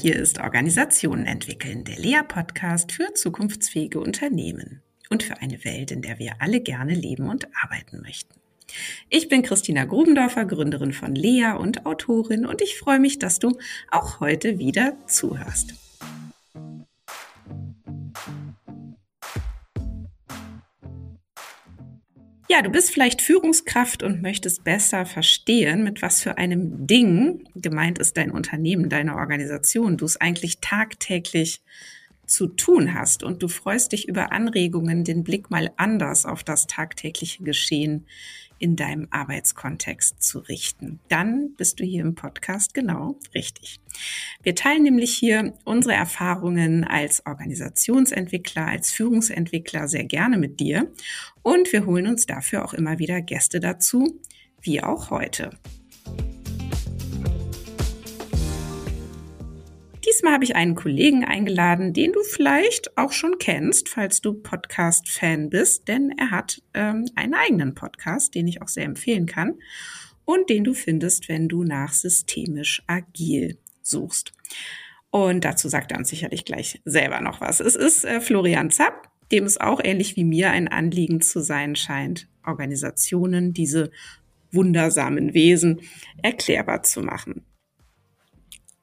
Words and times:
hier 0.00 0.16
ist 0.16 0.40
Organisationen 0.40 1.26
entwickeln, 1.26 1.84
der 1.84 1.98
Lea-Podcast 1.98 2.92
für 2.92 3.12
zukunftsfähige 3.12 4.00
Unternehmen 4.00 4.80
und 5.10 5.22
für 5.22 5.42
eine 5.42 5.62
Welt, 5.64 5.90
in 5.90 6.00
der 6.00 6.18
wir 6.18 6.36
alle 6.38 6.60
gerne 6.60 6.94
leben 6.94 7.28
und 7.28 7.48
arbeiten 7.62 8.00
möchten. 8.00 8.34
Ich 9.10 9.28
bin 9.28 9.42
Christina 9.42 9.84
Grubendorfer, 9.84 10.46
Gründerin 10.46 10.94
von 10.94 11.14
Lea 11.14 11.52
und 11.58 11.84
Autorin 11.84 12.46
und 12.46 12.62
ich 12.62 12.78
freue 12.78 12.98
mich, 12.98 13.18
dass 13.18 13.40
du 13.40 13.58
auch 13.90 14.20
heute 14.20 14.58
wieder 14.58 14.96
zuhörst. 15.06 15.74
Ja, 22.52 22.62
du 22.62 22.70
bist 22.70 22.90
vielleicht 22.90 23.22
Führungskraft 23.22 24.02
und 24.02 24.22
möchtest 24.22 24.64
besser 24.64 25.06
verstehen, 25.06 25.84
mit 25.84 26.02
was 26.02 26.20
für 26.20 26.36
einem 26.36 26.84
Ding 26.84 27.44
gemeint 27.54 28.00
ist 28.00 28.16
dein 28.16 28.32
Unternehmen, 28.32 28.88
deine 28.88 29.14
Organisation, 29.14 29.96
du 29.96 30.04
es 30.04 30.20
eigentlich 30.20 30.58
tagtäglich 30.60 31.62
zu 32.26 32.48
tun 32.48 32.92
hast. 32.92 33.22
Und 33.22 33.44
du 33.44 33.46
freust 33.46 33.92
dich 33.92 34.08
über 34.08 34.32
Anregungen, 34.32 35.04
den 35.04 35.22
Blick 35.22 35.48
mal 35.52 35.70
anders 35.76 36.26
auf 36.26 36.42
das 36.42 36.66
tagtägliche 36.66 37.44
Geschehen 37.44 38.08
in 38.60 38.76
deinem 38.76 39.08
Arbeitskontext 39.10 40.22
zu 40.22 40.38
richten. 40.38 41.00
Dann 41.08 41.54
bist 41.56 41.80
du 41.80 41.84
hier 41.84 42.02
im 42.02 42.14
Podcast 42.14 42.74
genau 42.74 43.18
richtig. 43.34 43.80
Wir 44.42 44.54
teilen 44.54 44.84
nämlich 44.84 45.12
hier 45.12 45.54
unsere 45.64 45.94
Erfahrungen 45.94 46.84
als 46.84 47.26
Organisationsentwickler, 47.26 48.66
als 48.66 48.92
Führungsentwickler 48.92 49.88
sehr 49.88 50.04
gerne 50.04 50.38
mit 50.38 50.60
dir 50.60 50.92
und 51.42 51.72
wir 51.72 51.86
holen 51.86 52.06
uns 52.06 52.26
dafür 52.26 52.64
auch 52.64 52.74
immer 52.74 52.98
wieder 52.98 53.20
Gäste 53.22 53.58
dazu, 53.58 54.20
wie 54.60 54.82
auch 54.82 55.10
heute. 55.10 55.50
Diesmal 60.06 60.32
habe 60.32 60.44
ich 60.44 60.56
einen 60.56 60.74
Kollegen 60.74 61.24
eingeladen, 61.24 61.92
den 61.92 62.12
du 62.12 62.22
vielleicht 62.22 62.96
auch 62.96 63.12
schon 63.12 63.36
kennst, 63.38 63.90
falls 63.90 64.22
du 64.22 64.32
Podcast-Fan 64.32 65.50
bist, 65.50 65.88
denn 65.88 66.14
er 66.16 66.30
hat 66.30 66.62
ähm, 66.72 67.06
einen 67.16 67.34
eigenen 67.34 67.74
Podcast, 67.74 68.34
den 68.34 68.48
ich 68.48 68.62
auch 68.62 68.68
sehr 68.68 68.86
empfehlen 68.86 69.26
kann 69.26 69.58
und 70.24 70.48
den 70.48 70.64
du 70.64 70.72
findest, 70.72 71.28
wenn 71.28 71.48
du 71.48 71.64
nach 71.64 71.92
systemisch 71.92 72.82
agil 72.86 73.58
suchst. 73.82 74.32
Und 75.10 75.44
dazu 75.44 75.68
sagt 75.68 75.92
er 75.92 75.98
uns 75.98 76.08
sicherlich 76.08 76.46
gleich 76.46 76.80
selber 76.86 77.20
noch 77.20 77.42
was. 77.42 77.60
Es 77.60 77.76
ist 77.76 78.04
äh, 78.04 78.20
Florian 78.22 78.70
Zapp, 78.70 79.10
dem 79.32 79.44
es 79.44 79.60
auch 79.60 79.80
ähnlich 79.82 80.16
wie 80.16 80.24
mir 80.24 80.50
ein 80.50 80.68
Anliegen 80.68 81.20
zu 81.20 81.42
sein 81.42 81.76
scheint, 81.76 82.26
Organisationen, 82.44 83.52
diese 83.52 83.90
wundersamen 84.50 85.34
Wesen 85.34 85.80
erklärbar 86.22 86.84
zu 86.84 87.02
machen. 87.02 87.44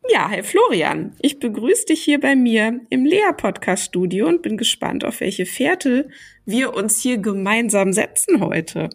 Ja, 0.10 0.30
Herr 0.30 0.44
Florian, 0.44 1.14
ich 1.20 1.40
begrüße 1.40 1.88
dich 1.88 2.02
hier 2.02 2.20
bei 2.20 2.36
mir 2.36 2.80
im 2.90 3.04
Lea-Podcast-Studio 3.04 4.28
und 4.28 4.42
bin 4.42 4.56
gespannt, 4.56 5.04
auf 5.04 5.20
welche 5.20 5.46
Fährte 5.46 6.08
wir 6.46 6.74
uns 6.74 7.02
hier 7.02 7.18
gemeinsam 7.18 7.92
setzen 7.92 8.40
heute. 8.40 8.90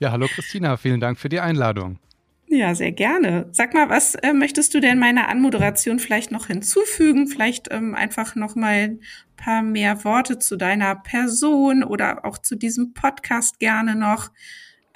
Ja, 0.00 0.12
hallo 0.12 0.26
Christina, 0.26 0.76
vielen 0.76 1.00
Dank 1.00 1.18
für 1.18 1.30
die 1.30 1.40
Einladung. 1.40 1.98
Ja, 2.46 2.74
sehr 2.74 2.92
gerne. 2.92 3.48
Sag 3.52 3.72
mal, 3.72 3.88
was 3.88 4.16
äh, 4.16 4.34
möchtest 4.34 4.74
du 4.74 4.80
denn 4.80 4.98
meiner 4.98 5.28
Anmoderation 5.28 5.98
vielleicht 5.98 6.30
noch 6.30 6.46
hinzufügen? 6.46 7.26
Vielleicht 7.26 7.68
ähm, 7.70 7.94
einfach 7.94 8.36
noch 8.36 8.54
mal 8.54 8.72
ein 8.72 9.00
paar 9.36 9.62
mehr 9.62 10.04
Worte 10.04 10.38
zu 10.38 10.56
deiner 10.56 10.96
Person 10.96 11.82
oder 11.82 12.24
auch 12.24 12.38
zu 12.38 12.56
diesem 12.56 12.92
Podcast 12.92 13.60
gerne 13.60 13.94
noch. 13.94 14.30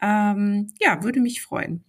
Ähm, 0.03 0.73
ja, 0.79 1.03
würde 1.03 1.21
mich 1.21 1.43
freuen. 1.43 1.85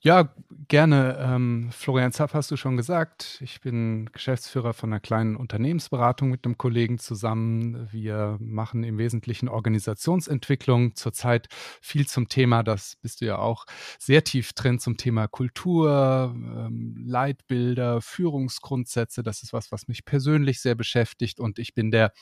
Ja, 0.00 0.34
gerne. 0.68 1.16
Ähm, 1.18 1.70
Florian 1.72 2.12
Zapp 2.12 2.34
hast 2.34 2.50
du 2.50 2.56
schon 2.56 2.76
gesagt. 2.76 3.38
Ich 3.40 3.60
bin 3.60 4.10
Geschäftsführer 4.12 4.72
von 4.72 4.92
einer 4.92 5.00
kleinen 5.00 5.36
Unternehmensberatung 5.36 6.30
mit 6.30 6.44
einem 6.44 6.58
Kollegen 6.58 6.98
zusammen. 6.98 7.88
Wir 7.90 8.36
machen 8.40 8.84
im 8.84 8.98
Wesentlichen 8.98 9.48
Organisationsentwicklung. 9.48 10.94
Zurzeit 10.94 11.48
viel 11.80 12.06
zum 12.06 12.28
Thema, 12.28 12.62
das 12.62 12.96
bist 12.96 13.20
du 13.20 13.26
ja 13.26 13.38
auch 13.38 13.66
sehr 13.98 14.24
tief 14.24 14.52
drin, 14.52 14.78
zum 14.78 14.96
Thema 14.96 15.28
Kultur, 15.28 16.32
ähm, 16.34 16.96
Leitbilder, 17.06 18.00
Führungsgrundsätze. 18.00 19.22
Das 19.22 19.42
ist 19.42 19.52
was, 19.52 19.72
was 19.72 19.88
mich 19.88 20.04
persönlich 20.04 20.60
sehr 20.60 20.74
beschäftigt. 20.74 21.40
Und 21.40 21.58
ich 21.58 21.74
bin 21.74 21.90
der, 21.90 22.12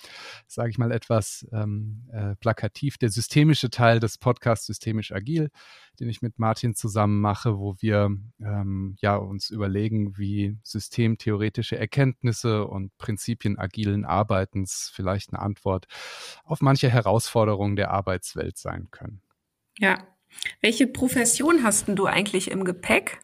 sage 0.47 0.71
ich 0.71 0.79
mal 0.79 0.93
etwas 0.93 1.47
ähm, 1.53 2.09
äh, 2.13 2.37
plakativ, 2.37 2.99
der 2.99 3.11
systemische 3.11 3.71
Teil 3.71 4.01
des 4.01 4.19
Podcasts 4.19 4.67
Systemisch 4.67 5.13
Agil 5.13 5.51
den 6.01 6.09
ich 6.09 6.23
mit 6.23 6.39
Martin 6.39 6.75
zusammen 6.75 7.21
mache, 7.21 7.59
wo 7.59 7.77
wir 7.79 8.11
ähm, 8.41 8.97
ja 9.01 9.17
uns 9.17 9.51
überlegen, 9.51 10.17
wie 10.17 10.57
systemtheoretische 10.63 11.79
Erkenntnisse 11.79 12.67
und 12.67 12.97
Prinzipien 12.97 13.59
agilen 13.59 14.05
Arbeitens 14.05 14.91
vielleicht 14.95 15.33
eine 15.33 15.43
Antwort 15.43 15.87
auf 16.45 16.63
manche 16.63 16.89
Herausforderungen 16.89 17.77
der 17.77 17.91
Arbeitswelt 17.91 18.57
sein 18.57 18.89
können. 18.91 19.21
Ja. 19.79 19.99
Welche 20.61 20.87
Profession 20.87 21.65
hast 21.65 21.89
du 21.89 22.07
eigentlich 22.07 22.51
im 22.51 22.65
Gepäck? 22.65 23.21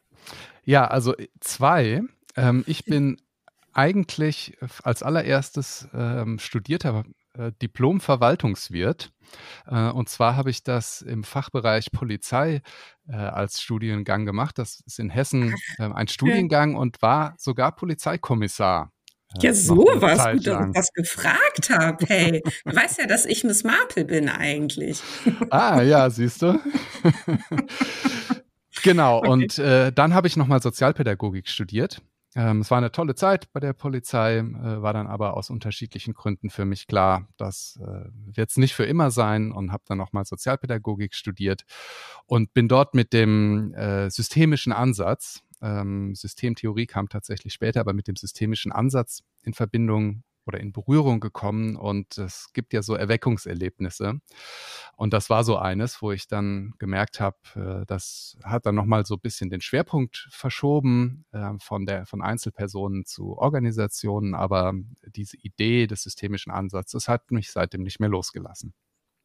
Ja, 0.65 0.87
also 0.89 1.15
zwei. 1.41 2.03
Ähm, 2.37 2.65
ich 2.67 2.85
bin 2.85 3.21
eigentlich 3.73 4.57
als 4.83 5.03
allererstes 5.03 5.89
ähm, 5.95 6.39
studierter 6.39 7.05
äh, 7.39 7.53
Diplom-Verwaltungswirt. 7.63 9.13
Äh, 9.67 9.91
und 9.91 10.09
zwar 10.09 10.37
habe 10.37 10.51
ich 10.51 10.63
das 10.63 11.03
im 11.03 11.25
Fachbereich 11.25 11.91
Polizei 11.93 12.63
äh, 13.09 13.17
als 13.17 13.61
Studiengang 13.61 14.27
gemacht. 14.27 14.59
Das 14.59 14.81
ist 14.87 14.99
in 14.99 15.11
Hessen 15.11 15.55
äh, 15.79 15.85
ein 15.85 16.09
Studiengang 16.09 16.77
und 16.77 17.03
war 17.03 17.35
sogar 17.39 17.75
Polizeikommissar. 17.75 18.93
Äh, 19.35 19.47
ja, 19.47 19.55
so 19.55 19.77
was, 19.77 20.33
gut, 20.33 20.47
dass 20.47 20.67
ich 20.67 20.73
das 20.73 20.93
gefragt 20.93 21.71
habe. 21.71 22.07
Hey, 22.07 22.43
du 22.65 22.77
weißt 22.77 22.99
ja, 22.99 23.07
dass 23.07 23.25
ich 23.25 23.45
Miss 23.45 23.65
Marple 23.65 24.05
bin 24.05 24.29
eigentlich. 24.29 25.03
Ah, 25.51 25.83
ja, 25.83 26.11
siehst 26.11 26.43
du. 26.43 26.61
genau, 28.83 29.19
okay. 29.19 29.29
und 29.29 29.59
äh, 29.59 29.93
dann 29.93 30.15
habe 30.15 30.27
ich 30.27 30.37
nochmal 30.37 30.61
Sozialpädagogik 30.61 31.49
studiert 31.49 32.01
ähm, 32.37 32.61
es 32.61 32.71
war 32.71 32.77
eine 32.77 32.93
tolle 32.93 33.15
Zeit 33.15 33.51
bei 33.55 33.61
der 33.61 33.73
Polizei, 33.73 34.37
äh, 34.37 34.83
war 34.83 34.93
dann 34.93 35.07
aber 35.07 35.35
aus 35.39 35.49
unterschiedlichen 35.49 36.13
Gründen 36.13 36.51
für 36.51 36.67
mich 36.67 36.87
klar, 36.87 37.27
das 37.39 37.81
äh, 37.83 38.11
wird 38.13 38.51
es 38.51 38.59
nicht 38.59 38.75
für 38.75 38.85
immer 38.85 39.11
sein 39.11 39.53
und 39.53 39.73
habe 39.73 39.85
dann 39.87 39.97
nochmal 39.97 40.27
Sozialpädagogik 40.27 41.15
studiert 41.15 41.65
und 42.27 42.53
bin 42.53 42.69
dort 42.69 42.95
mit 42.95 43.15
dem 43.15 43.73
äh, 43.73 44.11
systemischen 44.11 44.75
Ansatz, 44.75 45.43
ähm, 45.63 46.15
Systemtheorie 46.15 46.87
kam 46.87 47.09
tatsächlich 47.09 47.55
später, 47.55 47.81
aber 47.81 47.95
mit 47.95 48.07
dem 48.07 48.17
systemischen 48.17 48.71
Ansatz 48.71 49.23
in 49.43 49.55
Verbindung 49.55 50.23
oder 50.47 50.61
in 50.61 50.73
Berührung 50.73 51.21
gekommen 51.21 51.77
und 51.77 52.19
es 52.19 52.53
gibt 52.53 52.73
ja 52.73 52.83
so 52.83 52.95
Erweckungserlebnisse. 52.95 54.21
Und 54.97 55.13
das 55.13 55.29
war 55.29 55.45
so 55.45 55.57
eines, 55.59 56.01
wo 56.01 56.13
ich 56.13 56.29
dann 56.29 56.75
gemerkt 56.79 57.21
habe, 57.21 57.37
äh, 57.55 57.87
das 57.87 58.39
hat 58.45 58.67
dann 58.67 58.75
nochmal 58.75 59.05
so 59.05 59.15
ein 59.15 59.21
bisschen 59.21 59.51
den 59.51 59.61
Schwerpunkt 59.61 60.29
verschoben 60.31 61.25
äh, 61.33 61.53
von 61.61 61.87
der, 61.87 62.07
von 62.07 62.23
Einzelpersonen 62.23 63.05
zu 63.05 63.37
Organisationen, 63.37 64.35
aber 64.35 64.73
diese 65.07 65.37
Idee 65.39 65.87
des 65.87 66.03
systemischen 66.03 66.53
Ansatzes 66.53 67.09
hat 67.09 67.31
mich 67.31 67.51
seitdem 67.51 67.83
nicht 67.83 68.01
mehr 68.01 68.09
losgelassen. 68.09 68.75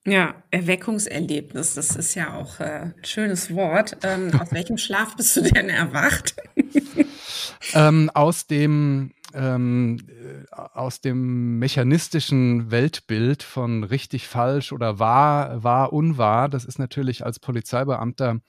Ja, 0.06 0.34
Erweckungserlebnis, 0.50 1.75
das 1.75 1.95
ist 1.95 2.16
ja 2.16 2.34
auch 2.34 2.59
äh, 2.59 2.91
ein 2.95 2.95
schönes 3.03 3.53
Wort. 3.53 3.97
Ähm, 4.03 4.31
aus 4.39 4.51
welchem 4.51 4.78
Schlaf 4.78 5.16
bist 5.16 5.35
du 5.38 5.41
denn 5.41 5.69
erwacht? 5.69 6.35
ähm, 7.73 8.09
aus 8.13 8.47
dem 8.47 9.12
ähm, 9.34 10.00
äh, 10.09 10.56
aus 10.56 11.01
dem 11.01 11.59
mechanistischen 11.59 12.71
Weltbild 12.71 13.44
von 13.44 13.83
richtig, 13.83 14.27
falsch 14.27 14.74
oder 14.74 15.00
wahr, 15.00 15.63
wahr, 15.63 15.94
unwahr. 15.94 16.50
Das 16.50 16.65
ist 16.65 16.80
natürlich 16.80 17.25
als 17.25 17.39
Polizeibeamter 17.39 18.42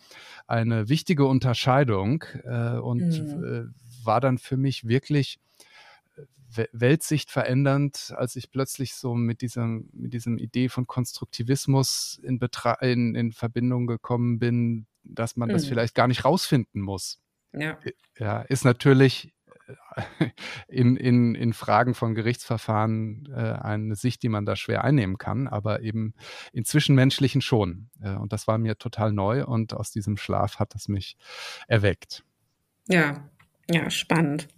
eine 0.47 0.89
wichtige 0.89 1.27
Unterscheidung 1.27 2.25
äh, 2.45 2.79
und 2.79 3.03
mhm. 3.03 3.45
äh, 3.45 4.07
war 4.07 4.21
dann 4.21 4.39
für 4.39 4.57
mich 4.57 4.89
wirklich 4.89 5.39
Weltsicht 6.73 7.31
verändernd, 7.31 8.13
als 8.17 8.37
ich 8.37 8.51
plötzlich 8.51 8.95
so 8.95 9.15
mit 9.15 9.41
diesem, 9.41 9.89
mit 9.93 10.13
diesem 10.13 10.39
Idee 10.39 10.69
von 10.69 10.87
Konstruktivismus 10.87 12.21
in, 12.23 12.39
Betra 12.39 12.75
in, 12.75 13.15
in 13.15 13.33
Verbindung 13.33 13.87
gekommen 13.87 14.39
bin, 14.39 14.87
dass 15.03 15.37
man 15.37 15.49
mhm. 15.49 15.53
das 15.55 15.67
vielleicht 15.67 15.95
gar 15.95 16.09
nicht 16.09 16.25
rausfinden 16.25 16.81
muss. 16.81 17.21
Ja. 17.53 17.79
ja, 18.19 18.41
ist 18.43 18.65
natürlich 18.65 19.33
in, 20.69 20.97
in, 20.97 21.35
in 21.35 21.53
Fragen 21.53 21.95
von 21.95 22.15
Gerichtsverfahren 22.15 23.29
äh, 23.35 23.41
eine 23.41 23.95
Sicht, 23.95 24.23
die 24.23 24.29
man 24.29 24.47
da 24.47 24.57
schwer 24.57 24.85
einnehmen 24.85 25.19
kann, 25.19 25.49
aber 25.49 25.83
eben 25.83 26.15
in 26.53 26.65
Zwischenmenschlichen 26.65 27.41
schon. 27.41 27.91
Äh, 28.01 28.15
und 28.15 28.33
das 28.33 28.47
war 28.47 28.59
mir 28.59 28.79
total 28.79 29.13
neu 29.13 29.45
und 29.45 29.75
aus 29.75 29.91
diesem 29.91 30.17
Schlaf 30.17 30.59
hat 30.59 30.75
es 30.75 30.89
mich 30.89 31.17
erweckt. 31.69 32.25
Ja, 32.89 33.29
ja, 33.71 33.91
spannend. 33.91 34.49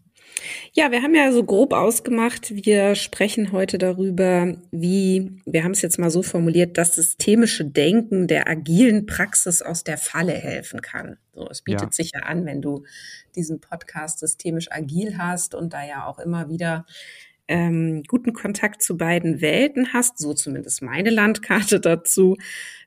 Ja, 0.73 0.91
wir 0.91 1.03
haben 1.03 1.15
ja 1.15 1.31
so 1.33 1.45
grob 1.45 1.73
ausgemacht, 1.73 2.55
wir 2.55 2.95
sprechen 2.95 3.53
heute 3.53 3.79
darüber, 3.79 4.57
wie, 4.71 5.41
wir 5.45 5.65
haben 5.65 5.71
es 5.73 5.83
jetzt 5.83 5.99
mal 5.99 6.11
so 6.11 6.23
formuliert, 6.23 6.77
das 6.79 6.95
systemische 6.95 7.65
Denken 7.65 8.27
der 8.27 8.49
agilen 8.49 9.07
Praxis 9.07 9.63
aus 9.63 9.85
der 9.85 9.99
Falle 9.99 10.33
helfen 10.33 10.81
kann. 10.83 11.17
So, 11.33 11.49
es 11.49 11.63
bietet 11.63 11.83
ja. 11.83 11.93
sich 11.93 12.13
ja 12.15 12.21
an, 12.21 12.47
wenn 12.47 12.61
du 12.61 12.85
diesen 13.35 13.61
Podcast 13.61 14.19
systemisch 14.19 14.71
agil 14.71 15.17
hast 15.19 15.55
und 15.55 15.73
da 15.73 15.85
ja 15.85 16.07
auch 16.07 16.19
immer 16.19 16.49
wieder 16.49 16.87
ähm, 17.47 18.03
guten 18.05 18.33
Kontakt 18.33 18.83
zu 18.83 18.97
beiden 18.97 19.41
Welten 19.41 19.93
hast, 19.93 20.19
so 20.19 20.35
zumindest 20.35 20.83
meine 20.83 21.11
Landkarte 21.11 21.81
dazu. 21.81 22.37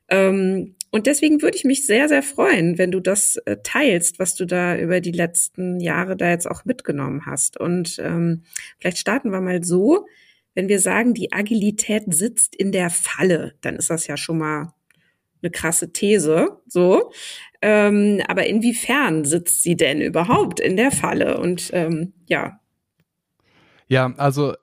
Ähm, 0.08 0.74
und 0.90 1.06
deswegen 1.06 1.42
würde 1.42 1.56
ich 1.56 1.64
mich 1.64 1.86
sehr, 1.86 2.08
sehr 2.08 2.22
freuen, 2.22 2.78
wenn 2.78 2.90
du 2.90 3.00
das 3.00 3.36
äh, 3.44 3.58
teilst, 3.62 4.18
was 4.18 4.34
du 4.34 4.46
da 4.46 4.76
über 4.78 5.00
die 5.00 5.12
letzten 5.12 5.80
Jahre 5.80 6.16
da 6.16 6.30
jetzt 6.30 6.50
auch 6.50 6.64
mitgenommen 6.64 7.26
hast. 7.26 7.58
Und 7.58 7.98
ähm, 7.98 8.44
vielleicht 8.78 8.98
starten 8.98 9.30
wir 9.30 9.40
mal 9.40 9.62
so. 9.62 10.06
Wenn 10.54 10.68
wir 10.68 10.80
sagen, 10.80 11.14
die 11.14 11.32
Agilität 11.32 12.04
sitzt 12.08 12.56
in 12.56 12.72
der 12.72 12.90
Falle, 12.90 13.54
dann 13.60 13.76
ist 13.76 13.90
das 13.90 14.06
ja 14.06 14.16
schon 14.16 14.38
mal 14.38 14.72
eine 15.42 15.50
krasse 15.50 15.92
These, 15.92 16.60
so. 16.66 17.12
Ähm, 17.60 18.22
aber 18.26 18.46
inwiefern 18.46 19.24
sitzt 19.24 19.62
sie 19.62 19.76
denn 19.76 20.00
überhaupt 20.00 20.58
in 20.58 20.76
der 20.76 20.90
Falle? 20.90 21.38
Und 21.38 21.70
ähm, 21.74 22.14
ja. 22.26 22.60
Ja, 23.88 24.12
also 24.16 24.54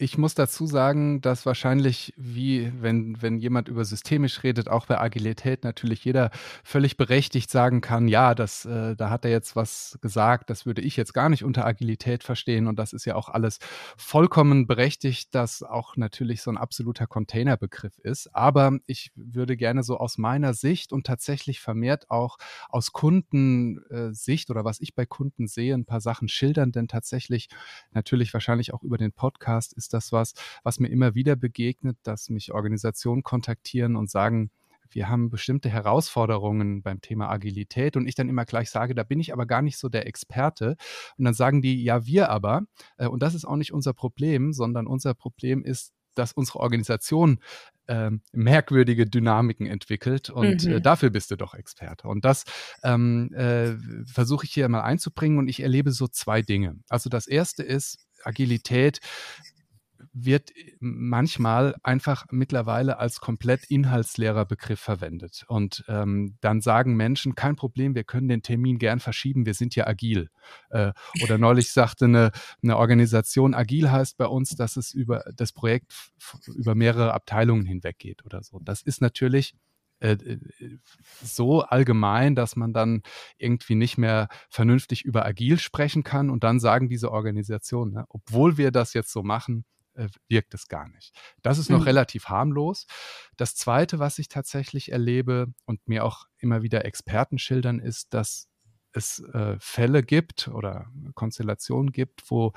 ich 0.00 0.16
muss 0.16 0.34
dazu 0.34 0.64
sagen, 0.66 1.20
dass 1.20 1.44
wahrscheinlich, 1.44 2.14
wie 2.16 2.72
wenn, 2.80 3.20
wenn 3.20 3.36
jemand 3.36 3.68
über 3.68 3.84
systemisch 3.84 4.42
redet, 4.42 4.68
auch 4.68 4.86
bei 4.86 4.98
Agilität 4.98 5.62
natürlich 5.62 6.02
jeder 6.06 6.30
völlig 6.64 6.96
berechtigt 6.96 7.50
sagen 7.50 7.82
kann, 7.82 8.08
ja, 8.08 8.34
das, 8.34 8.64
äh, 8.64 8.96
da 8.96 9.10
hat 9.10 9.26
er 9.26 9.30
jetzt 9.30 9.56
was 9.56 9.98
gesagt, 10.00 10.48
das 10.48 10.64
würde 10.64 10.80
ich 10.80 10.96
jetzt 10.96 11.12
gar 11.12 11.28
nicht 11.28 11.44
unter 11.44 11.66
Agilität 11.66 12.24
verstehen. 12.24 12.66
Und 12.66 12.78
das 12.78 12.94
ist 12.94 13.04
ja 13.04 13.14
auch 13.14 13.28
alles 13.28 13.58
vollkommen 13.98 14.66
berechtigt, 14.66 15.34
dass 15.34 15.62
auch 15.62 15.96
natürlich 15.96 16.40
so 16.40 16.50
ein 16.50 16.56
absoluter 16.56 17.06
Containerbegriff 17.06 17.98
ist. 17.98 18.34
Aber 18.34 18.78
ich 18.86 19.12
würde 19.14 19.58
gerne 19.58 19.82
so 19.82 19.98
aus 19.98 20.16
meiner 20.16 20.54
Sicht 20.54 20.94
und 20.94 21.06
tatsächlich 21.06 21.60
vermehrt 21.60 22.10
auch 22.10 22.38
aus 22.70 22.92
Kundensicht 22.92 24.48
oder 24.48 24.64
was 24.64 24.80
ich 24.80 24.94
bei 24.94 25.04
Kunden 25.04 25.46
sehe, 25.46 25.74
ein 25.74 25.84
paar 25.84 26.00
Sachen 26.00 26.28
schildern, 26.28 26.72
denn 26.72 26.88
tatsächlich 26.88 27.50
natürlich 27.92 28.32
wahrscheinlich 28.32 28.72
auch 28.72 28.82
über 28.82 28.96
den 28.96 29.12
Podcast 29.12 29.74
ist 29.74 29.89
ist 29.90 29.94
das 29.94 30.12
was, 30.12 30.34
was 30.62 30.78
mir 30.78 30.88
immer 30.88 31.14
wieder 31.14 31.36
begegnet, 31.36 31.96
dass 32.04 32.30
mich 32.30 32.52
Organisationen 32.52 33.22
kontaktieren 33.22 33.96
und 33.96 34.10
sagen, 34.10 34.50
wir 34.92 35.08
haben 35.08 35.30
bestimmte 35.30 35.68
Herausforderungen 35.68 36.82
beim 36.82 37.00
Thema 37.00 37.28
Agilität 37.30 37.96
und 37.96 38.08
ich 38.08 38.16
dann 38.16 38.28
immer 38.28 38.44
gleich 38.44 38.70
sage, 38.70 38.94
da 38.94 39.04
bin 39.04 39.20
ich 39.20 39.32
aber 39.32 39.46
gar 39.46 39.62
nicht 39.62 39.78
so 39.78 39.88
der 39.88 40.06
Experte. 40.06 40.76
Und 41.16 41.24
dann 41.24 41.34
sagen 41.34 41.62
die, 41.62 41.84
ja, 41.84 42.06
wir 42.06 42.28
aber. 42.28 42.62
Äh, 42.96 43.06
und 43.06 43.22
das 43.22 43.34
ist 43.34 43.44
auch 43.44 43.56
nicht 43.56 43.72
unser 43.72 43.92
Problem, 43.92 44.52
sondern 44.52 44.88
unser 44.88 45.14
Problem 45.14 45.64
ist, 45.64 45.92
dass 46.14 46.32
unsere 46.32 46.58
Organisation 46.58 47.38
äh, 47.86 48.10
merkwürdige 48.32 49.06
Dynamiken 49.06 49.66
entwickelt 49.66 50.28
und 50.28 50.64
äh, 50.64 50.68
mhm. 50.68 50.76
äh, 50.76 50.80
dafür 50.80 51.10
bist 51.10 51.30
du 51.30 51.36
doch 51.36 51.54
Experte. 51.54 52.08
Und 52.08 52.24
das 52.24 52.44
ähm, 52.82 53.32
äh, 53.32 53.76
versuche 54.06 54.44
ich 54.44 54.52
hier 54.52 54.68
mal 54.68 54.82
einzubringen 54.82 55.38
und 55.38 55.48
ich 55.48 55.60
erlebe 55.60 55.92
so 55.92 56.08
zwei 56.08 56.42
Dinge. 56.42 56.76
Also 56.88 57.10
das 57.10 57.28
erste 57.28 57.62
ist, 57.62 57.98
Agilität 58.24 59.00
wird 60.12 60.50
manchmal 60.80 61.76
einfach 61.82 62.26
mittlerweile 62.30 62.98
als 62.98 63.20
komplett 63.20 63.64
inhaltsleerer 63.70 64.44
Begriff 64.44 64.80
verwendet. 64.80 65.44
Und 65.46 65.84
ähm, 65.88 66.36
dann 66.40 66.60
sagen 66.60 66.96
Menschen, 66.96 67.34
kein 67.34 67.56
Problem, 67.56 67.94
wir 67.94 68.04
können 68.04 68.28
den 68.28 68.42
Termin 68.42 68.78
gern 68.78 68.98
verschieben, 68.98 69.46
wir 69.46 69.54
sind 69.54 69.76
ja 69.76 69.86
agil. 69.86 70.28
Äh, 70.70 70.92
oder 71.22 71.38
neulich 71.38 71.72
sagte 71.72 72.06
eine, 72.06 72.32
eine 72.62 72.76
Organisation, 72.76 73.54
agil 73.54 73.90
heißt 73.90 74.16
bei 74.16 74.26
uns, 74.26 74.56
dass 74.56 74.76
es 74.76 74.92
über 74.92 75.24
das 75.36 75.52
Projekt 75.52 75.92
über 76.46 76.74
mehrere 76.74 77.14
Abteilungen 77.14 77.64
hinweg 77.64 77.98
geht 77.98 78.24
oder 78.24 78.42
so. 78.42 78.58
Das 78.60 78.82
ist 78.82 79.00
natürlich 79.00 79.54
äh, 80.00 80.12
äh, 80.12 80.38
so 81.22 81.60
allgemein, 81.60 82.34
dass 82.34 82.56
man 82.56 82.72
dann 82.72 83.02
irgendwie 83.36 83.74
nicht 83.74 83.98
mehr 83.98 84.28
vernünftig 84.48 85.04
über 85.04 85.24
agil 85.26 85.58
sprechen 85.58 86.02
kann. 86.02 86.30
Und 86.30 86.42
dann 86.42 86.58
sagen 86.58 86.88
diese 86.88 87.12
Organisationen, 87.12 87.92
ne, 87.92 88.06
obwohl 88.08 88.56
wir 88.56 88.70
das 88.70 88.94
jetzt 88.94 89.12
so 89.12 89.22
machen, 89.22 89.64
äh, 89.94 90.08
wirkt 90.28 90.54
es 90.54 90.68
gar 90.68 90.88
nicht. 90.88 91.14
Das 91.42 91.58
ist 91.58 91.70
noch 91.70 91.80
mhm. 91.80 91.86
relativ 91.86 92.26
harmlos. 92.28 92.86
Das 93.36 93.54
Zweite, 93.54 93.98
was 93.98 94.18
ich 94.18 94.28
tatsächlich 94.28 94.92
erlebe 94.92 95.52
und 95.66 95.86
mir 95.88 96.04
auch 96.04 96.26
immer 96.38 96.62
wieder 96.62 96.84
Experten 96.84 97.38
schildern, 97.38 97.78
ist, 97.78 98.14
dass 98.14 98.48
es 98.92 99.20
äh, 99.20 99.56
Fälle 99.60 100.02
gibt 100.02 100.48
oder 100.48 100.90
Konstellationen 101.14 101.92
gibt, 101.92 102.30
wo 102.30 102.52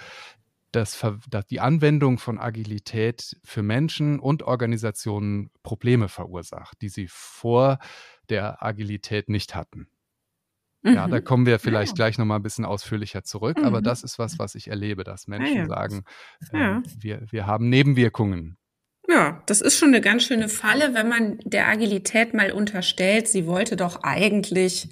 das, 0.71 0.99
dass 1.29 1.45
die 1.45 1.59
Anwendung 1.59 2.17
von 2.17 2.39
Agilität 2.39 3.37
für 3.43 3.61
Menschen 3.61 4.19
und 4.19 4.41
Organisationen 4.41 5.51
Probleme 5.61 6.09
verursacht, 6.09 6.81
die 6.81 6.89
sie 6.89 7.07
vor 7.07 7.77
der 8.29 8.63
Agilität 8.63 9.29
nicht 9.29 9.53
hatten. 9.53 9.87
Ja, 10.85 11.07
da 11.07 11.19
mhm. 11.19 11.23
kommen 11.23 11.45
wir 11.45 11.59
vielleicht 11.59 11.91
ja. 11.91 11.95
gleich 11.95 12.17
nochmal 12.17 12.39
ein 12.39 12.43
bisschen 12.43 12.65
ausführlicher 12.65 13.23
zurück, 13.23 13.57
mhm. 13.57 13.65
aber 13.65 13.81
das 13.81 14.03
ist 14.03 14.19
was, 14.19 14.37
was 14.37 14.55
ich 14.55 14.67
erlebe, 14.67 15.03
dass 15.03 15.27
Menschen 15.27 15.55
ja, 15.55 15.65
sagen, 15.67 16.03
äh, 16.51 16.81
wir, 16.99 17.21
wir 17.29 17.47
haben 17.47 17.69
Nebenwirkungen. 17.69 18.57
Ja, 19.07 19.41
das 19.45 19.61
ist 19.61 19.77
schon 19.77 19.89
eine 19.89 20.01
ganz 20.01 20.23
schöne 20.23 20.49
Falle, 20.49 20.93
wenn 20.93 21.07
man 21.07 21.37
der 21.43 21.67
Agilität 21.67 22.33
mal 22.33 22.51
unterstellt, 22.51 23.27
sie 23.27 23.45
wollte 23.47 23.75
doch 23.75 24.03
eigentlich 24.03 24.89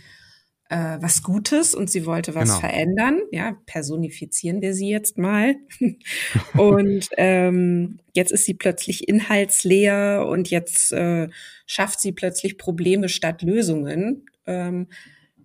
äh, 0.72 0.98
was 1.02 1.22
Gutes 1.22 1.76
und 1.76 1.90
sie 1.90 2.06
wollte 2.06 2.34
was 2.34 2.50
genau. 2.50 2.60
verändern. 2.60 3.22
Ja, 3.32 3.58
personifizieren 3.66 4.62
wir 4.62 4.74
sie 4.74 4.90
jetzt 4.90 5.18
mal. 5.18 5.56
und 6.58 7.10
ähm, 7.18 8.00
jetzt 8.14 8.32
ist 8.32 8.46
sie 8.46 8.54
plötzlich 8.54 9.08
inhaltsleer 9.08 10.26
und 10.30 10.50
jetzt 10.50 10.94
äh, 10.94 11.28
schafft 11.66 12.00
sie 12.00 12.14
plötzlich 12.14 12.58
Probleme 12.58 13.10
statt 13.10 13.42
Lösungen. 13.42 14.26
Ähm, 14.46 14.88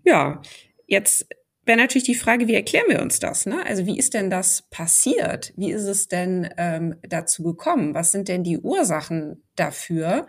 ja, 0.07 0.41
jetzt 0.87 1.27
wäre 1.67 1.79
natürlich 1.79 2.05
die 2.05 2.15
Frage, 2.15 2.47
wie 2.47 2.55
erklären 2.55 2.87
wir 2.89 3.03
uns 3.03 3.19
das? 3.19 3.45
Ne? 3.45 3.67
Also 3.67 3.87
wie 3.87 3.99
ist 3.99 4.15
denn 4.15 4.31
das 4.31 4.63
passiert? 4.71 5.53
Wie 5.57 5.73
ist 5.73 5.85
es 5.85 6.09
denn 6.09 6.49
ähm, 6.57 6.95
dazu 7.03 7.43
gekommen? 7.43 7.95
Was 7.95 8.13
sind 8.13 8.29
denn 8.29 8.45
die 8.45 8.59
Ursachen 8.59 9.43
dafür, 9.57 10.29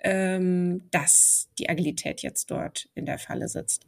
ähm, 0.00 0.88
dass 0.90 1.48
die 1.58 1.70
Agilität 1.70 2.22
jetzt 2.22 2.50
dort 2.50 2.88
in 2.94 3.06
der 3.06 3.18
Falle 3.18 3.48
sitzt? 3.48 3.86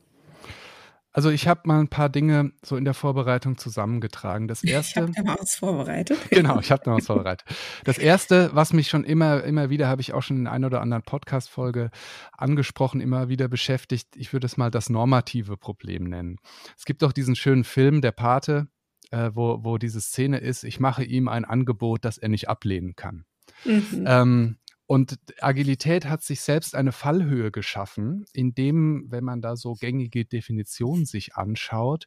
Also 1.15 1.31
ich 1.31 1.47
habe 1.47 1.61
mal 1.65 1.79
ein 1.79 1.89
paar 1.89 2.09
Dinge 2.09 2.53
so 2.63 2.77
in 2.77 2.85
der 2.85 2.93
Vorbereitung 2.93 3.57
zusammengetragen. 3.57 4.49
Das 4.49 4.63
erste. 4.65 5.01
Ich 5.01 5.03
habe 5.03 5.13
da 5.13 5.23
mal 5.23 5.37
was 5.41 5.55
vorbereitet. 5.55 6.19
Genau, 6.31 6.59
ich 6.59 6.73
habe 6.73 6.83
da 6.85 6.93
was 6.93 7.07
vorbereitet. 7.07 7.47
Das 7.85 7.99
erste, 7.99 8.51
was 8.53 8.73
mich 8.73 8.89
schon 8.89 9.05
immer, 9.05 9.45
immer 9.45 9.71
wieder, 9.71 9.87
habe 9.87 10.01
ich 10.01 10.13
auch 10.13 10.23
schon 10.23 10.39
in 10.39 10.47
einer 10.49 10.67
oder 10.67 10.81
anderen 10.81 11.05
Podcast-Folge 11.05 11.91
angesprochen, 12.37 13.01
immer 13.01 13.29
wieder 13.29 13.47
beschäftigt. 13.47 14.09
Ich 14.17 14.33
würde 14.33 14.47
es 14.47 14.57
mal 14.57 14.71
das 14.71 14.91
normative 14.91 15.57
Problem 15.57 16.05
nennen. 16.05 16.39
Es 16.77 16.85
gibt 16.85 17.05
auch 17.05 17.13
diesen 17.13 17.37
schönen 17.37 17.63
Film, 17.63 18.01
Der 18.01 18.13
Pate, 18.13 18.67
äh, 19.11 19.31
wo, 19.33 19.63
wo 19.63 19.79
diese 19.79 20.01
Szene 20.01 20.39
ist, 20.39 20.65
ich 20.65 20.81
mache 20.81 21.05
ihm 21.05 21.29
ein 21.29 21.45
Angebot, 21.45 22.05
das 22.05 22.19
er 22.19 22.29
nicht 22.29 22.49
ablehnen 22.49 22.97
kann. 22.97 23.25
Mhm. 23.65 24.05
Ähm, 24.07 24.57
und 24.87 25.19
Agilität 25.41 26.05
hat 26.07 26.23
sich 26.23 26.41
selbst 26.43 26.75
eine 26.75 26.93
Fallhöhe 26.93 27.51
geschaffen, 27.51 28.27
indem, 28.33 29.07
wenn 29.09 29.25
man 29.25 29.41
da 29.41 29.57
so 29.57 29.75
gängige 29.75 30.27
Definitionen 30.27 31.07
sich 31.07 31.37
anschaut, 31.37 32.07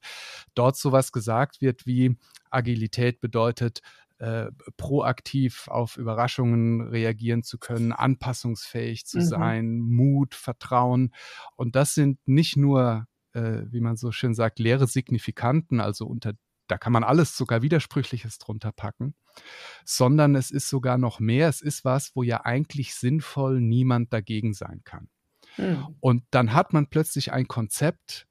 dort 0.53 0.77
sowas 0.77 1.11
gesagt 1.11 1.61
wird 1.61 1.87
wie 1.87 2.17
Agilität 2.51 3.19
bedeutet, 3.19 3.81
äh, 4.19 4.51
proaktiv 4.77 5.67
auf 5.67 5.97
Überraschungen 5.97 6.81
reagieren 6.81 7.43
zu 7.43 7.57
können, 7.57 7.91
anpassungsfähig 7.91 9.05
zu 9.05 9.19
mhm. 9.19 9.23
sein, 9.23 9.79
Mut, 9.79 10.35
Vertrauen. 10.35 11.13
Und 11.55 11.75
das 11.75 11.93
sind 11.93 12.19
nicht 12.27 12.57
nur, 12.57 13.07
äh, 13.33 13.61
wie 13.69 13.81
man 13.81 13.95
so 13.95 14.11
schön 14.11 14.33
sagt, 14.33 14.59
leere 14.59 14.87
Signifikanten, 14.87 15.79
also 15.79 16.05
unter 16.05 16.33
da 16.67 16.77
kann 16.77 16.93
man 16.93 17.03
alles 17.03 17.35
sogar 17.35 17.61
Widersprüchliches 17.61 18.37
drunter 18.37 18.71
packen, 18.71 19.15
sondern 19.85 20.35
es 20.35 20.51
ist 20.51 20.69
sogar 20.69 20.97
noch 20.97 21.19
mehr. 21.19 21.49
Es 21.49 21.61
ist 21.61 21.85
was, 21.85 22.15
wo 22.15 22.23
ja 22.23 22.45
eigentlich 22.45 22.95
sinnvoll 22.95 23.61
niemand 23.61 24.13
dagegen 24.13 24.53
sein 24.53 24.81
kann. 24.83 25.09
Mhm. 25.57 25.95
Und 25.99 26.23
dann 26.31 26.53
hat 26.53 26.73
man 26.73 26.87
plötzlich 26.87 27.31
ein 27.31 27.47
Konzept, 27.47 28.27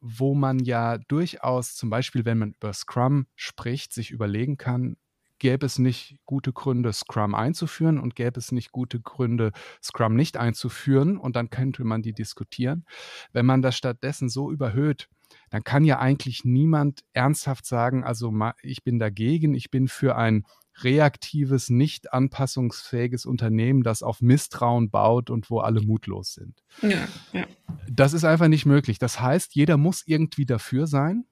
wo 0.00 0.34
man 0.34 0.58
ja 0.58 0.98
durchaus, 0.98 1.74
zum 1.74 1.90
Beispiel, 1.90 2.24
wenn 2.24 2.38
man 2.38 2.52
über 2.52 2.72
Scrum 2.72 3.26
spricht, 3.34 3.92
sich 3.92 4.10
überlegen 4.10 4.56
kann, 4.56 4.96
gäbe 5.38 5.66
es 5.66 5.78
nicht 5.78 6.16
gute 6.24 6.52
Gründe, 6.52 6.92
Scrum 6.92 7.34
einzuführen 7.34 7.98
und 7.98 8.14
gäbe 8.14 8.38
es 8.38 8.52
nicht 8.52 8.72
gute 8.72 9.00
Gründe, 9.00 9.52
Scrum 9.82 10.14
nicht 10.14 10.36
einzuführen 10.36 11.18
und 11.18 11.36
dann 11.36 11.50
könnte 11.50 11.84
man 11.84 12.02
die 12.02 12.12
diskutieren. 12.12 12.86
Wenn 13.32 13.46
man 13.46 13.62
das 13.62 13.76
stattdessen 13.76 14.28
so 14.28 14.50
überhöht, 14.50 15.08
dann 15.50 15.64
kann 15.64 15.84
ja 15.84 15.98
eigentlich 15.98 16.44
niemand 16.44 17.00
ernsthaft 17.12 17.66
sagen, 17.66 18.04
also 18.04 18.32
ich 18.62 18.84
bin 18.84 18.98
dagegen, 18.98 19.54
ich 19.54 19.70
bin 19.70 19.88
für 19.88 20.16
ein 20.16 20.44
reaktives, 20.82 21.70
nicht 21.70 22.12
anpassungsfähiges 22.12 23.24
Unternehmen, 23.26 23.82
das 23.82 24.02
auf 24.02 24.20
Misstrauen 24.20 24.90
baut 24.90 25.30
und 25.30 25.50
wo 25.50 25.60
alle 25.60 25.80
mutlos 25.80 26.34
sind. 26.34 26.62
Ja, 26.82 27.08
ja. 27.32 27.46
Das 27.88 28.12
ist 28.12 28.24
einfach 28.24 28.48
nicht 28.48 28.66
möglich. 28.66 28.98
Das 28.98 29.20
heißt, 29.20 29.54
jeder 29.54 29.76
muss 29.76 30.02
irgendwie 30.06 30.46
dafür 30.46 30.86
sein. 30.86 31.24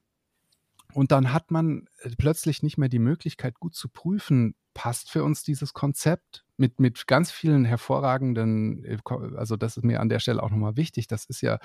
Und 0.94 1.10
dann 1.10 1.32
hat 1.32 1.50
man 1.50 1.88
äh, 1.98 2.10
plötzlich 2.16 2.62
nicht 2.62 2.78
mehr 2.78 2.88
die 2.88 3.00
Möglichkeit, 3.00 3.58
gut 3.58 3.74
zu 3.74 3.88
prüfen, 3.88 4.54
passt 4.74 5.10
für 5.10 5.24
uns 5.24 5.42
dieses 5.42 5.72
Konzept 5.72 6.44
mit, 6.56 6.78
mit 6.78 7.06
ganz 7.08 7.32
vielen 7.32 7.64
hervorragenden, 7.64 8.84
äh, 8.84 8.98
also 9.36 9.56
das 9.56 9.76
ist 9.76 9.82
mir 9.82 10.00
an 10.00 10.08
der 10.08 10.20
Stelle 10.20 10.42
auch 10.42 10.50
nochmal 10.50 10.76
wichtig, 10.76 11.08
das 11.08 11.24
ist 11.24 11.40
ja 11.40 11.58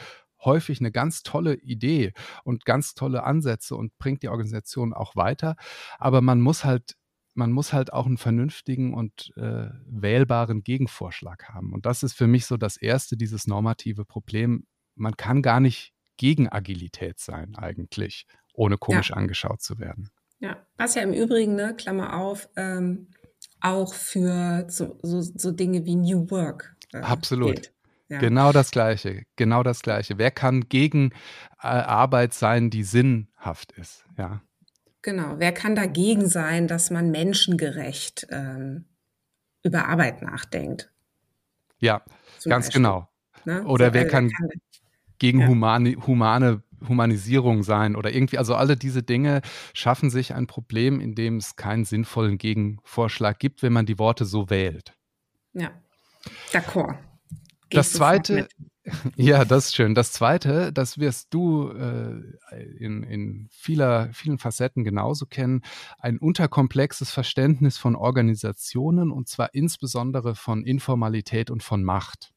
häufig 0.43 0.79
eine 0.79 0.91
ganz 0.91 1.24
tolle 1.24 1.55
Idee 1.55 2.13
und 2.43 2.65
ganz 2.65 2.93
tolle 2.93 3.24
Ansätze 3.24 3.75
und 3.75 3.98
bringt 3.98 4.24
die 4.24 4.29
Organisation 4.29 4.93
auch 4.93 5.15
weiter. 5.15 5.55
Aber 5.98 6.22
man 6.22 6.41
muss 6.41 6.63
halt 6.63 6.96
man 7.36 7.51
muss 7.51 7.74
halt 7.74 7.93
auch 7.93 8.05
einen 8.05 8.17
vernünftigen 8.17 8.93
und 8.93 9.31
äh, 9.38 9.69
wählbaren 9.86 10.62
Gegenvorschlag 10.62 11.48
haben. 11.48 11.74
Und 11.74 11.86
das 11.86 12.03
ist 12.03 12.13
für 12.13 12.27
mich 12.27 12.46
so 12.46 12.58
das 12.58 12.75
erste, 12.75 13.15
dieses 13.15 13.48
normative 13.48 14.03
Problem. 14.03 14.65
Man 14.96 15.15
kann 15.15 15.41
gar 15.41 15.60
nicht 15.60 15.93
gegen 16.17 16.51
Agilität 16.51 17.19
sein 17.19 17.55
eigentlich, 17.55 18.27
ohne 18.53 18.77
komisch 18.77 19.12
ja. 19.12 19.15
angeschaut 19.15 19.62
zu 19.62 19.79
werden. 19.79 20.10
Ja, 20.39 20.58
was 20.77 20.96
ja 20.96 21.01
im 21.01 21.13
Übrigen, 21.13 21.55
ne, 21.55 21.75
Klammer 21.75 22.17
auf, 22.17 22.50
ähm, 22.58 23.08
auch 23.62 23.93
für 23.93 24.65
so, 24.69 25.00
so, 25.01 25.22
so, 25.22 25.51
Dinge 25.51 25.86
wie 25.86 25.96
New 25.96 26.29
Work. 26.31 26.75
Äh, 26.93 27.00
Absolut. 27.00 27.55
Gilt. 27.55 27.74
Ja. 28.09 28.19
Genau 28.19 28.51
das 28.51 28.71
Gleiche, 28.71 29.23
genau 29.35 29.61
das 29.61 29.81
Gleiche. 29.81 30.17
Wer 30.17 30.31
kann 30.31 30.67
gegen 30.67 31.11
äh, 31.61 31.67
Arbeit 31.67 32.33
sein, 32.33 32.71
die 32.71 32.83
sinnhaft 32.83 33.71
ist? 33.73 34.03
Ja. 34.17 34.41
Genau. 35.03 35.35
Wer 35.37 35.51
kann 35.51 35.75
dagegen 35.75 36.27
sein, 36.27 36.67
dass 36.67 36.89
man 36.89 37.11
menschengerecht 37.11 38.27
ähm, 38.31 38.85
über 39.63 39.87
Arbeit 39.87 40.23
nachdenkt? 40.23 40.91
Ja, 41.79 42.01
ganz 42.43 42.65
Beispiel. 42.65 42.81
genau. 42.81 43.07
Ne? 43.45 43.63
Oder 43.65 43.87
so, 43.87 43.93
wer, 43.93 44.05
äh, 44.05 44.09
kann, 44.09 44.29
kann 44.31 44.49
gegen 45.19 45.41
ja. 45.41 45.47
humane, 45.47 45.95
humane 46.07 46.63
Humanisierung 46.87 47.63
sein 47.63 47.95
oder 47.95 48.13
irgendwie, 48.13 48.37
also 48.37 48.55
alle 48.55 48.77
diese 48.77 49.03
Dinge 49.03 49.41
schaffen 49.73 50.09
sich 50.09 50.33
ein 50.33 50.47
Problem, 50.47 51.01
in 51.01 51.13
dem 51.13 51.37
es 51.37 51.57
keinen 51.57 51.83
sinnvollen 51.83 52.37
Gegenvorschlag 52.37 53.37
gibt, 53.37 53.61
wenn 53.63 53.73
man 53.73 53.85
die 53.85 53.99
Worte 53.99 54.23
so 54.23 54.49
wählt. 54.49 54.93
Ja, 55.53 55.71
d'accord. 56.53 56.95
Das 57.69 57.93
zweite, 57.93 58.47
ja, 59.15 59.45
das 59.45 59.67
ist 59.67 59.75
schön. 59.75 59.95
Das 59.95 60.11
zweite, 60.11 60.73
das 60.73 60.97
wirst 60.97 61.33
du 61.33 61.69
äh, 61.69 62.21
in, 62.77 63.03
in 63.03 63.47
vieler, 63.51 64.09
vielen 64.13 64.38
Facetten 64.38 64.83
genauso 64.83 65.25
kennen, 65.25 65.61
ein 65.97 66.17
unterkomplexes 66.17 67.11
Verständnis 67.11 67.77
von 67.77 67.95
Organisationen 67.95 69.11
und 69.11 69.27
zwar 69.27 69.53
insbesondere 69.53 70.35
von 70.35 70.63
Informalität 70.63 71.51
und 71.51 71.63
von 71.63 71.83
Macht. 71.83 72.31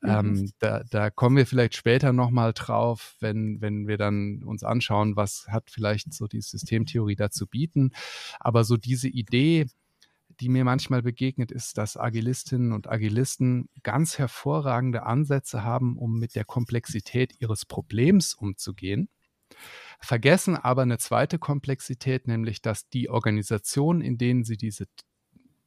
Mhm. 0.00 0.08
Ähm, 0.08 0.50
da, 0.58 0.82
da 0.90 1.10
kommen 1.10 1.36
wir 1.36 1.46
vielleicht 1.46 1.76
später 1.76 2.12
nochmal 2.12 2.52
drauf, 2.52 3.16
wenn, 3.20 3.60
wenn 3.60 3.86
wir 3.86 3.98
dann 3.98 4.42
uns 4.42 4.64
anschauen, 4.64 5.16
was 5.16 5.46
hat 5.48 5.70
vielleicht 5.70 6.12
so 6.12 6.26
die 6.26 6.40
Systemtheorie 6.40 7.16
dazu 7.16 7.46
bieten. 7.46 7.92
Aber 8.40 8.64
so 8.64 8.76
diese 8.76 9.08
Idee, 9.08 9.66
die 10.40 10.48
mir 10.48 10.64
manchmal 10.64 11.02
begegnet, 11.02 11.52
ist, 11.52 11.78
dass 11.78 11.96
Agilistinnen 11.96 12.72
und 12.72 12.88
Agilisten 12.88 13.68
ganz 13.82 14.18
hervorragende 14.18 15.04
Ansätze 15.04 15.62
haben, 15.64 15.96
um 15.96 16.18
mit 16.18 16.34
der 16.34 16.44
Komplexität 16.44 17.34
ihres 17.40 17.64
Problems 17.64 18.34
umzugehen 18.34 19.08
vergessen 20.00 20.56
aber 20.56 20.82
eine 20.82 20.98
zweite 20.98 21.38
Komplexität, 21.38 22.26
nämlich 22.26 22.62
dass 22.62 22.88
die 22.88 23.08
Organisationen, 23.08 24.00
in 24.00 24.18
denen 24.18 24.44
sie 24.44 24.56
diese 24.56 24.86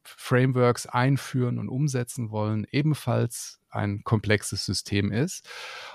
Frameworks 0.08 0.86
einführen 0.86 1.58
und 1.58 1.68
umsetzen 1.68 2.30
wollen, 2.30 2.66
ebenfalls 2.70 3.60
ein 3.76 4.02
komplexes 4.04 4.64
System 4.64 5.12
ist 5.12 5.48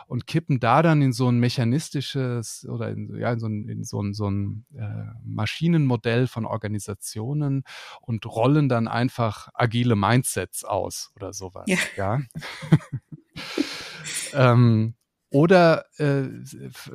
und 0.08 0.27
kippen 0.27 0.60
da 0.60 0.82
dann 0.82 1.01
in 1.01 1.13
so 1.13 1.30
ein 1.30 1.39
mechanistisches 1.39 2.65
oder 2.70 2.89
in, 2.89 3.18
ja, 3.18 3.34
in 3.34 3.39
so 3.39 3.48
ein, 3.48 3.68
in 3.68 3.84
so 3.84 4.01
ein, 4.01 4.13
so 4.13 4.30
ein 4.30 4.65
äh, 4.75 5.12
Maschinenmodell 5.25 6.27
von 6.27 6.46
Organisationen 6.46 7.63
und 8.01 8.25
rollen 8.25 8.70
dann 8.70 8.88
einfach 8.88 9.50
agile 9.53 9.96
Mindsets 9.96 10.63
aus 10.63 11.12
oder 11.15 11.34
sowas. 11.34 11.65
Ja. 11.68 11.77
ja? 11.98 12.22
ähm, 14.34 14.96
oder 15.32 15.86
äh, 15.98 16.27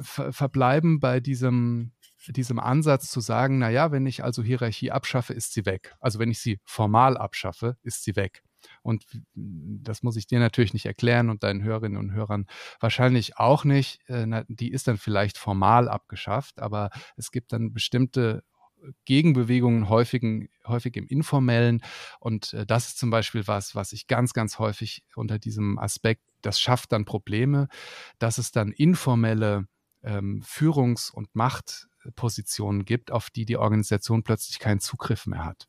verbleiben 0.03 1.01
bei 1.01 1.21
diesem 1.21 1.93
diesem 2.33 2.59
Ansatz 2.59 3.11
zu 3.11 3.21
sagen, 3.21 3.59
na 3.59 3.71
ja, 3.71 3.93
wenn 3.93 4.07
ich 4.07 4.25
also 4.25 4.43
Hierarchie 4.43 4.91
abschaffe, 4.91 5.33
ist 5.33 5.53
sie 5.53 5.67
weg. 5.67 5.95
Also 6.01 6.19
wenn 6.19 6.31
ich 6.31 6.41
sie 6.41 6.61
formal 6.65 7.17
abschaffe, 7.17 7.77
ist 7.83 8.05
sie 8.05 8.17
weg. 8.17 8.43
Und 8.83 9.07
das 9.35 10.03
muss 10.03 10.17
ich 10.17 10.27
dir 10.27 10.39
natürlich 10.39 10.73
nicht 10.73 10.87
erklären 10.87 11.31
und 11.31 11.43
deinen 11.43 11.63
Hörerinnen 11.63 11.99
und 11.99 12.13
Hörern 12.13 12.47
wahrscheinlich 12.81 13.39
auch 13.39 13.65
nicht. 13.65 14.01
Äh, 14.09 14.45
die 14.49 14.73
ist 14.73 14.89
dann 14.89 14.99
vielleicht 14.99 15.39
formal 15.39 15.89
abgeschafft, 15.89 16.61
aber 16.61 16.91
es 17.17 17.31
gibt 17.31 17.53
dann 17.53 17.73
bestimmte 17.73 18.43
Gegenbewegungen 19.05 19.89
häufig, 19.89 20.23
häufig 20.67 20.97
im 20.97 21.07
Informellen. 21.07 21.83
Und 22.21 22.53
äh, 22.55 22.67
das 22.67 22.89
ist 22.89 22.99
zum 22.99 23.11
Beispiel 23.11 23.47
was, 23.47 23.75
was 23.75 23.93
ich 23.93 24.07
ganz, 24.07 24.33
ganz 24.33 24.59
häufig 24.59 25.03
unter 25.15 25.39
diesem 25.39 25.79
Aspekt, 25.79 26.23
das 26.43 26.61
schafft 26.61 26.93
dann 26.93 27.05
Probleme, 27.05 27.69
dass 28.19 28.39
es 28.39 28.53
dann 28.53 28.73
informelle 28.73 29.67
ähm, 30.03 30.43
Führungs- 30.45 31.11
und 31.11 31.35
Machtpositionen 32.07 32.85
gibt, 32.85 33.11
auf 33.11 33.31
die 33.31 33.45
die 33.45 33.57
Organisation 33.57 34.23
plötzlich 34.23 34.59
keinen 34.59 34.81
Zugriff 34.81 35.27
mehr 35.27 35.45
hat. 35.45 35.69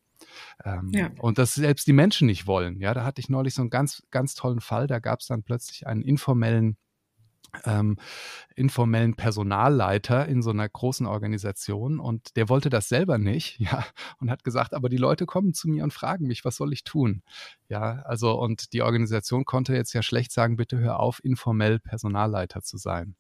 Ähm, 0.64 0.92
ja. 0.94 1.10
Und 1.20 1.38
das 1.38 1.56
selbst 1.56 1.88
die 1.88 1.94
Menschen 1.94 2.28
nicht 2.28 2.48
wollen. 2.48 2.80
Ja, 2.80 2.94
da 2.94 3.04
hatte 3.04 3.22
ich 3.22 3.30
neulich 3.30 3.54
so 3.54 3.62
einen 3.62 3.70
ganz, 3.70 4.04
ganz 4.12 4.36
tollen 4.36 4.62
Fall. 4.62 4.88
Da 4.88 5.00
gab 5.00 5.20
es 5.20 5.28
dann 5.28 5.44
plötzlich 5.44 5.88
einen 5.88 6.02
informellen 6.02 6.78
ähm, 7.64 7.98
informellen 8.56 9.16
Personalleiter 9.16 10.28
in 10.28 10.42
so 10.44 10.50
einer 10.50 10.68
großen 10.68 11.08
Organisation 11.08 11.98
und 12.00 12.36
der 12.36 12.50
wollte 12.50 12.70
das 12.70 12.90
selber 12.90 13.18
nicht, 13.18 13.58
ja, 13.60 13.86
und 14.20 14.30
hat 14.30 14.44
gesagt, 14.44 14.74
aber 14.74 14.90
die 14.90 14.98
Leute 14.98 15.26
kommen 15.26 15.54
zu 15.54 15.70
mir 15.70 15.86
und 15.86 15.94
fragen 15.94 16.28
mich, 16.28 16.44
was 16.44 16.58
soll 16.58 16.74
ich 16.74 16.84
tun? 16.84 17.24
Ja, 17.70 18.02
also 18.04 18.38
und 18.38 18.74
die 18.74 18.82
Organisation 18.82 19.46
konnte 19.46 19.74
jetzt 19.74 19.94
ja 19.94 20.04
schlecht 20.04 20.34
sagen, 20.34 20.58
bitte 20.58 20.78
hör 20.78 21.00
auf, 21.00 21.24
informell 21.24 21.80
Personalleiter 21.80 22.62
zu 22.62 22.78
sein. 22.78 23.16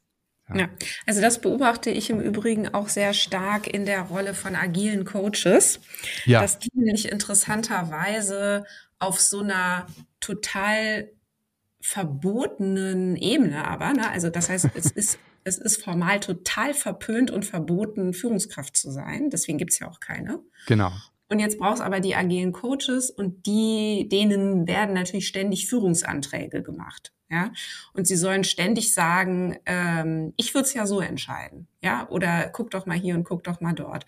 Ja. 0.49 0.57
ja. 0.57 0.69
also 1.05 1.21
das 1.21 1.39
beobachte 1.39 1.89
ich 1.89 2.09
im 2.09 2.21
Übrigen 2.21 2.73
auch 2.73 2.89
sehr 2.89 3.13
stark 3.13 3.67
in 3.67 3.85
der 3.85 4.01
Rolle 4.03 4.33
von 4.33 4.55
agilen 4.55 5.05
Coaches, 5.05 5.79
ja. 6.25 6.41
dass 6.41 6.59
die 6.59 6.69
nämlich 6.73 7.11
interessanterweise 7.11 8.65
auf 8.99 9.19
so 9.19 9.41
einer 9.41 9.87
total 10.19 11.09
verbotenen 11.81 13.15
Ebene 13.15 13.67
aber, 13.67 13.93
ne? 13.93 14.09
also 14.09 14.29
das 14.29 14.49
heißt, 14.49 14.69
es 14.75 14.91
ist 14.91 15.19
es 15.47 15.57
ist 15.57 15.81
formal 15.81 16.19
total 16.19 16.73
verpönt 16.73 17.31
und 17.31 17.45
verboten, 17.45 18.13
Führungskraft 18.13 18.75
zu 18.75 18.91
sein. 18.91 19.29
Deswegen 19.29 19.57
gibt's 19.57 19.79
ja 19.79 19.87
auch 19.87 20.01
keine. 20.01 20.39
Genau. 20.67 20.91
Und 21.29 21.39
jetzt 21.39 21.57
brauchst 21.57 21.81
aber 21.81 21.99
die 21.99 22.15
agilen 22.15 22.51
Coaches 22.51 23.09
und 23.09 23.45
die, 23.45 24.07
denen 24.11 24.67
werden 24.67 24.93
natürlich 24.93 25.27
ständig 25.27 25.67
Führungsanträge 25.67 26.63
gemacht. 26.63 27.13
Ja, 27.29 27.51
und 27.93 28.07
sie 28.07 28.15
sollen 28.15 28.45
ständig 28.45 28.93
sagen, 28.93 29.57
ähm, 29.65 30.33
ich 30.37 30.53
würde 30.53 30.65
es 30.65 30.73
ja 30.73 30.87
so 30.87 31.01
entscheiden, 31.01 31.67
ja, 31.81 32.07
oder 32.09 32.49
guck 32.49 32.71
doch 32.71 32.85
mal 32.85 32.97
hier 32.97 33.15
und 33.15 33.25
guck 33.25 33.43
doch 33.43 33.59
mal 33.59 33.73
dort. 33.73 34.05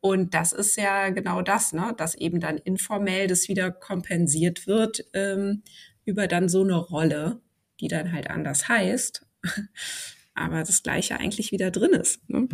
Und 0.00 0.34
das 0.34 0.52
ist 0.52 0.76
ja 0.76 1.10
genau 1.10 1.42
das, 1.42 1.72
ne, 1.72 1.94
dass 1.96 2.14
eben 2.14 2.40
dann 2.40 2.58
informell 2.58 3.26
das 3.26 3.48
wieder 3.48 3.70
kompensiert 3.70 4.66
wird 4.66 5.04
ähm, 5.12 5.62
über 6.04 6.26
dann 6.26 6.48
so 6.48 6.62
eine 6.62 6.76
Rolle, 6.76 7.40
die 7.80 7.88
dann 7.88 8.12
halt 8.12 8.30
anders 8.30 8.68
heißt, 8.68 9.26
aber 10.34 10.60
das 10.60 10.82
Gleiche 10.82 11.18
eigentlich 11.18 11.52
wieder 11.52 11.70
drin 11.70 11.92
ist. 11.92 12.26
Ne? 12.30 12.48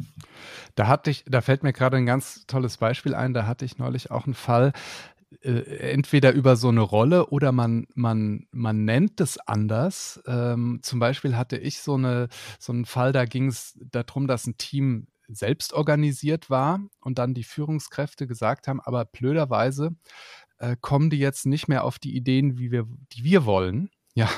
Da 0.74 0.88
hatte 0.88 1.10
ich, 1.10 1.24
da 1.26 1.40
fällt 1.40 1.62
mir 1.62 1.72
gerade 1.72 1.96
ein 1.96 2.06
ganz 2.06 2.46
tolles 2.46 2.78
Beispiel 2.78 3.14
ein. 3.14 3.32
Da 3.32 3.46
hatte 3.46 3.64
ich 3.64 3.78
neulich 3.78 4.10
auch 4.10 4.24
einen 4.24 4.34
Fall, 4.34 4.72
entweder 5.42 6.32
über 6.32 6.56
so 6.56 6.68
eine 6.68 6.80
Rolle 6.80 7.26
oder 7.28 7.52
man, 7.52 7.86
man, 7.94 8.46
man 8.52 8.84
nennt 8.84 9.20
es 9.20 9.38
anders. 9.38 10.20
Ähm, 10.26 10.80
zum 10.82 11.00
Beispiel 11.00 11.36
hatte 11.36 11.56
ich 11.56 11.80
so, 11.80 11.94
eine, 11.94 12.28
so 12.58 12.72
einen 12.72 12.84
Fall, 12.84 13.12
da 13.12 13.24
ging 13.24 13.48
es 13.48 13.78
darum, 13.90 14.26
dass 14.28 14.46
ein 14.46 14.56
Team 14.56 15.08
selbst 15.28 15.72
organisiert 15.72 16.50
war 16.50 16.80
und 17.00 17.18
dann 17.18 17.34
die 17.34 17.44
Führungskräfte 17.44 18.26
gesagt 18.26 18.68
haben, 18.68 18.80
aber 18.80 19.04
blöderweise 19.04 19.96
äh, 20.58 20.76
kommen 20.80 21.10
die 21.10 21.18
jetzt 21.18 21.46
nicht 21.46 21.68
mehr 21.68 21.84
auf 21.84 21.98
die 21.98 22.14
Ideen, 22.16 22.58
wie 22.58 22.70
wir, 22.70 22.86
die 23.12 23.24
wir 23.24 23.44
wollen. 23.44 23.90
Ja, 24.14 24.30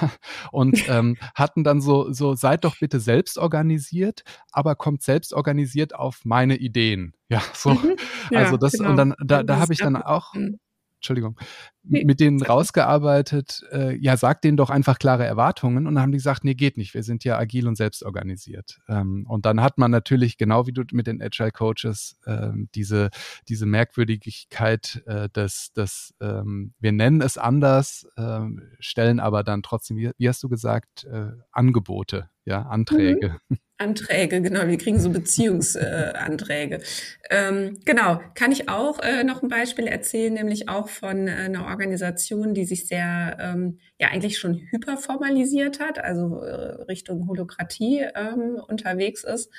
und 0.51 0.77
ähm, 0.89 1.17
hatten 1.35 1.63
dann 1.63 1.81
so, 1.81 2.13
so, 2.13 2.35
seid 2.35 2.65
doch 2.65 2.79
bitte 2.79 2.99
selbst 2.99 3.39
organisiert, 3.39 4.25
aber 4.51 4.75
kommt 4.75 5.03
selbst 5.03 5.33
organisiert 5.33 5.95
auf 5.95 6.25
meine 6.25 6.57
Ideen. 6.57 7.15
Ja, 7.29 7.41
so. 7.55 7.75
Mhm, 7.75 7.97
ja, 8.31 8.41
also 8.41 8.57
das, 8.57 8.73
genau. 8.73 8.91
und 8.91 8.97
dann, 8.97 9.15
da, 9.25 9.45
da 9.45 9.61
habe 9.61 9.73
ich 9.73 9.79
dann 9.79 9.95
auch, 9.95 10.35
mhm. 10.35 10.59
Entschuldigung, 10.99 11.39
nee. 11.85 12.05
mit 12.05 12.19
denen 12.19 12.43
rausgearbeitet, 12.43 13.65
äh, 13.71 13.97
ja, 13.97 14.17
sag 14.17 14.43
denen 14.43 14.57
doch 14.57 14.69
einfach 14.69 14.99
klare 14.99 15.25
Erwartungen. 15.25 15.87
Und 15.87 15.95
dann 15.95 16.03
haben 16.03 16.11
die 16.11 16.19
gesagt, 16.19 16.43
nee, 16.45 16.55
geht 16.55 16.77
nicht, 16.77 16.93
wir 16.95 17.05
sind 17.05 17.23
ja 17.23 17.39
agil 17.39 17.69
und 17.69 17.77
selbstorganisiert. 17.77 18.81
Ähm, 18.89 19.25
und 19.29 19.47
dann 19.47 19.63
hat 19.63 19.79
man 19.79 19.93
natürlich, 19.93 20.39
genau 20.39 20.67
wie 20.67 20.73
du 20.73 20.83
mit 20.93 21.07
den 21.07 21.23
Agile 21.23 21.53
Coaches, 21.53 22.19
äh, 22.27 22.51
diese, 22.75 23.11
diese 23.49 23.67
Merkwürdigkeit 23.67 25.03
äh, 25.07 25.29
des, 25.29 25.73
des 25.73 26.15
ähm, 26.21 26.75
wir 26.81 26.93
nennen 26.93 27.21
es 27.21 27.39
anders, 27.39 28.07
äh, 28.17 28.41
stellen 28.81 29.21
aber 29.21 29.45
dann 29.45 29.63
trotzdem, 29.63 29.99
wie, 29.99 30.11
wie 30.19 30.29
hast 30.29 30.43
du 30.43 30.49
gesagt, 30.49 31.05
äh, 31.05 31.31
Angebote, 31.53 32.29
ja, 32.45 32.63
Anträge. 32.63 33.39
Mhm. 33.49 33.59
Anträge, 33.79 34.43
genau, 34.43 34.67
wir 34.67 34.77
kriegen 34.77 35.01
so 35.01 35.11
Beziehungsanträge. 35.11 36.77
Äh, 36.77 37.49
ähm, 37.49 37.79
genau, 37.85 38.21
kann 38.35 38.53
ich 38.53 38.69
auch 38.69 39.01
äh, 39.01 39.25
noch 39.25 39.43
ein 39.43 39.49
Beispiel 39.49 39.87
erzählen, 39.87 40.35
nämlich 40.35 40.69
auch 40.69 40.89
von 40.89 41.29
äh, 41.29 41.33
einer 41.33 41.67
Organisation, 41.67 42.55
die 42.55 42.65
sich 42.65 42.87
sehr, 42.87 43.39
ähm, 43.41 43.79
ja 44.01 44.09
eigentlich 44.09 44.39
schon 44.39 44.61
hyperformalisiert 44.71 45.81
hat, 45.81 45.99
also 45.99 46.41
äh, 46.43 46.83
Richtung 46.83 47.29
Holokratie 47.29 48.07
ähm, 48.15 48.61
unterwegs 48.67 49.25
ist 49.25 49.51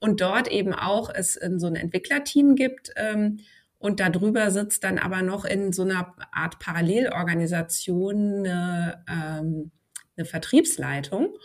und 0.00 0.20
dort 0.20 0.48
eben 0.48 0.72
auch 0.72 1.10
es 1.14 1.36
in 1.36 1.58
so 1.58 1.66
ein 1.66 1.76
Entwicklerteam 1.76 2.54
gibt, 2.54 2.90
ähm, 2.96 3.40
und 3.78 4.00
darüber 4.00 4.50
sitzt 4.50 4.82
dann 4.82 4.98
aber 4.98 5.22
noch 5.22 5.44
in 5.44 5.72
so 5.72 5.82
einer 5.82 6.14
Art 6.32 6.58
Parallelorganisation 6.58 8.38
eine, 8.38 9.04
ähm, 9.08 9.70
eine 10.16 10.24
Vertriebsleitung. 10.26 11.36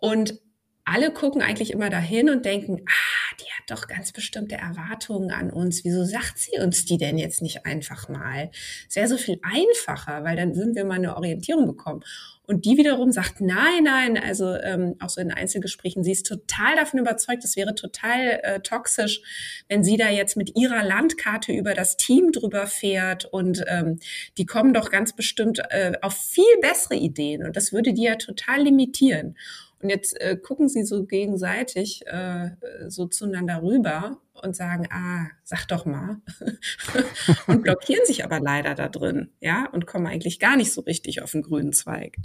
Und 0.00 0.40
alle 0.84 1.10
gucken 1.12 1.40
eigentlich 1.40 1.72
immer 1.72 1.88
dahin 1.88 2.28
und 2.28 2.44
denken, 2.44 2.82
ah, 2.86 3.34
die 3.40 3.50
hat 3.50 3.70
doch 3.70 3.86
ganz 3.86 4.12
bestimmte 4.12 4.56
Erwartungen 4.56 5.30
an 5.30 5.50
uns. 5.50 5.84
Wieso 5.84 6.04
sagt 6.04 6.38
sie 6.38 6.58
uns 6.60 6.84
die 6.84 6.98
denn 6.98 7.16
jetzt 7.16 7.40
nicht 7.40 7.64
einfach 7.64 8.08
mal? 8.08 8.50
Es 8.88 8.96
wäre 8.96 9.08
so 9.08 9.16
viel 9.16 9.40
einfacher, 9.42 10.24
weil 10.24 10.36
dann 10.36 10.56
würden 10.56 10.74
wir 10.74 10.84
mal 10.84 10.94
eine 10.94 11.16
Orientierung 11.16 11.66
bekommen. 11.66 12.02
Und 12.46 12.66
die 12.66 12.76
wiederum 12.76 13.10
sagt, 13.10 13.40
nein, 13.40 13.84
nein, 13.84 14.18
also 14.18 14.54
ähm, 14.54 14.96
auch 15.00 15.08
so 15.08 15.22
in 15.22 15.32
Einzelgesprächen, 15.32 16.04
sie 16.04 16.12
ist 16.12 16.26
total 16.26 16.76
davon 16.76 17.00
überzeugt, 17.00 17.42
es 17.42 17.56
wäre 17.56 17.74
total 17.74 18.40
äh, 18.42 18.60
toxisch, 18.60 19.22
wenn 19.68 19.82
sie 19.82 19.96
da 19.96 20.10
jetzt 20.10 20.36
mit 20.36 20.54
ihrer 20.54 20.84
Landkarte 20.84 21.52
über 21.52 21.72
das 21.72 21.96
Team 21.96 22.32
drüber 22.32 22.66
fährt 22.66 23.24
und 23.24 23.64
ähm, 23.66 23.98
die 24.36 24.44
kommen 24.44 24.74
doch 24.74 24.90
ganz 24.90 25.16
bestimmt 25.16 25.60
äh, 25.70 25.92
auf 26.02 26.14
viel 26.14 26.58
bessere 26.60 26.96
Ideen 26.96 27.46
und 27.46 27.56
das 27.56 27.72
würde 27.72 27.94
die 27.94 28.02
ja 28.02 28.16
total 28.16 28.62
limitieren. 28.62 29.36
Und 29.84 29.90
jetzt 29.90 30.18
äh, 30.18 30.38
gucken 30.38 30.70
sie 30.70 30.82
so 30.82 31.04
gegenseitig 31.04 32.06
äh, 32.06 32.52
so 32.88 33.04
zueinander 33.04 33.60
rüber 33.62 34.16
und 34.32 34.56
sagen, 34.56 34.88
ah, 34.90 35.26
sag 35.42 35.66
doch 35.66 35.84
mal. 35.84 36.22
und 37.46 37.62
blockieren 37.62 38.06
sich 38.06 38.24
aber 38.24 38.40
leider 38.40 38.74
da 38.74 38.88
drin, 38.88 39.28
ja, 39.40 39.68
und 39.70 39.86
kommen 39.86 40.06
eigentlich 40.06 40.40
gar 40.40 40.56
nicht 40.56 40.72
so 40.72 40.80
richtig 40.80 41.20
auf 41.20 41.32
den 41.32 41.42
grünen 41.42 41.74
Zweig. 41.74 42.16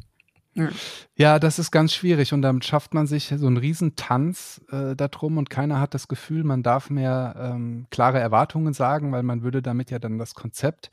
Ja. 1.18 1.38
das 1.38 1.60
ist 1.60 1.70
ganz 1.70 1.94
schwierig 1.94 2.32
und 2.32 2.42
damit 2.44 2.64
schafft 2.64 2.94
man 2.94 3.08
sich 3.08 3.34
so 3.36 3.48
einen 3.48 3.58
Riesentanz 3.58 4.62
äh, 4.72 4.96
darum 4.96 5.38
und 5.38 5.50
keiner 5.50 5.82
hat 5.82 5.94
das 5.94 6.08
Gefühl, 6.08 6.46
man 6.46 6.64
darf 6.64 6.90
mehr 6.90 7.36
ähm, 7.38 7.88
klare 7.92 8.20
Erwartungen 8.20 8.74
sagen, 8.74 9.12
weil 9.12 9.24
man 9.24 9.44
würde 9.44 9.62
damit 9.62 9.92
ja 9.92 10.00
dann 10.00 10.18
das 10.18 10.34
Konzept 10.34 10.92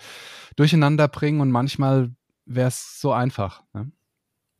durcheinander 0.56 1.06
bringen 1.06 1.40
und 1.40 1.52
manchmal 1.52 2.10
wäre 2.44 2.68
es 2.68 3.00
so 3.00 3.12
einfach. 3.12 3.62
Ne? 3.72 3.92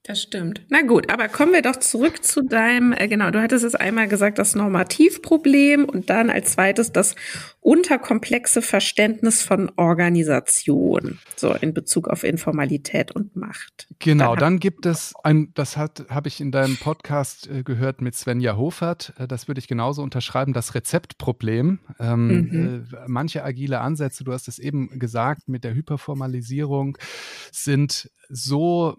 Das 0.07 0.23
stimmt. 0.23 0.61
Na 0.69 0.83
gut, 0.83 1.11
aber 1.11 1.27
kommen 1.27 1.53
wir 1.53 1.63
doch 1.63 1.75
zurück 1.75 2.23
zu 2.23 2.43
deinem, 2.43 2.93
äh, 2.93 3.09
genau, 3.09 3.33
du 3.33 3.43
hattest 3.43 3.65
es 3.65 3.75
einmal 3.75 4.07
gesagt, 4.07 4.39
das 4.39 4.55
Normativproblem 4.55 5.85
und 5.85 6.11
dann 6.11 6.31
als 6.31 6.53
zweites 6.53 6.93
das 6.93 7.17
unterkomplexe 7.59 8.63
Verständnis 8.63 9.43
von 9.43 9.73
Organisation, 9.75 11.19
so 11.35 11.53
in 11.55 11.75
Bezug 11.75 12.07
auf 12.07 12.23
Informalität 12.23 13.11
und 13.11 13.35
Macht. 13.35 13.89
Genau, 13.99 14.37
dann, 14.37 14.53
dann 14.53 14.61
gibt 14.61 14.87
es 14.87 15.13
ein, 15.25 15.51
das 15.55 15.77
hat, 15.77 16.07
habe 16.09 16.29
ich 16.29 16.41
in 16.41 16.53
deinem 16.53 16.77
Podcast 16.77 17.51
äh, 17.51 17.65
gehört 17.65 18.01
mit 18.01 18.15
Svenja 18.15 18.57
Hofert, 18.57 19.13
äh, 19.19 19.27
das 19.27 19.49
würde 19.49 19.59
ich 19.59 19.67
genauso 19.67 20.05
unterschreiben, 20.05 20.53
das 20.53 20.77
Rezeptproblem. 20.77 21.81
Ähm, 21.99 22.29
mhm. 22.29 22.87
äh, 22.93 22.97
manche 23.09 23.43
agile 23.43 23.81
Ansätze, 23.81 24.23
du 24.23 24.33
hast 24.33 24.47
es 24.47 24.61
eben 24.61 25.01
gesagt, 25.01 25.49
mit 25.49 25.65
der 25.65 25.75
Hyperformalisierung 25.75 26.97
sind 27.51 28.09
so 28.29 28.97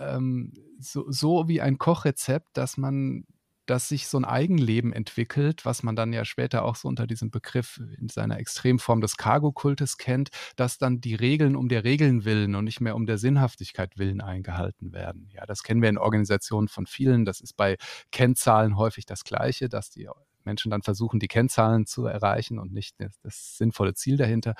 ähm, 0.00 0.52
so, 0.80 1.10
so 1.10 1.48
wie 1.48 1.60
ein 1.60 1.78
Kochrezept, 1.78 2.56
dass 2.56 2.76
man 2.76 3.24
dass 3.66 3.88
sich 3.88 4.08
so 4.08 4.18
ein 4.18 4.24
Eigenleben 4.24 4.92
entwickelt, 4.92 5.64
was 5.64 5.82
man 5.82 5.96
dann 5.96 6.12
ja 6.12 6.24
später 6.24 6.64
auch 6.64 6.76
so 6.76 6.88
unter 6.88 7.06
diesem 7.06 7.30
Begriff 7.30 7.80
in 7.98 8.08
seiner 8.08 8.38
Extremform 8.38 9.00
des 9.00 9.16
Cargo-Kultes 9.16 9.98
kennt, 9.98 10.30
dass 10.56 10.78
dann 10.78 11.00
die 11.00 11.14
Regeln 11.14 11.56
um 11.56 11.68
der 11.68 11.84
Regeln 11.84 12.24
willen 12.24 12.54
und 12.54 12.64
nicht 12.64 12.80
mehr 12.80 12.94
um 12.94 13.06
der 13.06 13.18
Sinnhaftigkeit 13.18 13.98
willen 13.98 14.20
eingehalten 14.20 14.92
werden. 14.92 15.28
Ja, 15.32 15.46
das 15.46 15.62
kennen 15.62 15.82
wir 15.82 15.88
in 15.88 15.98
Organisationen 15.98 16.68
von 16.68 16.86
vielen. 16.86 17.24
Das 17.24 17.40
ist 17.40 17.56
bei 17.56 17.76
Kennzahlen 18.12 18.76
häufig 18.76 19.04
das 19.04 19.24
Gleiche, 19.24 19.68
dass 19.68 19.90
die 19.90 20.08
Menschen 20.46 20.70
dann 20.70 20.82
versuchen, 20.82 21.20
die 21.20 21.28
Kennzahlen 21.28 21.86
zu 21.86 22.06
erreichen 22.06 22.58
und 22.58 22.72
nicht 22.72 22.94
das, 22.98 23.20
das, 23.20 23.56
sinnvolle 23.58 23.94
Ziel 23.94 24.16
dahinter. 24.16 24.54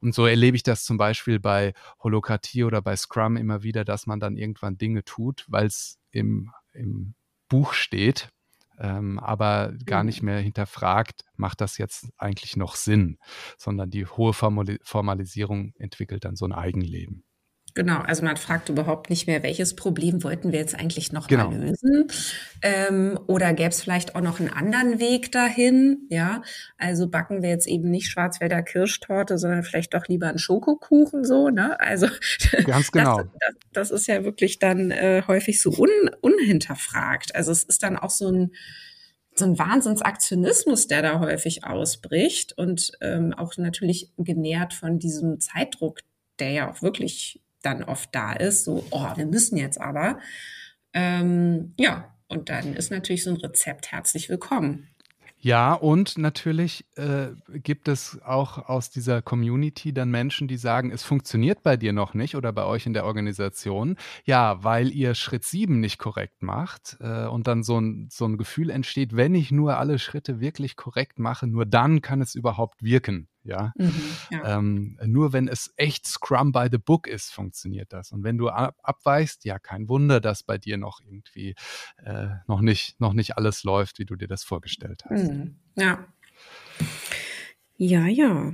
Und 0.00 0.14
so 0.14 0.26
erlebe 0.26 0.56
ich 0.56 0.62
das 0.62 0.84
zum 0.84 0.96
Beispiel 0.96 1.38
bei 1.40 1.74
Holokratie 2.02 2.64
oder 2.64 2.80
bei 2.80 2.96
Scrum 2.96 3.36
immer 3.36 3.62
wieder, 3.62 3.84
dass 3.84 4.06
man 4.06 4.20
dann 4.20 4.36
irgendwann 4.36 4.78
Dinge 4.78 5.04
tut, 5.04 5.44
weil 5.48 5.66
es 5.66 5.98
im, 6.10 6.52
im 6.72 7.14
Buch 7.48 7.74
steht, 7.74 8.28
ähm, 8.78 9.18
aber 9.18 9.72
gar 9.84 10.04
nicht 10.04 10.22
mhm. 10.22 10.26
mehr 10.26 10.40
hinterfragt, 10.40 11.24
macht 11.36 11.60
das 11.60 11.78
jetzt 11.78 12.08
eigentlich 12.16 12.56
noch 12.56 12.76
Sinn, 12.76 13.18
sondern 13.58 13.90
die 13.90 14.06
hohe 14.06 14.32
Formalisierung 14.32 15.74
entwickelt 15.78 16.24
dann 16.24 16.36
so 16.36 16.46
ein 16.46 16.52
Eigenleben. 16.52 17.24
Genau, 17.74 18.00
also 18.00 18.24
man 18.24 18.36
fragt 18.36 18.68
überhaupt 18.68 19.08
nicht 19.08 19.26
mehr, 19.26 19.42
welches 19.42 19.74
Problem 19.74 20.22
wollten 20.22 20.52
wir 20.52 20.58
jetzt 20.58 20.74
eigentlich 20.74 21.12
noch 21.12 21.26
genau. 21.26 21.50
mal 21.50 21.58
lösen? 21.58 22.06
Ähm, 22.60 23.18
oder 23.26 23.54
gäbe 23.54 23.70
es 23.70 23.80
vielleicht 23.80 24.14
auch 24.14 24.20
noch 24.20 24.40
einen 24.40 24.50
anderen 24.50 25.00
Weg 25.00 25.32
dahin? 25.32 26.06
Ja, 26.10 26.42
also 26.76 27.08
backen 27.08 27.42
wir 27.42 27.48
jetzt 27.48 27.66
eben 27.66 27.90
nicht 27.90 28.08
Schwarzwälder 28.08 28.62
Kirschtorte, 28.62 29.38
sondern 29.38 29.62
vielleicht 29.62 29.94
doch 29.94 30.06
lieber 30.06 30.28
einen 30.28 30.38
Schokokuchen 30.38 31.24
so. 31.24 31.48
Ne? 31.48 31.80
Also 31.80 32.08
ganz 32.66 32.92
genau. 32.92 33.18
Das, 33.18 33.28
das, 33.40 33.54
das 33.72 33.90
ist 33.90 34.06
ja 34.06 34.24
wirklich 34.24 34.58
dann 34.58 34.90
äh, 34.90 35.22
häufig 35.26 35.62
so 35.62 35.70
un, 35.70 35.90
unhinterfragt. 36.20 37.34
Also 37.34 37.52
es 37.52 37.64
ist 37.64 37.82
dann 37.82 37.96
auch 37.96 38.10
so 38.10 38.30
ein 38.30 38.52
so 39.34 39.46
ein 39.46 39.58
Wahnsinnsaktionismus, 39.58 40.88
der 40.88 41.00
da 41.00 41.20
häufig 41.20 41.64
ausbricht 41.64 42.56
und 42.58 42.92
ähm, 43.00 43.32
auch 43.32 43.56
natürlich 43.56 44.10
genährt 44.18 44.74
von 44.74 44.98
diesem 44.98 45.40
Zeitdruck, 45.40 46.00
der 46.38 46.50
ja 46.50 46.70
auch 46.70 46.82
wirklich 46.82 47.40
dann 47.62 47.82
oft 47.84 48.14
da 48.14 48.32
ist, 48.32 48.64
so, 48.64 48.84
oh, 48.90 49.16
wir 49.16 49.26
müssen 49.26 49.56
jetzt 49.56 49.80
aber. 49.80 50.18
Ähm, 50.92 51.74
ja, 51.78 52.14
und 52.28 52.48
dann 52.48 52.74
ist 52.74 52.90
natürlich 52.90 53.24
so 53.24 53.30
ein 53.30 53.36
Rezept 53.36 53.92
herzlich 53.92 54.28
willkommen. 54.28 54.88
Ja, 55.44 55.74
und 55.74 56.18
natürlich 56.18 56.86
äh, 56.94 57.30
gibt 57.48 57.88
es 57.88 58.22
auch 58.22 58.58
aus 58.68 58.90
dieser 58.90 59.22
Community 59.22 59.92
dann 59.92 60.08
Menschen, 60.08 60.46
die 60.46 60.56
sagen, 60.56 60.92
es 60.92 61.02
funktioniert 61.02 61.64
bei 61.64 61.76
dir 61.76 61.92
noch 61.92 62.14
nicht 62.14 62.36
oder 62.36 62.52
bei 62.52 62.64
euch 62.64 62.86
in 62.86 62.92
der 62.92 63.04
Organisation. 63.04 63.96
Ja, 64.24 64.62
weil 64.62 64.92
ihr 64.92 65.16
Schritt 65.16 65.42
sieben 65.42 65.80
nicht 65.80 65.98
korrekt 65.98 66.44
macht 66.44 66.96
äh, 67.00 67.26
und 67.26 67.48
dann 67.48 67.64
so 67.64 67.80
ein, 67.80 68.06
so 68.08 68.24
ein 68.24 68.38
Gefühl 68.38 68.70
entsteht, 68.70 69.16
wenn 69.16 69.34
ich 69.34 69.50
nur 69.50 69.78
alle 69.78 69.98
Schritte 69.98 70.38
wirklich 70.38 70.76
korrekt 70.76 71.18
mache, 71.18 71.48
nur 71.48 71.66
dann 71.66 72.02
kann 72.02 72.20
es 72.20 72.36
überhaupt 72.36 72.84
wirken. 72.84 73.26
Ja? 73.44 73.72
Mhm, 73.76 74.16
ja. 74.30 74.58
Ähm, 74.58 74.98
nur 75.04 75.32
wenn 75.32 75.48
es 75.48 75.72
echt 75.76 76.06
Scrum 76.06 76.52
by 76.52 76.68
the 76.70 76.78
Book 76.78 77.06
ist, 77.06 77.32
funktioniert 77.32 77.92
das. 77.92 78.12
Und 78.12 78.24
wenn 78.24 78.38
du 78.38 78.48
ab 78.48 78.76
abweichst, 78.82 79.44
ja, 79.44 79.58
kein 79.58 79.88
Wunder, 79.88 80.20
dass 80.20 80.42
bei 80.42 80.58
dir 80.58 80.76
noch 80.76 81.00
irgendwie 81.00 81.54
äh, 82.04 82.28
noch, 82.46 82.60
nicht, 82.60 83.00
noch 83.00 83.12
nicht 83.12 83.36
alles 83.36 83.64
läuft, 83.64 83.98
wie 83.98 84.04
du 84.04 84.16
dir 84.16 84.28
das 84.28 84.44
vorgestellt 84.44 85.04
hast. 85.08 85.30
Mhm, 85.30 85.56
ja. 85.76 86.06
Ja, 87.76 88.06
ja. 88.06 88.52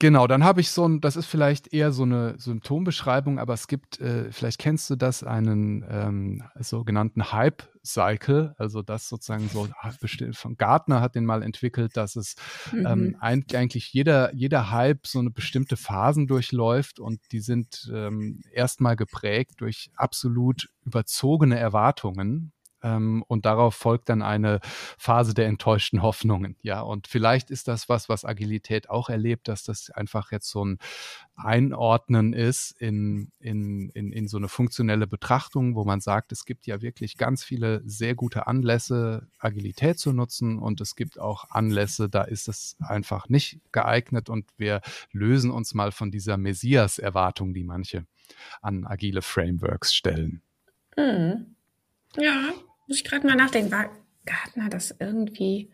Genau, 0.00 0.26
dann 0.26 0.44
habe 0.44 0.62
ich 0.62 0.70
so 0.70 0.88
ein, 0.88 1.02
das 1.02 1.16
ist 1.16 1.26
vielleicht 1.26 1.74
eher 1.74 1.92
so 1.92 2.04
eine 2.04 2.34
Symptombeschreibung, 2.38 3.38
aber 3.38 3.52
es 3.52 3.68
gibt, 3.68 4.00
äh, 4.00 4.32
vielleicht 4.32 4.58
kennst 4.58 4.88
du 4.88 4.96
das, 4.96 5.22
einen 5.22 5.84
ähm, 5.90 6.42
sogenannten 6.58 7.32
Hype-Cycle, 7.32 8.54
also 8.56 8.80
das 8.80 9.10
sozusagen 9.10 9.50
so, 9.50 9.68
ah, 9.78 9.92
von 10.32 10.56
Gartner 10.56 11.02
hat 11.02 11.16
den 11.16 11.26
mal 11.26 11.42
entwickelt, 11.42 11.98
dass 11.98 12.16
es 12.16 12.36
ähm, 12.72 12.78
mhm. 12.78 12.86
ähm, 12.86 13.16
eigentlich 13.20 13.92
jeder, 13.92 14.34
jeder 14.34 14.70
Hype 14.70 15.06
so 15.06 15.18
eine 15.18 15.30
bestimmte 15.30 15.76
Phasen 15.76 16.26
durchläuft 16.26 16.98
und 16.98 17.20
die 17.30 17.40
sind 17.40 17.92
ähm, 17.94 18.40
erstmal 18.54 18.96
geprägt 18.96 19.56
durch 19.58 19.90
absolut 19.96 20.70
überzogene 20.82 21.58
Erwartungen 21.58 22.52
ähm, 22.82 23.24
und 23.26 23.46
darauf 23.46 23.74
folgt 23.74 24.08
dann 24.08 24.22
eine 24.22 24.60
Phase 24.98 25.34
der 25.34 25.46
enttäuschten 25.46 26.02
Hoffnungen. 26.02 26.56
Ja, 26.62 26.80
und 26.80 27.06
vielleicht 27.06 27.50
ist 27.50 27.68
das 27.68 27.88
was, 27.88 28.08
was 28.08 28.24
Agilität 28.24 28.90
auch 28.90 29.08
erlebt, 29.08 29.48
dass 29.48 29.64
das 29.64 29.90
einfach 29.90 30.32
jetzt 30.32 30.50
so 30.50 30.64
ein 30.64 30.78
Einordnen 31.36 32.32
ist 32.32 32.72
in, 32.80 33.32
in, 33.40 33.88
in, 33.90 34.12
in 34.12 34.28
so 34.28 34.36
eine 34.36 34.48
funktionelle 34.48 35.06
Betrachtung, 35.06 35.74
wo 35.74 35.84
man 35.84 36.00
sagt, 36.00 36.32
es 36.32 36.44
gibt 36.44 36.66
ja 36.66 36.82
wirklich 36.82 37.16
ganz 37.16 37.42
viele 37.42 37.82
sehr 37.84 38.14
gute 38.14 38.46
Anlässe, 38.46 39.28
Agilität 39.38 39.98
zu 39.98 40.12
nutzen 40.12 40.58
und 40.58 40.80
es 40.80 40.96
gibt 40.96 41.18
auch 41.18 41.50
Anlässe, 41.50 42.08
da 42.08 42.22
ist 42.22 42.48
es 42.48 42.76
einfach 42.80 43.28
nicht 43.28 43.60
geeignet 43.72 44.28
und 44.28 44.48
wir 44.56 44.80
lösen 45.12 45.50
uns 45.50 45.74
mal 45.74 45.92
von 45.92 46.10
dieser 46.10 46.36
Messias-Erwartung, 46.36 47.54
die 47.54 47.64
manche 47.64 48.06
an 48.60 48.86
agile 48.86 49.22
Frameworks 49.22 49.94
stellen. 49.94 50.42
Mhm. 50.96 51.56
Ja, 52.16 52.52
muss 52.90 52.98
ich 52.98 53.04
gerade 53.04 53.26
mal 53.26 53.36
nachdenken. 53.36 53.70
War 53.70 53.88
Gartner 54.26 54.68
das 54.68 54.94
irgendwie, 54.98 55.70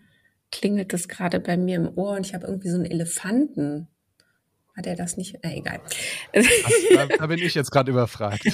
klingelt 0.52 0.92
das 0.92 1.08
gerade 1.08 1.40
bei 1.40 1.56
mir 1.56 1.76
im 1.76 1.96
Ohr 1.96 2.16
und 2.16 2.26
ich 2.26 2.34
habe 2.34 2.46
irgendwie 2.46 2.68
so 2.68 2.76
einen 2.76 2.84
Elefanten. 2.84 3.88
Hat 4.76 4.86
er 4.86 4.94
das 4.94 5.16
nicht? 5.16 5.36
Äh, 5.42 5.56
egal. 5.56 5.80
Da, 6.34 7.06
da, 7.06 7.26
bin 7.28 7.38
ich 7.38 7.54
jetzt 7.54 7.70
gerade 7.70 7.90
überfragt. 7.90 8.44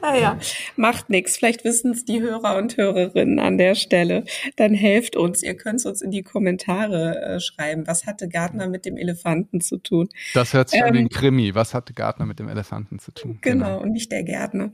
naja, 0.00 0.38
macht 0.76 1.10
nichts. 1.10 1.36
Vielleicht 1.36 1.64
wissen 1.64 1.90
es 1.90 2.06
die 2.06 2.22
Hörer 2.22 2.56
und 2.56 2.78
Hörerinnen 2.78 3.38
an 3.38 3.58
der 3.58 3.74
Stelle. 3.74 4.24
Dann 4.56 4.72
helft 4.72 5.16
uns. 5.16 5.42
Ihr 5.42 5.54
könnt 5.54 5.80
es 5.80 5.84
uns 5.84 6.00
in 6.00 6.10
die 6.10 6.22
Kommentare 6.22 7.20
äh, 7.20 7.40
schreiben. 7.40 7.86
Was 7.86 8.06
hatte 8.06 8.26
Gardner 8.26 8.68
mit 8.68 8.86
dem 8.86 8.96
Elefanten 8.96 9.60
zu 9.60 9.76
tun? 9.76 10.08
Das 10.32 10.54
hört 10.54 10.70
sich 10.70 10.80
ähm, 10.80 10.86
an 10.86 10.96
ein 10.96 11.08
Krimi. 11.10 11.54
Was 11.54 11.74
hatte 11.74 11.92
Gardner 11.92 12.24
mit 12.24 12.38
dem 12.38 12.48
Elefanten 12.48 12.98
zu 12.98 13.12
tun? 13.12 13.38
Genau, 13.42 13.66
genau. 13.66 13.82
und 13.82 13.92
nicht 13.92 14.10
der 14.10 14.22
Gärtner. 14.22 14.72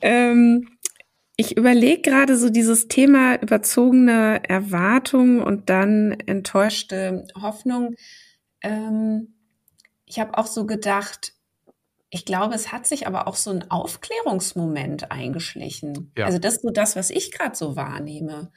Ähm, 0.00 0.75
ich 1.36 1.56
überlege 1.56 2.00
gerade 2.00 2.36
so 2.36 2.48
dieses 2.48 2.88
Thema 2.88 3.40
überzogene 3.40 4.40
Erwartungen 4.48 5.42
und 5.42 5.68
dann 5.68 6.12
enttäuschte 6.12 7.26
Hoffnung. 7.40 7.94
Ähm, 8.62 9.34
ich 10.06 10.18
habe 10.18 10.38
auch 10.38 10.46
so 10.46 10.66
gedacht, 10.66 11.34
ich 12.08 12.24
glaube, 12.24 12.54
es 12.54 12.72
hat 12.72 12.86
sich 12.86 13.06
aber 13.06 13.28
auch 13.28 13.36
so 13.36 13.50
ein 13.50 13.70
Aufklärungsmoment 13.70 15.10
eingeschlichen. 15.10 16.12
Ja. 16.16 16.24
Also 16.24 16.38
das 16.38 16.54
ist 16.54 16.62
so 16.62 16.70
das, 16.70 16.96
was 16.96 17.10
ich 17.10 17.32
gerade 17.32 17.54
so 17.54 17.76
wahrnehme, 17.76 18.50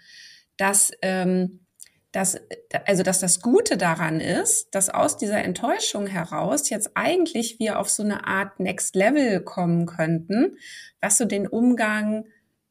dass, 0.55 0.91
ähm, 1.01 1.65
dass, 2.13 2.37
also 2.85 3.03
dass 3.03 3.19
das 3.19 3.41
Gute 3.41 3.75
daran 3.75 4.21
ist, 4.21 4.73
dass 4.73 4.89
aus 4.89 5.17
dieser 5.17 5.43
Enttäuschung 5.43 6.07
heraus 6.07 6.69
jetzt 6.69 6.91
eigentlich 6.95 7.59
wir 7.59 7.79
auf 7.79 7.89
so 7.89 8.03
eine 8.03 8.25
Art 8.25 8.59
Next 8.61 8.95
Level 8.95 9.41
kommen 9.41 9.85
könnten, 9.85 10.57
was 11.01 11.17
so 11.17 11.25
den 11.25 11.45
Umgang 11.45 12.25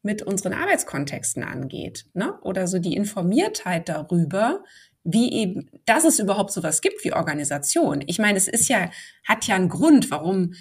mit 0.08 0.22
unseren 0.22 0.54
Arbeitskontexten 0.54 1.44
angeht, 1.44 2.06
ne? 2.14 2.32
Oder 2.40 2.66
so 2.66 2.78
die 2.78 2.96
Informiertheit 2.96 3.90
darüber, 3.90 4.64
wie 5.04 5.30
eben, 5.30 5.68
dass 5.84 6.06
es 6.06 6.18
überhaupt 6.18 6.50
sowas 6.50 6.80
gibt 6.80 7.04
wie 7.04 7.12
Organisation. 7.12 8.02
Ich 8.06 8.18
meine, 8.18 8.38
es 8.38 8.48
ist 8.48 8.70
ja, 8.70 8.90
hat 9.28 9.46
ja 9.46 9.54
einen 9.54 9.68
Grund, 9.68 10.10
warum 10.10 10.54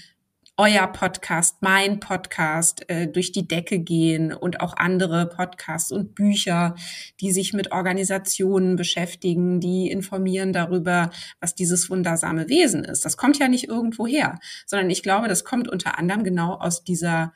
euer 0.58 0.86
Podcast, 0.88 1.62
mein 1.62 2.02
Podcast 2.02 2.90
äh, 2.90 3.08
durch 3.08 3.32
die 3.32 3.48
Decke 3.48 3.80
gehen 3.80 4.34
und 4.34 4.60
auch 4.60 4.76
andere 4.76 5.28
Podcasts 5.30 5.94
und 5.94 6.14
Bücher, 6.14 6.76
die 7.22 7.32
sich 7.32 7.54
mit 7.54 7.72
Organisationen 7.72 8.76
beschäftigen, 8.76 9.62
die 9.62 9.90
informieren 9.90 10.52
darüber, 10.52 11.10
was 11.40 11.56
dieses 11.56 11.90
wundersame 11.90 12.50
Wesen 12.50 12.84
ist. 12.84 13.06
Das 13.06 13.16
kommt 13.16 13.40
ja 13.40 13.48
nicht 13.48 13.70
irgendwo 13.70 14.08
her, 14.08 14.40
sondern 14.66 14.90
ich 14.90 15.04
glaube, 15.04 15.30
das 15.30 15.46
kommt 15.46 15.70
unter 15.70 15.98
anderem 15.98 16.26
genau 16.26 16.56
aus 16.56 16.84
dieser 16.84 17.32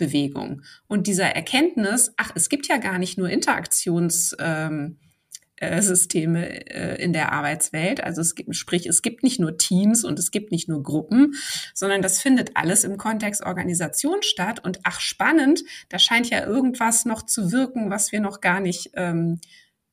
Agilitätsbewegung 0.00 0.62
und 0.88 1.06
dieser 1.06 1.26
Erkenntnis, 1.26 2.12
ach, 2.16 2.32
es 2.34 2.48
gibt 2.48 2.68
ja 2.68 2.78
gar 2.78 2.98
nicht 2.98 3.18
nur 3.18 3.28
Interaktions 3.28 4.36
ähm, 4.38 4.98
äh, 5.60 5.78
äh, 5.78 7.02
in 7.02 7.12
der 7.12 7.32
Arbeitswelt. 7.32 8.02
Also 8.02 8.22
es 8.22 8.34
gibt, 8.34 8.54
sprich, 8.56 8.86
es 8.86 9.02
gibt 9.02 9.22
nicht 9.22 9.40
nur 9.40 9.58
Teams 9.58 10.04
und 10.04 10.18
es 10.18 10.30
gibt 10.30 10.52
nicht 10.52 10.68
nur 10.68 10.82
Gruppen, 10.82 11.34
sondern 11.74 12.02
das 12.02 12.20
findet 12.20 12.56
alles 12.56 12.84
im 12.84 12.96
Kontext 12.96 13.44
Organisation 13.44 14.22
statt. 14.22 14.64
Und 14.64 14.80
ach, 14.84 15.00
spannend, 15.00 15.62
da 15.90 15.98
scheint 15.98 16.30
ja 16.30 16.46
irgendwas 16.46 17.04
noch 17.04 17.22
zu 17.22 17.52
wirken, 17.52 17.90
was 17.90 18.10
wir 18.10 18.20
noch 18.20 18.40
gar 18.40 18.60
nicht 18.60 18.90
ähm, 18.94 19.40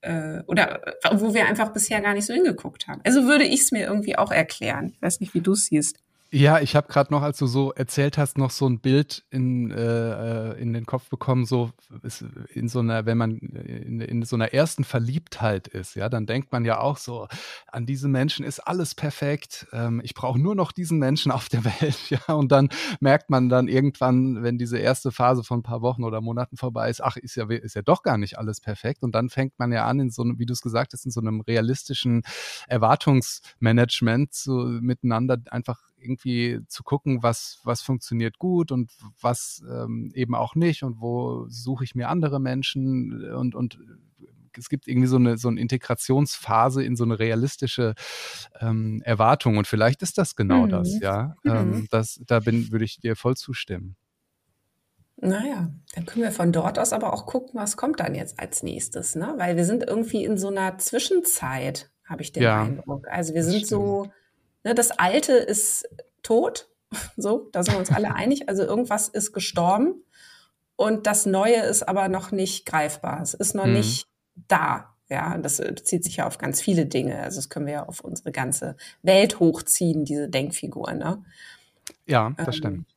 äh, 0.01 0.41
oder 0.47 0.81
wo 1.11 1.33
wir 1.33 1.47
einfach 1.47 1.73
bisher 1.73 1.99
gar 1.99 2.13
nicht 2.13 2.25
so 2.25 2.33
hingeguckt 2.33 2.87
haben. 2.87 3.01
Also 3.03 3.25
würde 3.25 3.43
ich 3.43 3.61
es 3.61 3.71
mir 3.71 3.85
irgendwie 3.85 4.17
auch 4.17 4.31
erklären. 4.31 4.93
Ich 4.95 5.01
weiß 5.01 5.19
nicht, 5.19 5.33
wie 5.33 5.41
du 5.41 5.51
es 5.51 5.65
siehst. 5.65 5.97
Ja, 6.29 6.59
ich 6.59 6.75
habe 6.75 6.87
gerade 6.89 7.13
noch, 7.13 7.21
als 7.21 7.37
du 7.37 7.47
so 7.47 7.71
erzählt 7.71 8.17
hast, 8.17 8.37
noch 8.37 8.51
so 8.51 8.67
ein 8.67 8.81
Bild 8.81 9.23
in, 9.29 9.71
äh, 9.71 10.51
äh 10.51 10.61
in 10.61 10.73
den 10.73 10.85
Kopf 10.85 11.09
bekommen, 11.09 11.45
so 11.45 11.71
in 12.53 12.67
so 12.67 12.79
einer, 12.79 13.05
wenn 13.05 13.17
man 13.17 13.37
in, 13.37 14.01
in, 14.01 14.23
so 14.23 14.35
einer 14.35 14.53
ersten 14.53 14.83
Verliebtheit 14.83 15.69
ist, 15.69 15.95
ja, 15.95 16.09
dann 16.09 16.25
denkt 16.25 16.51
man 16.51 16.65
ja 16.65 16.81
auch 16.81 16.97
so, 16.97 17.27
an 17.67 17.85
diese 17.85 18.09
Menschen 18.09 18.43
ist 18.43 18.59
alles 18.59 18.93
perfekt, 18.93 19.67
ähm, 19.71 20.01
ich 20.03 20.15
brauche 20.15 20.37
nur 20.37 20.53
noch 20.53 20.73
diesen 20.73 20.99
Menschen 20.99 21.31
auf 21.31 21.47
der 21.47 21.63
Welt, 21.81 22.09
ja, 22.09 22.33
und 22.33 22.51
dann 22.51 22.67
merkt 22.99 23.29
man 23.29 23.47
dann 23.47 23.69
irgendwann, 23.69 24.43
wenn 24.43 24.57
diese 24.57 24.79
erste 24.79 25.13
Phase 25.13 25.45
von 25.45 25.59
ein 25.59 25.63
paar 25.63 25.81
Wochen 25.81 26.03
oder 26.03 26.19
Monaten 26.19 26.57
vorbei 26.57 26.89
ist, 26.89 27.01
ach, 27.01 27.15
ist 27.15 27.35
ja, 27.35 27.49
ist 27.49 27.75
ja 27.75 27.83
doch 27.83 28.03
gar 28.03 28.17
nicht 28.17 28.37
alles 28.37 28.59
perfekt 28.59 29.03
und 29.03 29.15
dann 29.15 29.29
fängt 29.29 29.57
man 29.59 29.71
ja 29.71 29.85
an, 29.85 30.01
in 30.01 30.09
so 30.09 30.23
einem, 30.23 30.39
wie 30.39 30.45
du 30.45 30.51
es 30.51 30.61
gesagt 30.61 30.91
hast, 30.91 31.05
in 31.05 31.11
so 31.11 31.21
einem 31.21 31.39
realistischen 31.39 32.23
Erwartungsmanagement 32.67 34.33
so 34.33 34.65
miteinander 34.65 35.37
einfach 35.51 35.79
irgendwie 35.99 36.59
zu 36.67 36.83
gucken, 36.83 37.23
was, 37.23 37.59
was 37.63 37.81
funktioniert 37.81 38.37
gut 38.37 38.71
und 38.71 38.91
was 39.19 39.63
ähm, 39.69 40.11
eben 40.13 40.35
auch 40.35 40.55
nicht 40.55 40.83
und 40.83 40.99
wo 41.01 41.45
suche 41.49 41.83
ich 41.83 41.95
mir 41.95 42.09
andere 42.09 42.39
Menschen 42.39 43.33
und, 43.33 43.55
und 43.55 43.79
es 44.57 44.69
gibt 44.69 44.87
irgendwie 44.87 45.07
so 45.07 45.17
eine, 45.17 45.37
so 45.37 45.47
eine 45.47 45.59
Integrationsphase 45.59 46.83
in 46.83 46.95
so 46.95 47.03
eine 47.03 47.19
realistische 47.19 47.93
ähm, 48.59 49.01
Erwartung. 49.03 49.57
Und 49.57 49.67
vielleicht 49.67 50.01
ist 50.01 50.17
das 50.17 50.35
genau 50.35 50.65
mhm. 50.65 50.69
das, 50.69 50.99
ja. 50.99 51.35
Mhm. 51.43 51.51
Ähm, 51.51 51.87
das, 51.91 52.19
da 52.25 52.39
bin, 52.39 52.71
würde 52.71 52.85
ich 52.85 52.99
dir 52.99 53.15
voll 53.15 53.35
zustimmen. 53.35 53.95
Naja, 55.19 55.71
dann 55.95 56.05
können 56.05 56.23
wir 56.23 56.31
von 56.31 56.51
dort 56.51 56.77
aus 56.77 56.93
aber 56.93 57.11
auch 57.11 57.25
gucken, 57.25 57.59
was 57.59 57.75
kommt 57.75 57.99
dann 57.99 58.13
jetzt 58.13 58.39
als 58.39 58.61
nächstes, 58.61 59.15
ne? 59.15 59.33
Weil 59.37 59.55
wir 59.57 59.65
sind 59.65 59.83
irgendwie 59.83 60.23
in 60.23 60.37
so 60.37 60.49
einer 60.49 60.77
Zwischenzeit, 60.77 61.89
habe 62.05 62.21
ich 62.21 62.33
den 62.33 62.43
ja, 62.43 62.61
Eindruck. 62.61 63.07
Also 63.07 63.33
wir 63.33 63.43
sind 63.43 63.65
so 63.65 64.11
das 64.63 64.91
Alte 64.91 65.33
ist 65.33 65.87
tot. 66.23 66.69
So, 67.17 67.49
da 67.51 67.63
sind 67.63 67.73
wir 67.73 67.79
uns 67.79 67.91
alle 67.91 68.15
einig. 68.15 68.47
Also 68.47 68.63
irgendwas 68.63 69.09
ist 69.09 69.33
gestorben 69.33 70.05
und 70.77 71.07
das 71.07 71.25
Neue 71.25 71.63
ist 71.63 71.83
aber 71.83 72.07
noch 72.07 72.31
nicht 72.31 72.65
greifbar. 72.65 73.21
Es 73.21 73.33
ist 73.33 73.55
noch 73.55 73.65
mhm. 73.65 73.73
nicht 73.73 74.07
da. 74.47 74.93
Ja, 75.09 75.37
das 75.37 75.57
bezieht 75.57 76.03
sich 76.03 76.17
ja 76.17 76.27
auf 76.27 76.37
ganz 76.37 76.61
viele 76.61 76.85
Dinge. 76.85 77.19
Also 77.19 77.37
das 77.37 77.49
können 77.49 77.65
wir 77.65 77.73
ja 77.73 77.85
auf 77.85 78.01
unsere 78.01 78.31
ganze 78.31 78.77
Welt 79.01 79.39
hochziehen, 79.39 80.05
diese 80.05 80.29
Denkfigur. 80.29 80.93
Ne? 80.93 81.23
Ja, 82.05 82.33
das 82.37 82.47
ähm, 82.47 82.53
stimmt. 82.53 82.87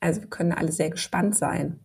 Also 0.00 0.20
wir 0.22 0.28
können 0.28 0.52
alle 0.52 0.72
sehr 0.72 0.90
gespannt 0.90 1.36
sein. 1.36 1.78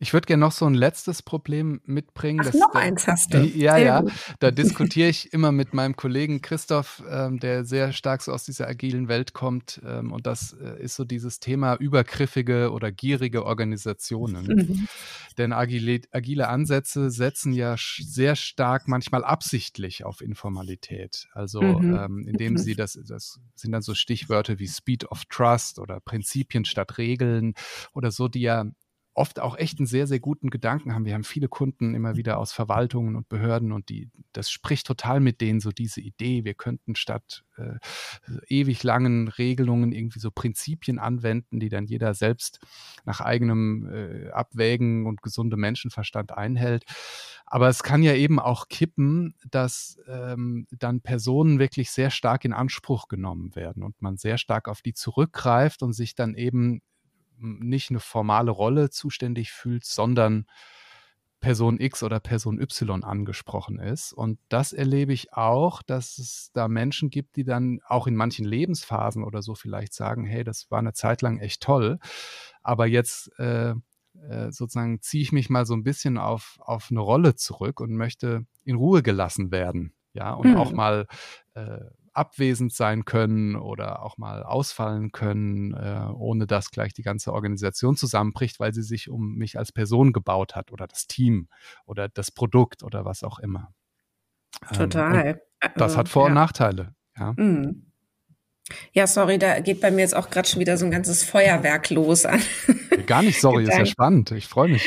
Ich 0.00 0.12
würde 0.12 0.26
gerne 0.26 0.40
noch 0.42 0.52
so 0.52 0.64
ein 0.64 0.74
letztes 0.74 1.22
Problem 1.22 1.80
mitbringen. 1.84 2.46
Ach, 2.48 2.54
noch 2.54 2.72
da, 2.72 2.78
eins 2.78 3.06
hast 3.06 3.34
du. 3.34 3.38
Ja, 3.38 3.74
sehr 3.74 3.84
ja. 3.84 4.00
Gut. 4.02 4.12
Da 4.38 4.50
diskutiere 4.52 5.08
ich 5.08 5.32
immer 5.32 5.50
mit 5.50 5.74
meinem 5.74 5.96
Kollegen 5.96 6.40
Christoph, 6.40 7.02
ähm, 7.10 7.40
der 7.40 7.64
sehr 7.64 7.92
stark 7.92 8.22
so 8.22 8.32
aus 8.32 8.44
dieser 8.44 8.68
agilen 8.68 9.08
Welt 9.08 9.32
kommt. 9.32 9.80
Ähm, 9.84 10.12
und 10.12 10.26
das 10.26 10.52
äh, 10.52 10.80
ist 10.80 10.94
so 10.94 11.04
dieses 11.04 11.40
Thema 11.40 11.74
übergriffige 11.74 12.70
oder 12.70 12.92
gierige 12.92 13.44
Organisationen. 13.44 14.46
Mhm. 14.46 14.88
Denn 15.36 15.52
agile, 15.52 16.00
agile 16.12 16.48
Ansätze 16.48 17.10
setzen 17.10 17.52
ja 17.52 17.74
sehr 17.76 18.36
stark, 18.36 18.86
manchmal 18.86 19.24
absichtlich 19.24 20.04
auf 20.04 20.20
Informalität. 20.20 21.26
Also 21.32 21.60
mhm. 21.60 21.94
ähm, 21.96 22.28
indem 22.28 22.52
mhm. 22.52 22.58
sie 22.58 22.76
das, 22.76 22.98
das 23.06 23.40
sind 23.56 23.72
dann 23.72 23.82
so 23.82 23.94
Stichwörter 23.94 24.60
wie 24.60 24.68
Speed 24.68 25.10
of 25.10 25.24
Trust 25.24 25.80
oder 25.80 26.00
Prinzipien 26.00 26.64
statt 26.64 26.98
Regeln 26.98 27.54
oder 27.94 28.12
so, 28.12 28.28
die 28.28 28.42
ja 28.42 28.64
oft 29.18 29.40
auch 29.40 29.56
echt 29.58 29.78
einen 29.78 29.86
sehr, 29.86 30.06
sehr 30.06 30.20
guten 30.20 30.48
Gedanken 30.48 30.94
haben. 30.94 31.04
Wir 31.04 31.14
haben 31.14 31.24
viele 31.24 31.48
Kunden 31.48 31.94
immer 31.94 32.16
wieder 32.16 32.38
aus 32.38 32.52
Verwaltungen 32.52 33.16
und 33.16 33.28
Behörden 33.28 33.72
und 33.72 33.88
die, 33.88 34.10
das 34.32 34.50
spricht 34.50 34.86
total 34.86 35.18
mit 35.20 35.40
denen, 35.40 35.60
so 35.60 35.70
diese 35.70 36.00
Idee, 36.00 36.44
wir 36.44 36.54
könnten 36.54 36.94
statt 36.94 37.44
äh, 37.56 37.78
ewig 38.46 38.82
langen 38.84 39.28
Regelungen 39.28 39.92
irgendwie 39.92 40.20
so 40.20 40.30
Prinzipien 40.30 40.98
anwenden, 41.00 41.58
die 41.58 41.68
dann 41.68 41.86
jeder 41.86 42.14
selbst 42.14 42.60
nach 43.04 43.20
eigenem 43.20 43.90
äh, 43.92 44.30
Abwägen 44.30 45.06
und 45.06 45.20
gesundem 45.20 45.60
Menschenverstand 45.60 46.32
einhält. 46.32 46.84
Aber 47.44 47.68
es 47.68 47.82
kann 47.82 48.02
ja 48.02 48.14
eben 48.14 48.38
auch 48.38 48.68
kippen, 48.68 49.34
dass 49.50 49.98
ähm, 50.06 50.66
dann 50.70 51.00
Personen 51.00 51.58
wirklich 51.58 51.90
sehr 51.90 52.10
stark 52.10 52.44
in 52.44 52.52
Anspruch 52.52 53.08
genommen 53.08 53.56
werden 53.56 53.82
und 53.82 54.00
man 54.00 54.16
sehr 54.16 54.38
stark 54.38 54.68
auf 54.68 54.80
die 54.82 54.94
zurückgreift 54.94 55.82
und 55.82 55.92
sich 55.92 56.14
dann 56.14 56.34
eben 56.34 56.82
nicht 57.40 57.90
eine 57.90 58.00
formale 58.00 58.50
Rolle 58.50 58.90
zuständig 58.90 59.52
fühlt, 59.52 59.84
sondern 59.84 60.46
Person 61.40 61.78
X 61.78 62.02
oder 62.02 62.18
Person 62.18 62.60
Y 62.60 63.04
angesprochen 63.04 63.78
ist. 63.78 64.12
Und 64.12 64.38
das 64.48 64.72
erlebe 64.72 65.12
ich 65.12 65.32
auch, 65.34 65.82
dass 65.82 66.18
es 66.18 66.50
da 66.52 66.66
Menschen 66.66 67.10
gibt, 67.10 67.36
die 67.36 67.44
dann 67.44 67.80
auch 67.86 68.06
in 68.06 68.16
manchen 68.16 68.44
Lebensphasen 68.44 69.22
oder 69.22 69.42
so 69.42 69.54
vielleicht 69.54 69.94
sagen, 69.94 70.24
hey, 70.24 70.42
das 70.42 70.70
war 70.70 70.80
eine 70.80 70.94
Zeit 70.94 71.22
lang 71.22 71.38
echt 71.38 71.62
toll, 71.62 71.98
aber 72.62 72.86
jetzt 72.86 73.30
äh, 73.38 73.74
äh, 74.28 74.50
sozusagen 74.50 75.00
ziehe 75.00 75.22
ich 75.22 75.32
mich 75.32 75.48
mal 75.48 75.64
so 75.64 75.74
ein 75.74 75.84
bisschen 75.84 76.18
auf, 76.18 76.58
auf 76.60 76.88
eine 76.90 77.00
Rolle 77.00 77.36
zurück 77.36 77.80
und 77.80 77.94
möchte 77.94 78.46
in 78.64 78.76
Ruhe 78.76 79.02
gelassen 79.02 79.52
werden. 79.52 79.94
Ja, 80.14 80.32
und 80.32 80.50
mhm. 80.50 80.56
auch 80.56 80.72
mal 80.72 81.06
äh, 81.54 81.78
abwesend 82.18 82.72
sein 82.72 83.04
können 83.04 83.56
oder 83.56 84.02
auch 84.02 84.18
mal 84.18 84.42
ausfallen 84.42 85.12
können, 85.12 85.72
äh, 85.72 86.08
ohne 86.12 86.46
dass 86.46 86.70
gleich 86.70 86.92
die 86.92 87.02
ganze 87.02 87.32
Organisation 87.32 87.96
zusammenbricht, 87.96 88.60
weil 88.60 88.74
sie 88.74 88.82
sich 88.82 89.08
um 89.08 89.36
mich 89.36 89.58
als 89.58 89.72
Person 89.72 90.12
gebaut 90.12 90.54
hat 90.56 90.72
oder 90.72 90.86
das 90.86 91.06
Team 91.06 91.48
oder 91.86 92.08
das 92.08 92.30
Produkt 92.30 92.82
oder 92.82 93.04
was 93.04 93.22
auch 93.22 93.38
immer. 93.38 93.72
Ähm, 94.70 94.76
Total. 94.76 95.40
Ähm, 95.62 95.70
das 95.76 95.96
hat 95.96 96.08
Vor- 96.08 96.26
und 96.26 96.34
Nachteile. 96.34 96.94
Ja. 97.16 97.32
Mhm. 97.36 97.84
Ja, 98.92 99.06
sorry, 99.06 99.38
da 99.38 99.60
geht 99.60 99.80
bei 99.80 99.90
mir 99.90 100.02
jetzt 100.02 100.14
auch 100.14 100.28
gerade 100.28 100.46
schon 100.46 100.60
wieder 100.60 100.76
so 100.76 100.84
ein 100.84 100.90
ganzes 100.90 101.24
Feuerwerk 101.24 101.88
los 101.88 102.26
an. 102.26 102.42
Gar 103.06 103.22
nicht 103.22 103.40
sorry, 103.40 103.64
ist 103.64 103.78
ja 103.78 103.86
spannend. 103.86 104.30
Ich 104.32 104.46
freue 104.46 104.68
mich. 104.68 104.86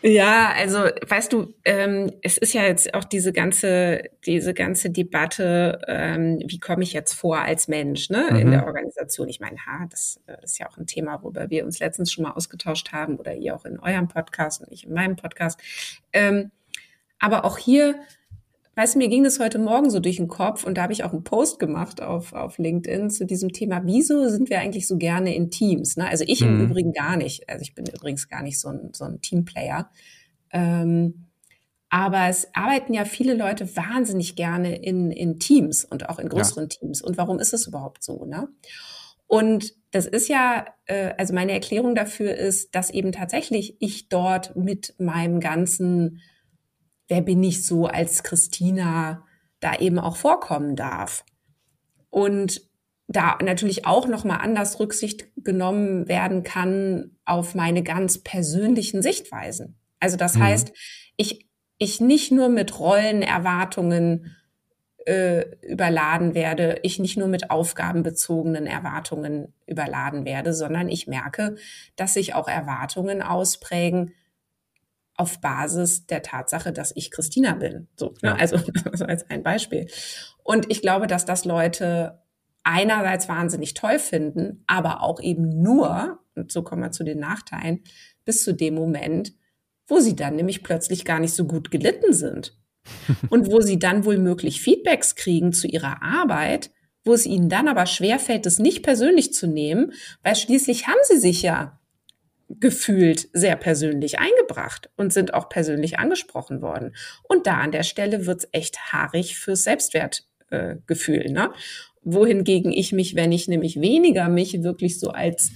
Ja, 0.00 0.52
also 0.56 0.78
weißt 0.78 1.32
du, 1.32 1.54
ähm, 1.64 2.12
es 2.22 2.38
ist 2.38 2.54
ja 2.54 2.62
jetzt 2.62 2.94
auch 2.94 3.02
diese 3.02 3.32
ganze, 3.32 4.02
diese 4.26 4.54
ganze 4.54 4.90
Debatte, 4.90 5.80
ähm, 5.88 6.40
wie 6.46 6.60
komme 6.60 6.84
ich 6.84 6.92
jetzt 6.92 7.14
vor 7.14 7.38
als 7.38 7.66
Mensch 7.66 8.08
ne, 8.08 8.28
mhm. 8.30 8.36
in 8.36 8.50
der 8.52 8.66
Organisation. 8.66 9.28
Ich 9.28 9.40
meine, 9.40 9.56
ha, 9.66 9.86
das 9.90 10.20
äh, 10.26 10.36
ist 10.44 10.58
ja 10.58 10.68
auch 10.68 10.76
ein 10.76 10.86
Thema, 10.86 11.22
worüber 11.22 11.50
wir 11.50 11.64
uns 11.64 11.80
letztens 11.80 12.12
schon 12.12 12.22
mal 12.22 12.32
ausgetauscht 12.32 12.92
haben 12.92 13.16
oder 13.16 13.34
ihr 13.34 13.56
auch 13.56 13.64
in 13.64 13.80
eurem 13.80 14.06
Podcast 14.06 14.62
und 14.62 14.70
ich 14.70 14.84
in 14.84 14.94
meinem 14.94 15.16
Podcast. 15.16 15.60
Ähm, 16.12 16.52
aber 17.18 17.44
auch 17.44 17.58
hier 17.58 17.96
Weißt 18.78 18.94
du, 18.94 18.98
mir 19.00 19.08
ging 19.08 19.24
das 19.24 19.40
heute 19.40 19.58
Morgen 19.58 19.90
so 19.90 19.98
durch 19.98 20.18
den 20.18 20.28
Kopf 20.28 20.62
und 20.62 20.78
da 20.78 20.82
habe 20.82 20.92
ich 20.92 21.02
auch 21.02 21.12
einen 21.12 21.24
Post 21.24 21.58
gemacht 21.58 22.00
auf, 22.00 22.32
auf 22.32 22.58
LinkedIn 22.58 23.10
zu 23.10 23.26
diesem 23.26 23.52
Thema, 23.52 23.80
wieso 23.84 24.28
sind 24.28 24.50
wir 24.50 24.60
eigentlich 24.60 24.86
so 24.86 24.98
gerne 24.98 25.34
in 25.34 25.50
Teams? 25.50 25.96
Ne? 25.96 26.06
Also 26.06 26.22
ich 26.28 26.42
mhm. 26.42 26.48
im 26.48 26.60
Übrigen 26.60 26.92
gar 26.92 27.16
nicht. 27.16 27.48
Also 27.48 27.62
ich 27.62 27.74
bin 27.74 27.86
übrigens 27.86 28.28
gar 28.28 28.40
nicht 28.44 28.60
so 28.60 28.68
ein, 28.68 28.90
so 28.92 29.02
ein 29.02 29.20
Teamplayer. 29.20 29.90
Ähm, 30.52 31.26
aber 31.88 32.28
es 32.28 32.54
arbeiten 32.54 32.94
ja 32.94 33.04
viele 33.04 33.34
Leute 33.34 33.76
wahnsinnig 33.76 34.36
gerne 34.36 34.76
in, 34.76 35.10
in 35.10 35.40
Teams 35.40 35.84
und 35.84 36.08
auch 36.08 36.20
in 36.20 36.28
größeren 36.28 36.68
ja. 36.70 36.78
Teams. 36.78 37.02
Und 37.02 37.18
warum 37.18 37.40
ist 37.40 37.52
es 37.52 37.66
überhaupt 37.66 38.04
so? 38.04 38.26
Ne? 38.26 38.46
Und 39.26 39.74
das 39.90 40.06
ist 40.06 40.28
ja, 40.28 40.66
äh, 40.84 41.14
also 41.18 41.34
meine 41.34 41.50
Erklärung 41.50 41.96
dafür 41.96 42.32
ist, 42.36 42.76
dass 42.76 42.90
eben 42.90 43.10
tatsächlich 43.10 43.74
ich 43.80 44.08
dort 44.08 44.54
mit 44.54 44.94
meinem 44.98 45.40
ganzen 45.40 46.20
wer 47.08 47.22
bin 47.22 47.42
ich 47.42 47.66
so 47.66 47.86
als 47.86 48.22
Christina 48.22 49.24
da 49.60 49.76
eben 49.76 49.98
auch 49.98 50.16
vorkommen 50.16 50.76
darf. 50.76 51.24
Und 52.10 52.62
da 53.08 53.38
natürlich 53.42 53.86
auch 53.86 54.06
noch 54.06 54.24
mal 54.24 54.36
anders 54.36 54.78
Rücksicht 54.78 55.26
genommen 55.36 56.08
werden 56.08 56.42
kann 56.42 57.16
auf 57.24 57.54
meine 57.54 57.82
ganz 57.82 58.18
persönlichen 58.18 59.02
Sichtweisen. 59.02 59.78
Also 59.98 60.16
das 60.16 60.34
mhm. 60.34 60.42
heißt, 60.42 60.72
ich 61.16 61.48
ich 61.78 62.00
nicht 62.00 62.32
nur 62.32 62.48
mit 62.48 62.78
Rollenerwartungen 62.78 64.36
äh, 65.06 65.44
überladen 65.62 66.34
werde, 66.34 66.80
ich 66.82 66.98
nicht 66.98 67.16
nur 67.16 67.28
mit 67.28 67.50
aufgabenbezogenen 67.50 68.66
Erwartungen 68.66 69.54
überladen 69.66 70.24
werde, 70.24 70.52
sondern 70.52 70.88
ich 70.88 71.06
merke, 71.06 71.56
dass 71.96 72.14
sich 72.14 72.34
auch 72.34 72.48
Erwartungen 72.48 73.22
ausprägen, 73.22 74.12
auf 75.18 75.40
Basis 75.40 76.06
der 76.06 76.22
Tatsache, 76.22 76.72
dass 76.72 76.92
ich 76.94 77.10
Christina 77.10 77.54
bin. 77.54 77.88
So, 77.96 78.14
ne? 78.22 78.38
also, 78.38 78.56
also 78.90 79.04
als 79.04 79.28
ein 79.28 79.42
Beispiel. 79.42 79.88
Und 80.42 80.70
ich 80.70 80.80
glaube, 80.80 81.06
dass 81.06 81.26
das 81.26 81.44
Leute 81.44 82.22
einerseits 82.62 83.28
wahnsinnig 83.28 83.74
toll 83.74 83.98
finden, 83.98 84.62
aber 84.66 85.02
auch 85.02 85.20
eben 85.20 85.60
nur, 85.60 86.20
und 86.34 86.52
so 86.52 86.62
kommen 86.62 86.82
wir 86.82 86.92
zu 86.92 87.04
den 87.04 87.18
Nachteilen, 87.18 87.82
bis 88.24 88.44
zu 88.44 88.54
dem 88.54 88.74
Moment, 88.74 89.32
wo 89.86 89.98
sie 89.98 90.14
dann 90.14 90.36
nämlich 90.36 90.62
plötzlich 90.62 91.04
gar 91.04 91.18
nicht 91.18 91.34
so 91.34 91.46
gut 91.46 91.70
gelitten 91.70 92.12
sind. 92.12 92.56
und 93.30 93.50
wo 93.50 93.60
sie 93.60 93.78
dann 93.78 94.04
wohl 94.04 94.18
möglich 94.18 94.62
Feedbacks 94.62 95.14
kriegen 95.14 95.52
zu 95.52 95.66
ihrer 95.66 96.02
Arbeit, 96.02 96.70
wo 97.04 97.12
es 97.12 97.26
ihnen 97.26 97.48
dann 97.48 97.68
aber 97.68 97.86
schwerfällt, 97.86 98.46
es 98.46 98.58
nicht 98.58 98.82
persönlich 98.82 99.32
zu 99.34 99.46
nehmen, 99.46 99.92
weil 100.22 100.36
schließlich 100.36 100.86
haben 100.86 101.00
sie 101.02 101.18
sich 101.18 101.42
ja 101.42 101.78
gefühlt 102.48 103.28
sehr 103.32 103.56
persönlich 103.56 104.18
eingebracht 104.18 104.90
und 104.96 105.12
sind 105.12 105.34
auch 105.34 105.48
persönlich 105.48 105.98
angesprochen 105.98 106.62
worden. 106.62 106.94
Und 107.22 107.46
da 107.46 107.58
an 107.58 107.72
der 107.72 107.82
Stelle 107.82 108.26
wird's 108.26 108.48
echt 108.52 108.92
haarig 108.92 109.38
fürs 109.38 109.64
Selbstwertgefühl. 109.64 111.26
Äh, 111.26 111.32
ne? 111.32 111.52
Wohingegen 112.02 112.72
ich 112.72 112.92
mich, 112.92 113.16
wenn 113.16 113.32
ich 113.32 113.48
nämlich 113.48 113.80
weniger 113.80 114.28
mich 114.28 114.62
wirklich 114.62 114.98
so 114.98 115.10
als 115.10 115.52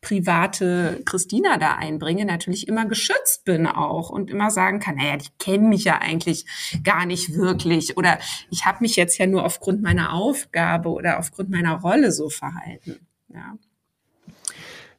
private 0.00 1.02
Christina 1.04 1.58
da 1.58 1.74
einbringe, 1.74 2.24
natürlich 2.24 2.68
immer 2.68 2.86
geschützt 2.86 3.44
bin 3.44 3.66
auch 3.66 4.08
und 4.08 4.30
immer 4.30 4.50
sagen 4.50 4.80
kann, 4.80 4.96
naja, 4.96 5.18
die 5.18 5.28
kennen 5.38 5.68
mich 5.68 5.84
ja 5.84 5.98
eigentlich 5.98 6.46
gar 6.82 7.04
nicht 7.04 7.34
wirklich 7.34 7.98
oder 7.98 8.18
ich 8.50 8.64
habe 8.64 8.78
mich 8.80 8.96
jetzt 8.96 9.18
ja 9.18 9.26
nur 9.26 9.44
aufgrund 9.44 9.82
meiner 9.82 10.14
Aufgabe 10.14 10.88
oder 10.88 11.18
aufgrund 11.18 11.50
meiner 11.50 11.80
Rolle 11.80 12.12
so 12.12 12.30
verhalten. 12.30 13.06
Ja, 13.28 13.58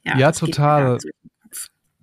ja, 0.03 0.17
ja 0.17 0.31
total. 0.31 0.99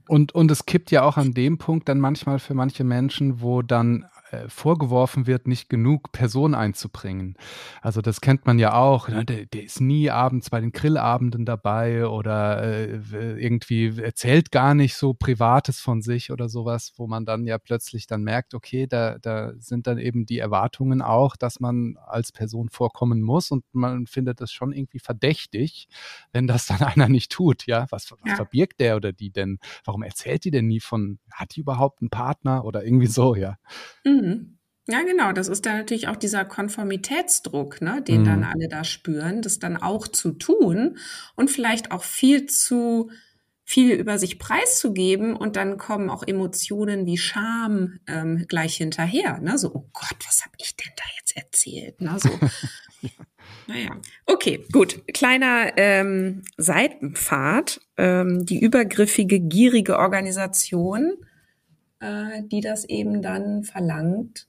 Und, 0.09 0.35
und 0.35 0.51
es 0.51 0.67
kippt 0.67 0.91
ja 0.91 1.03
auch 1.03 1.19
an 1.19 1.35
dem 1.35 1.59
Punkt 1.59 1.89
dann 1.89 2.01
manchmal 2.01 2.39
für 2.39 2.55
manche 2.55 2.83
Menschen, 2.83 3.41
wo 3.43 3.63
dann 3.63 4.07
vorgeworfen 4.49 5.27
wird, 5.27 5.49
nicht 5.49 5.69
genug 5.69 6.13
Person 6.13 6.55
einzubringen. 6.55 7.37
Also 7.81 8.01
das 8.01 8.21
kennt 8.21 8.47
man 8.47 8.59
ja 8.59 8.75
auch. 8.75 9.09
Ne? 9.09 9.25
Der, 9.25 9.47
der, 9.47 9.65
ist 9.65 9.81
nie 9.81 10.11
abends 10.11 10.51
bei 10.51 10.61
den 10.61 10.73
Grillabenden 10.73 11.47
dabei 11.47 12.07
oder 12.07 12.63
äh, 12.63 13.01
irgendwie 13.43 13.99
erzählt 14.01 14.51
gar 14.51 14.75
nicht 14.75 14.97
so 14.97 15.15
Privates 15.15 15.81
von 15.81 16.03
sich 16.03 16.31
oder 16.31 16.49
sowas, 16.49 16.93
wo 16.97 17.07
man 17.07 17.25
dann 17.25 17.47
ja 17.47 17.59
plötzlich 17.59 18.07
dann 18.07 18.23
merkt, 18.23 18.55
okay, 18.55 18.87
da, 18.87 19.19
da 19.19 19.53
sind 19.59 19.87
dann 19.87 19.99
eben 19.99 20.27
die 20.27 20.39
Erwartungen 20.39 21.03
auch, 21.03 21.37
dass 21.37 21.61
man 21.61 21.97
als 22.07 22.33
Person 22.33 22.69
vorkommen 22.69 23.23
muss 23.23 23.51
und 23.51 23.65
man 23.73 24.07
findet 24.07 24.41
das 24.41 24.53
schon 24.53 24.73
irgendwie 24.73 24.99
verdächtig, 24.99 25.89
wenn 26.33 26.47
das 26.47 26.67
dann 26.67 26.81
einer 26.83 27.09
nicht 27.09 27.33
tut. 27.33 27.67
Ja, 27.67 27.87
was, 27.91 28.11
was 28.11 28.19
ja. 28.27 28.37
verbirgt 28.37 28.81
der 28.81 28.97
oder 28.97 29.13
die 29.13 29.31
denn? 29.31 29.59
Warum 29.85 30.03
erzählt 30.03 30.45
die 30.45 30.51
denn 30.51 30.67
nie 30.67 30.81
von, 30.81 31.19
hat 31.31 31.57
die 31.57 31.61
überhaupt 31.61 32.03
einen 32.03 32.11
Partner 32.11 32.65
oder 32.65 32.85
irgendwie 32.85 33.07
so, 33.07 33.35
ja? 33.35 33.57
Mhm. 34.05 34.18
Mhm. 34.23 34.59
Ja, 34.91 35.03
genau. 35.03 35.33
Das 35.33 35.49
ist 35.49 35.67
dann 35.67 35.77
natürlich 35.77 36.09
auch 36.09 36.17
dieser 36.17 36.47
Konformitätsdruck, 36.47 37.83
ne, 37.83 38.01
den 38.01 38.23
mhm. 38.23 38.25
dann 38.25 38.45
alle 38.45 38.69
da 38.69 38.85
spüren, 38.85 39.43
das 39.43 39.59
dann 39.59 39.77
auch 39.77 40.09
zu 40.09 40.33
tun 40.33 40.97
und 41.37 41.51
vielleicht 41.51 41.93
auch 41.93 42.03
viel 42.03 42.47
zu 42.47 43.11
viel 43.65 43.97
über 43.97 44.19
sich 44.19 44.39
preiszugeben 44.39 45.37
und 45.37 45.57
dann 45.57 45.77
kommen 45.77 46.09
auch 46.09 46.27
Emotionen 46.27 47.05
wie 47.05 47.19
Scham 47.19 47.99
ähm, 48.07 48.47
gleich 48.49 48.77
hinterher. 48.77 49.41
Ne? 49.41 49.59
So, 49.59 49.75
oh 49.75 49.91
Gott, 49.93 50.17
was 50.27 50.43
habe 50.43 50.55
ich 50.57 50.75
denn 50.75 50.91
da 50.97 51.05
jetzt 51.19 51.37
erzählt? 51.37 52.01
Ne? 52.01 52.17
So. 52.19 52.31
Naja, 53.67 53.91
okay, 54.25 54.65
gut. 54.73 55.03
Kleiner 55.13 55.77
ähm, 55.77 56.43
Seitenpfad. 56.57 57.83
Ähm, 57.99 58.47
die 58.47 58.59
übergriffige, 58.59 59.41
gierige 59.41 59.99
Organisation 59.99 61.19
äh, 62.01 62.43
die 62.45 62.61
das 62.61 62.85
eben 62.85 63.23
dann 63.23 63.65
verlangt, 63.65 64.47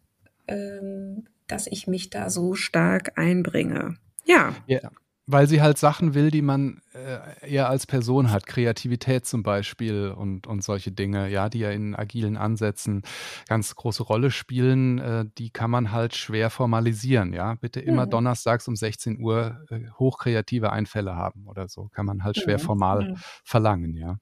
ähm, 0.48 1.26
dass 1.48 1.68
ich 1.68 1.88
mich 1.88 2.10
da 2.10 2.30
so 2.30 2.54
stark 2.54 3.18
einbringe. 3.18 3.98
Ja. 4.26 4.56
ja. 4.68 4.92
Weil 5.32 5.48
sie 5.48 5.62
halt 5.62 5.78
Sachen 5.78 6.16
will, 6.16 6.32
die 6.32 6.42
man 6.42 6.82
äh, 6.94 7.48
eher 7.48 7.70
als 7.70 7.86
Person 7.86 8.32
hat. 8.32 8.48
Kreativität 8.48 9.28
zum 9.28 9.44
Beispiel 9.44 10.10
und, 10.10 10.48
und 10.48 10.64
solche 10.64 10.92
Dinge, 10.92 11.30
ja, 11.30 11.50
die 11.50 11.60
ja 11.60 11.70
in 11.70 11.96
agilen 11.96 12.36
Ansätzen 12.36 13.04
ganz 13.48 13.76
große 13.76 14.02
Rolle 14.02 14.32
spielen, 14.32 14.98
äh, 14.98 15.26
die 15.38 15.52
kann 15.52 15.70
man 15.70 15.92
halt 15.92 16.16
schwer 16.16 16.50
formalisieren, 16.50 17.34
ja. 17.34 17.54
Bitte 17.56 17.80
immer 17.80 18.08
mhm. 18.08 18.10
donnerstags 18.10 18.68
um 18.68 18.76
16 18.76 19.20
Uhr 19.22 19.64
äh, 19.70 19.82
hochkreative 20.00 20.72
Einfälle 20.72 21.16
haben 21.16 21.48
oder 21.48 21.68
so. 21.68 21.90
Kann 21.90 22.08
man 22.08 22.24
halt 22.24 22.38
schwer 22.38 22.58
mhm. 22.58 22.64
formal 22.64 23.10
mhm. 23.10 23.16
verlangen, 23.44 23.96
ja. 23.96 24.18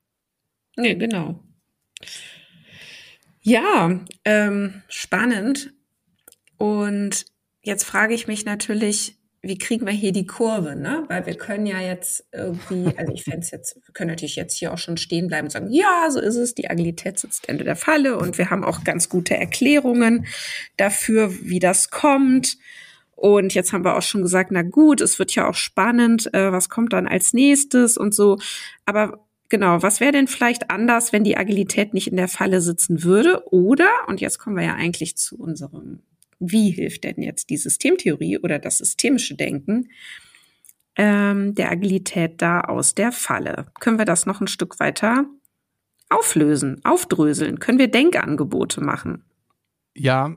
Nee, 0.76 0.96
genau. 0.96 1.42
Ja, 3.48 3.98
ähm, 4.26 4.82
spannend. 4.90 5.72
Und 6.58 7.24
jetzt 7.62 7.86
frage 7.86 8.14
ich 8.14 8.28
mich 8.28 8.44
natürlich, 8.44 9.16
wie 9.42 9.58
kriegen 9.58 9.86
wir 9.86 9.94
hier 9.94 10.12
die 10.12 10.26
Kurve, 10.26 10.76
ne? 10.76 11.06
Weil 11.08 11.26
wir 11.28 11.36
können 11.36 11.66
ja 11.66 11.80
jetzt 11.80 12.26
irgendwie, 12.34 12.94
also 12.98 13.14
ich 13.14 13.24
fände 13.24 13.40
es 13.40 13.52
jetzt, 13.52 13.78
wir 13.78 13.94
können 13.94 14.10
natürlich 14.10 14.36
jetzt 14.36 14.58
hier 14.58 14.74
auch 14.74 14.78
schon 14.78 14.98
stehen 14.98 15.28
bleiben 15.28 15.48
und 15.48 15.52
sagen, 15.52 15.72
ja, 15.72 16.10
so 16.12 16.20
ist 16.20 16.36
es, 16.36 16.56
die 16.56 16.70
Agilität 16.70 17.20
sitzt 17.20 17.48
Ende 17.48 17.64
der 17.64 17.78
Falle 17.78 18.18
und 18.18 18.38
wir 18.38 18.50
haben 18.50 18.66
auch 18.66 18.84
ganz 18.84 19.08
gute 19.08 19.38
Erklärungen 19.38 20.28
dafür, 20.76 21.34
wie 21.42 21.60
das 21.60 21.90
kommt. 21.90 22.58
Und 23.16 23.54
jetzt 23.54 23.72
haben 23.72 23.86
wir 23.86 23.96
auch 23.96 24.02
schon 24.02 24.24
gesagt, 24.24 24.52
na 24.52 24.62
gut, 24.62 25.00
es 25.00 25.20
wird 25.20 25.34
ja 25.36 25.48
auch 25.48 25.56
spannend, 25.56 26.34
äh, 26.34 26.52
was 26.52 26.68
kommt 26.68 26.92
dann 26.92 27.08
als 27.08 27.32
nächstes 27.32 27.96
und 27.96 28.14
so. 28.14 28.40
Aber 28.86 29.26
Genau, 29.50 29.82
was 29.82 30.00
wäre 30.02 30.12
denn 30.12 30.28
vielleicht 30.28 30.70
anders, 30.70 31.14
wenn 31.14 31.24
die 31.24 31.38
Agilität 31.38 31.94
nicht 31.94 32.08
in 32.08 32.18
der 32.18 32.28
Falle 32.28 32.60
sitzen 32.60 33.04
würde? 33.04 33.44
Oder, 33.52 33.90
und 34.08 34.20
jetzt 34.20 34.40
kommen 34.40 34.58
wir 34.58 34.66
ja 34.66 34.74
eigentlich 34.76 35.16
zu 35.16 35.38
unserem, 35.38 36.04
wie 36.40 36.72
hilft 36.72 37.06
denn 37.06 37.22
jetzt 37.22 37.50
die 37.50 37.58
Systemtheorie 37.58 38.40
oder 38.40 38.60
das 38.60 38.80
systemische 38.80 39.36
Denken 39.36 39.90
ähm, 40.98 41.56
der 41.56 41.72
Agilität 41.72 42.42
da 42.42 42.62
aus 42.62 42.94
der 42.94 43.14
Falle? 43.14 43.68
Können 43.80 43.98
wir 43.98 44.06
das 44.06 44.26
noch 44.26 44.42
ein 44.42 44.48
Stück 44.48 44.80
weiter 44.82 45.26
auflösen, 46.10 46.84
aufdröseln? 46.84 47.60
Können 47.60 47.80
wir 47.80 47.90
Denkangebote 47.90 48.82
machen? 48.82 49.24
Ja, 50.00 50.36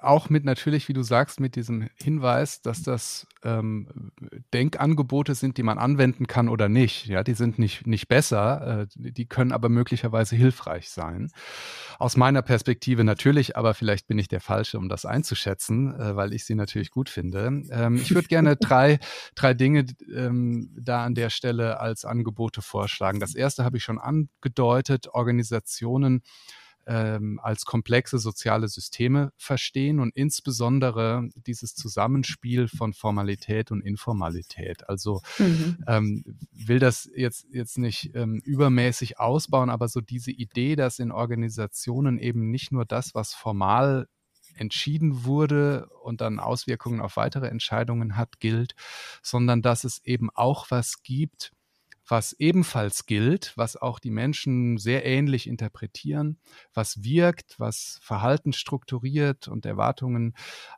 auch 0.00 0.30
mit 0.30 0.44
natürlich, 0.44 0.88
wie 0.88 0.92
du 0.92 1.02
sagst, 1.02 1.40
mit 1.40 1.56
diesem 1.56 1.88
Hinweis, 1.96 2.62
dass 2.62 2.84
das 2.84 3.26
ähm, 3.42 4.12
Denkangebote 4.54 5.34
sind, 5.34 5.56
die 5.56 5.64
man 5.64 5.76
anwenden 5.76 6.28
kann 6.28 6.48
oder 6.48 6.68
nicht. 6.68 7.06
Ja, 7.06 7.24
die 7.24 7.34
sind 7.34 7.58
nicht, 7.58 7.88
nicht 7.88 8.06
besser, 8.06 8.82
äh, 8.82 8.86
die 8.94 9.26
können 9.26 9.50
aber 9.50 9.68
möglicherweise 9.68 10.36
hilfreich 10.36 10.88
sein. 10.88 11.32
Aus 11.98 12.16
meiner 12.16 12.42
Perspektive 12.42 13.02
natürlich, 13.02 13.56
aber 13.56 13.74
vielleicht 13.74 14.06
bin 14.06 14.20
ich 14.20 14.28
der 14.28 14.40
Falsche, 14.40 14.78
um 14.78 14.88
das 14.88 15.04
einzuschätzen, 15.04 15.92
äh, 15.98 16.14
weil 16.14 16.32
ich 16.32 16.44
sie 16.44 16.54
natürlich 16.54 16.92
gut 16.92 17.08
finde. 17.08 17.64
Ähm, 17.72 17.96
ich 17.96 18.14
würde 18.14 18.28
gerne 18.28 18.54
drei, 18.60 19.00
drei 19.34 19.52
Dinge 19.52 19.84
ähm, 20.14 20.70
da 20.80 21.04
an 21.04 21.16
der 21.16 21.30
Stelle 21.30 21.80
als 21.80 22.04
Angebote 22.04 22.62
vorschlagen. 22.62 23.18
Das 23.18 23.34
erste 23.34 23.64
habe 23.64 23.78
ich 23.78 23.82
schon 23.82 23.98
angedeutet, 23.98 25.08
Organisationen 25.08 26.22
ähm, 26.86 27.40
als 27.42 27.64
komplexe 27.64 28.18
soziale 28.18 28.68
Systeme 28.68 29.32
verstehen 29.36 30.00
und 30.00 30.14
insbesondere 30.16 31.28
dieses 31.46 31.74
Zusammenspiel 31.74 32.68
von 32.68 32.92
Formalität 32.92 33.70
und 33.70 33.82
Informalität. 33.82 34.88
Also 34.88 35.22
mhm. 35.38 35.78
ähm, 35.86 36.24
will 36.52 36.78
das 36.78 37.08
jetzt, 37.14 37.46
jetzt 37.52 37.78
nicht 37.78 38.14
ähm, 38.14 38.40
übermäßig 38.44 39.18
ausbauen, 39.18 39.70
aber 39.70 39.88
so 39.88 40.00
diese 40.00 40.30
Idee, 40.30 40.76
dass 40.76 40.98
in 40.98 41.12
Organisationen 41.12 42.18
eben 42.18 42.50
nicht 42.50 42.72
nur 42.72 42.84
das, 42.84 43.14
was 43.14 43.34
formal 43.34 44.08
entschieden 44.56 45.24
wurde 45.24 45.88
und 46.02 46.20
dann 46.20 46.38
Auswirkungen 46.38 47.00
auf 47.00 47.16
weitere 47.16 47.48
Entscheidungen 47.48 48.16
hat, 48.16 48.40
gilt, 48.40 48.74
sondern 49.22 49.62
dass 49.62 49.84
es 49.84 50.04
eben 50.04 50.28
auch 50.30 50.70
was 50.70 51.02
gibt, 51.02 51.52
was 52.10 52.32
ebenfalls 52.34 53.06
gilt, 53.06 53.52
was 53.56 53.76
auch 53.76 53.98
die 53.98 54.10
Menschen 54.10 54.78
sehr 54.78 55.06
ähnlich 55.06 55.46
interpretieren, 55.46 56.38
was 56.74 57.04
wirkt, 57.04 57.54
was 57.58 57.98
Verhalten 58.02 58.52
strukturiert 58.52 59.48
und 59.48 59.64
Erwartungen 59.64 60.34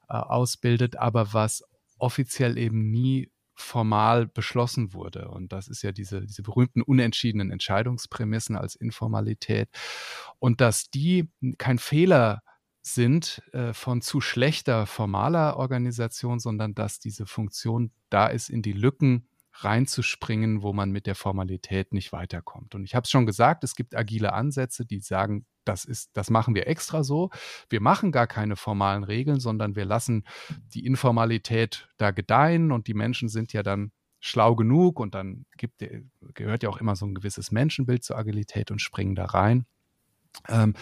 äh, 0.09 0.15
ausbildet, 0.15 0.97
aber 0.97 1.33
was 1.33 1.65
offiziell 1.99 2.59
eben 2.59 2.91
nie 2.91 3.31
formal 3.55 4.27
beschlossen 4.27 4.93
wurde. 4.93 5.29
Und 5.29 5.53
das 5.53 5.69
ist 5.69 5.83
ja 5.83 5.93
diese, 5.93 6.27
diese 6.27 6.43
berühmten 6.43 6.83
unentschiedenen 6.83 7.51
Entscheidungsprämissen 7.51 8.57
als 8.57 8.75
Informalität. 8.75 9.69
Und 10.39 10.61
dass 10.61 10.91
die 10.91 11.31
kein 11.59 11.79
Fehler 11.79 12.43
sind 12.83 13.43
äh, 13.53 13.73
von 13.73 14.03
zu 14.03 14.21
schlechter 14.21 14.87
formaler 14.87 15.57
Organisation, 15.57 16.41
sondern 16.41 16.75
dass 16.75 16.99
diese 16.99 17.27
Funktion 17.27 17.93
da 18.11 18.27
ist, 18.27 18.51
in 18.51 18.63
die 18.63 18.73
Lücken 18.73 19.29
reinzuspringen, 19.55 20.63
wo 20.63 20.73
man 20.73 20.91
mit 20.91 21.07
der 21.07 21.15
Formalität 21.15 21.93
nicht 21.93 22.13
weiterkommt. 22.13 22.75
Und 22.75 22.85
ich 22.85 22.95
habe 22.95 23.05
es 23.05 23.11
schon 23.11 23.27
gesagt, 23.27 23.65
es 23.65 23.75
gibt 23.75 23.95
agile 23.95 24.33
Ansätze, 24.33 24.85
die 24.87 25.01
sagen, 25.01 25.47
das 25.65 25.85
ist, 25.85 26.11
das 26.15 26.31
machen 26.31 26.55
wir 26.55 26.67
extra 26.67 27.05
so. 27.05 27.31
Wir 27.69 27.81
machen 27.81 28.13
gar 28.13 28.27
keine 28.27 28.57
formalen 28.57 29.05
Regeln, 29.05 29.41
sondern 29.41 29.77
wir 29.77 29.85
lassen 29.85 30.25
die 30.75 30.85
Informalität 30.85 31.89
da 31.99 32.11
gedeihen 32.11 32.73
und 32.73 32.87
die 32.89 32.95
Menschen 32.95 33.29
sind 33.29 33.53
ja 33.53 33.63
dann 33.63 33.93
schlau 34.21 34.55
genug 34.55 35.01
und 35.01 35.15
dann 35.15 35.47
gibt, 35.57 35.85
gehört 36.35 36.63
ja 36.63 36.69
auch 36.69 36.79
immer 36.79 36.97
so 36.97 37.07
ein 37.07 37.15
gewisses 37.15 37.51
Menschenbild 37.51 38.05
zur 38.05 38.17
Agilität 38.17 38.71
und 38.71 38.81
springen 38.81 39.15
da 39.15 39.27
rein. 39.27 39.67
Ähm, 40.49 40.75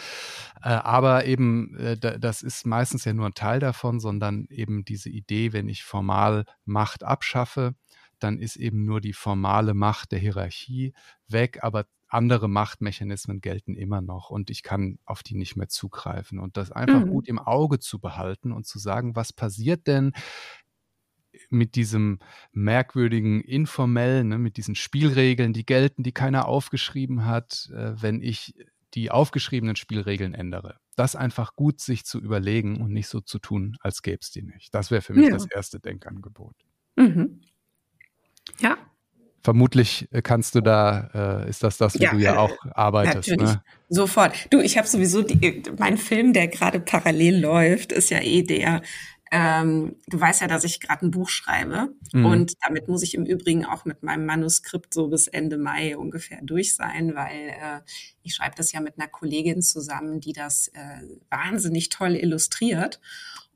äh, 0.62 0.68
aber 0.68 1.24
eben, 1.24 1.76
äh, 1.76 1.96
das 1.98 2.42
ist 2.42 2.66
meistens 2.66 3.04
ja 3.04 3.12
nur 3.12 3.26
ein 3.26 3.34
Teil 3.34 3.58
davon, 3.58 3.98
sondern 3.98 4.46
eben 4.48 4.84
diese 4.84 5.08
Idee, 5.10 5.52
wenn 5.52 5.68
ich 5.68 5.82
formal 5.82 6.44
Macht 6.64 7.02
abschaffe, 7.02 7.74
dann 8.22 8.38
ist 8.38 8.56
eben 8.56 8.84
nur 8.84 9.00
die 9.00 9.12
formale 9.12 9.74
Macht 9.74 10.12
der 10.12 10.18
Hierarchie 10.18 10.92
weg, 11.28 11.58
aber 11.62 11.86
andere 12.08 12.48
Machtmechanismen 12.48 13.40
gelten 13.40 13.76
immer 13.76 14.00
noch 14.00 14.30
und 14.30 14.50
ich 14.50 14.62
kann 14.62 14.98
auf 15.04 15.22
die 15.22 15.36
nicht 15.36 15.56
mehr 15.56 15.68
zugreifen. 15.68 16.38
Und 16.38 16.56
das 16.56 16.72
einfach 16.72 17.00
mhm. 17.00 17.10
gut 17.10 17.28
im 17.28 17.38
Auge 17.38 17.78
zu 17.78 18.00
behalten 18.00 18.52
und 18.52 18.66
zu 18.66 18.78
sagen, 18.78 19.14
was 19.14 19.32
passiert 19.32 19.86
denn 19.86 20.12
mit 21.48 21.76
diesem 21.76 22.18
merkwürdigen 22.52 23.40
informellen, 23.40 24.28
ne, 24.28 24.38
mit 24.38 24.56
diesen 24.56 24.74
Spielregeln, 24.74 25.52
die 25.52 25.64
gelten, 25.64 26.02
die 26.02 26.12
keiner 26.12 26.46
aufgeschrieben 26.46 27.24
hat, 27.24 27.70
äh, 27.72 27.92
wenn 28.00 28.20
ich 28.20 28.54
die 28.94 29.10
aufgeschriebenen 29.10 29.76
Spielregeln 29.76 30.34
ändere. 30.34 30.78
Das 30.96 31.14
einfach 31.14 31.54
gut 31.54 31.80
sich 31.80 32.04
zu 32.04 32.18
überlegen 32.18 32.80
und 32.80 32.92
nicht 32.92 33.08
so 33.08 33.20
zu 33.20 33.38
tun, 33.38 33.76
als 33.80 34.02
gäbe 34.02 34.18
es 34.20 34.32
die 34.32 34.42
nicht. 34.42 34.74
Das 34.74 34.90
wäre 34.90 35.02
für 35.02 35.14
mich 35.14 35.26
ja. 35.26 35.30
das 35.30 35.46
erste 35.46 35.78
Denkangebot. 35.78 36.56
Mhm. 36.96 37.40
Ja. 38.58 38.76
Vermutlich 39.42 40.06
äh, 40.10 40.20
kannst 40.20 40.54
du 40.54 40.60
da, 40.60 41.44
äh, 41.44 41.48
ist 41.48 41.62
das 41.62 41.78
das, 41.78 41.94
wo 41.94 42.02
ja, 42.02 42.10
du 42.10 42.18
ja 42.18 42.38
auch 42.38 42.54
arbeitest. 42.72 43.28
Natürlich. 43.30 43.54
Ne? 43.54 43.62
Sofort. 43.88 44.34
Du, 44.50 44.60
ich 44.60 44.76
habe 44.76 44.86
sowieso, 44.86 45.22
die, 45.22 45.62
mein 45.78 45.96
Film, 45.96 46.32
der 46.32 46.48
gerade 46.48 46.78
parallel 46.80 47.40
läuft, 47.40 47.92
ist 47.92 48.10
ja 48.10 48.20
eh 48.20 48.42
der 48.42 48.82
ähm, 49.32 49.96
du 50.08 50.20
weißt 50.20 50.40
ja, 50.40 50.48
dass 50.48 50.64
ich 50.64 50.80
gerade 50.80 51.06
ein 51.06 51.12
Buch 51.12 51.28
schreibe 51.28 51.94
mhm. 52.12 52.26
und 52.26 52.52
damit 52.64 52.88
muss 52.88 53.04
ich 53.04 53.14
im 53.14 53.24
Übrigen 53.24 53.64
auch 53.64 53.84
mit 53.84 54.02
meinem 54.02 54.26
Manuskript 54.26 54.92
so 54.92 55.06
bis 55.06 55.28
Ende 55.28 55.56
Mai 55.56 55.96
ungefähr 55.96 56.40
durch 56.42 56.74
sein, 56.74 57.14
weil 57.14 57.50
äh, 57.50 57.80
ich 58.24 58.34
schreibe 58.34 58.56
das 58.56 58.72
ja 58.72 58.80
mit 58.80 58.98
einer 58.98 59.06
Kollegin 59.06 59.62
zusammen, 59.62 60.20
die 60.20 60.32
das 60.32 60.68
äh, 60.68 61.02
wahnsinnig 61.30 61.90
toll 61.90 62.16
illustriert 62.16 63.00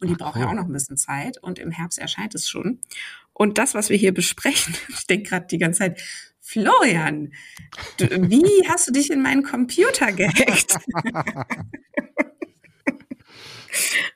und 0.01 0.09
die 0.09 0.15
Ach, 0.15 0.19
braucht 0.19 0.39
ja 0.39 0.49
auch 0.49 0.55
noch 0.55 0.67
ein 0.67 0.73
bisschen 0.73 0.97
Zeit 0.97 1.39
und 1.43 1.59
im 1.59 1.73
Herbst 1.73 1.99
erscheint 1.99 2.37
es 2.37 2.49
schon. 2.49 2.79
Und 3.35 3.59
das, 3.59 3.75
was 3.75 3.90
wir 3.90 3.97
hier 3.97 4.14
besprechen, 4.14 4.75
ich 4.88 5.07
denke 5.07 5.29
gerade 5.29 5.47
die 5.51 5.59
ganze 5.59 5.81
Zeit, 5.81 6.01
Florian, 6.40 7.33
du, 7.97 8.07
wie 8.31 8.68
hast 8.68 8.88
du 8.88 8.92
dich 8.92 9.11
in 9.11 9.23
meinen 9.23 9.42
Computer 9.42 10.12
gehackt? 10.12 10.77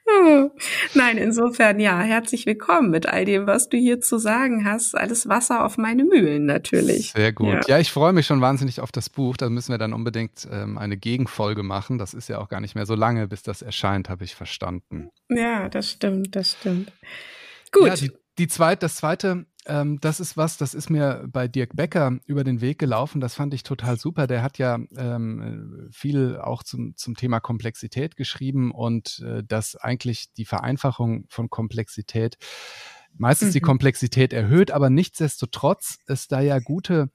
Nein, 0.94 1.18
insofern 1.18 1.80
ja, 1.80 2.00
herzlich 2.00 2.46
willkommen 2.46 2.90
mit 2.90 3.06
all 3.06 3.24
dem, 3.24 3.46
was 3.46 3.68
du 3.68 3.76
hier 3.76 4.00
zu 4.00 4.18
sagen 4.18 4.64
hast. 4.64 4.94
Alles 4.94 5.28
Wasser 5.28 5.64
auf 5.64 5.78
meine 5.78 6.04
Mühlen 6.04 6.46
natürlich. 6.46 7.12
Sehr 7.12 7.32
gut. 7.32 7.66
Ja, 7.66 7.76
ja 7.76 7.78
ich 7.78 7.90
freue 7.90 8.12
mich 8.12 8.26
schon 8.26 8.40
wahnsinnig 8.40 8.80
auf 8.80 8.92
das 8.92 9.10
Buch. 9.10 9.36
Da 9.36 9.50
müssen 9.50 9.72
wir 9.72 9.78
dann 9.78 9.92
unbedingt 9.92 10.46
ähm, 10.50 10.78
eine 10.78 10.96
Gegenfolge 10.96 11.62
machen. 11.62 11.98
Das 11.98 12.14
ist 12.14 12.28
ja 12.28 12.38
auch 12.38 12.48
gar 12.48 12.60
nicht 12.60 12.74
mehr 12.74 12.86
so 12.86 12.94
lange, 12.94 13.26
bis 13.26 13.42
das 13.42 13.62
erscheint, 13.62 14.08
habe 14.08 14.24
ich 14.24 14.34
verstanden. 14.34 15.10
Ja, 15.28 15.68
das 15.68 15.90
stimmt, 15.90 16.36
das 16.36 16.52
stimmt. 16.52 16.92
Gut. 17.72 17.88
Ja, 17.88 17.94
die, 17.96 18.12
die 18.38 18.48
zweit, 18.48 18.82
das 18.82 18.96
zweite 18.96 19.46
ähm, 19.68 20.00
das 20.00 20.18
ist 20.18 20.36
was, 20.36 20.56
das 20.56 20.72
ist 20.72 20.88
mir 20.88 21.28
bei 21.30 21.46
Dirk 21.46 21.76
Becker 21.76 22.18
über 22.24 22.42
den 22.42 22.62
Weg 22.62 22.78
gelaufen. 22.78 23.20
Das 23.20 23.34
fand 23.34 23.52
ich 23.52 23.62
total 23.62 23.98
super. 23.98 24.26
Der 24.26 24.42
hat 24.42 24.56
ja 24.56 24.78
ähm, 24.96 25.88
viel 25.92 26.38
auch 26.38 26.62
zum, 26.62 26.96
zum 26.96 27.14
Thema 27.14 27.38
Komplexität 27.38 28.16
geschrieben 28.16 28.72
und 28.72 29.20
äh, 29.20 29.44
dass 29.44 29.76
eigentlich 29.76 30.32
die 30.32 30.46
Vereinfachung 30.46 31.26
von 31.28 31.50
Komplexität 31.50 32.38
meistens 33.16 33.48
mhm. 33.48 33.52
die 33.52 33.60
Komplexität 33.60 34.32
erhöht, 34.32 34.70
aber 34.70 34.90
nichtsdestotrotz 34.90 35.98
es 36.06 36.28
da 36.28 36.40
ja 36.40 36.58
gute, 36.60 37.10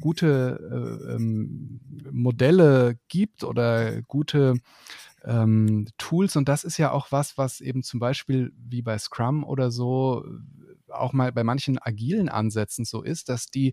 gute 0.00 1.06
äh, 1.08 1.14
ähm, 1.14 1.80
Modelle 2.10 2.98
gibt 3.08 3.44
oder 3.44 4.02
gute 4.02 4.54
ähm, 5.24 5.86
Tools 5.98 6.36
und 6.36 6.48
das 6.48 6.64
ist 6.64 6.78
ja 6.78 6.92
auch 6.92 7.10
was, 7.10 7.36
was 7.36 7.60
eben 7.60 7.82
zum 7.82 7.98
Beispiel 7.98 8.52
wie 8.56 8.82
bei 8.82 8.98
Scrum 8.98 9.42
oder 9.42 9.70
so 9.70 10.24
auch 10.90 11.12
mal 11.12 11.32
bei 11.32 11.44
manchen 11.44 11.78
agilen 11.78 12.28
Ansätzen 12.28 12.84
so 12.84 13.02
ist, 13.02 13.28
dass 13.28 13.46
die 13.46 13.72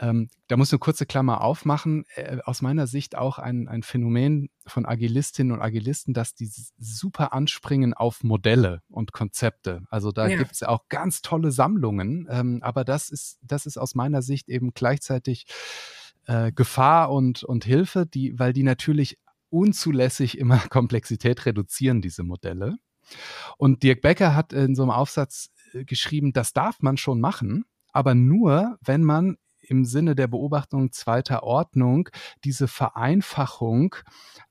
ähm, 0.00 0.28
da 0.46 0.56
muss 0.56 0.72
eine 0.72 0.78
kurze 0.78 1.06
Klammer 1.06 1.42
aufmachen, 1.42 2.04
äh, 2.14 2.38
aus 2.44 2.62
meiner 2.62 2.86
Sicht 2.86 3.16
auch 3.16 3.38
ein, 3.38 3.66
ein 3.68 3.82
Phänomen 3.82 4.48
von 4.66 4.86
Agilistinnen 4.86 5.52
und 5.52 5.60
Agilisten, 5.60 6.14
dass 6.14 6.34
die 6.34 6.48
super 6.78 7.32
anspringen 7.32 7.94
auf 7.94 8.22
Modelle 8.22 8.82
und 8.88 9.12
Konzepte. 9.12 9.82
Also 9.90 10.12
da 10.12 10.28
ja. 10.28 10.38
gibt 10.38 10.52
es 10.52 10.62
auch 10.62 10.88
ganz 10.88 11.20
tolle 11.20 11.50
Sammlungen, 11.50 12.28
ähm, 12.30 12.60
aber 12.62 12.84
das 12.84 13.10
ist, 13.10 13.38
das 13.42 13.66
ist 13.66 13.76
aus 13.76 13.96
meiner 13.96 14.22
Sicht 14.22 14.48
eben 14.48 14.72
gleichzeitig 14.72 15.46
äh, 16.26 16.52
Gefahr 16.52 17.10
und, 17.10 17.42
und 17.42 17.64
Hilfe, 17.64 18.06
die, 18.06 18.38
weil 18.38 18.52
die 18.52 18.62
natürlich 18.62 19.18
unzulässig 19.50 20.38
immer 20.38 20.58
Komplexität 20.70 21.44
reduzieren, 21.44 22.02
diese 22.02 22.22
Modelle. 22.22 22.76
Und 23.56 23.82
Dirk 23.82 24.02
Becker 24.02 24.36
hat 24.36 24.52
in 24.52 24.74
so 24.74 24.82
einem 24.82 24.90
Aufsatz 24.90 25.50
geschrieben, 25.72 26.32
das 26.32 26.52
darf 26.52 26.80
man 26.80 26.96
schon 26.96 27.20
machen, 27.20 27.64
aber 27.92 28.14
nur, 28.14 28.78
wenn 28.82 29.02
man 29.02 29.36
im 29.70 29.84
Sinne 29.84 30.14
der 30.14 30.28
Beobachtung 30.28 30.92
zweiter 30.92 31.42
Ordnung 31.42 32.08
diese 32.44 32.68
Vereinfachung 32.68 33.94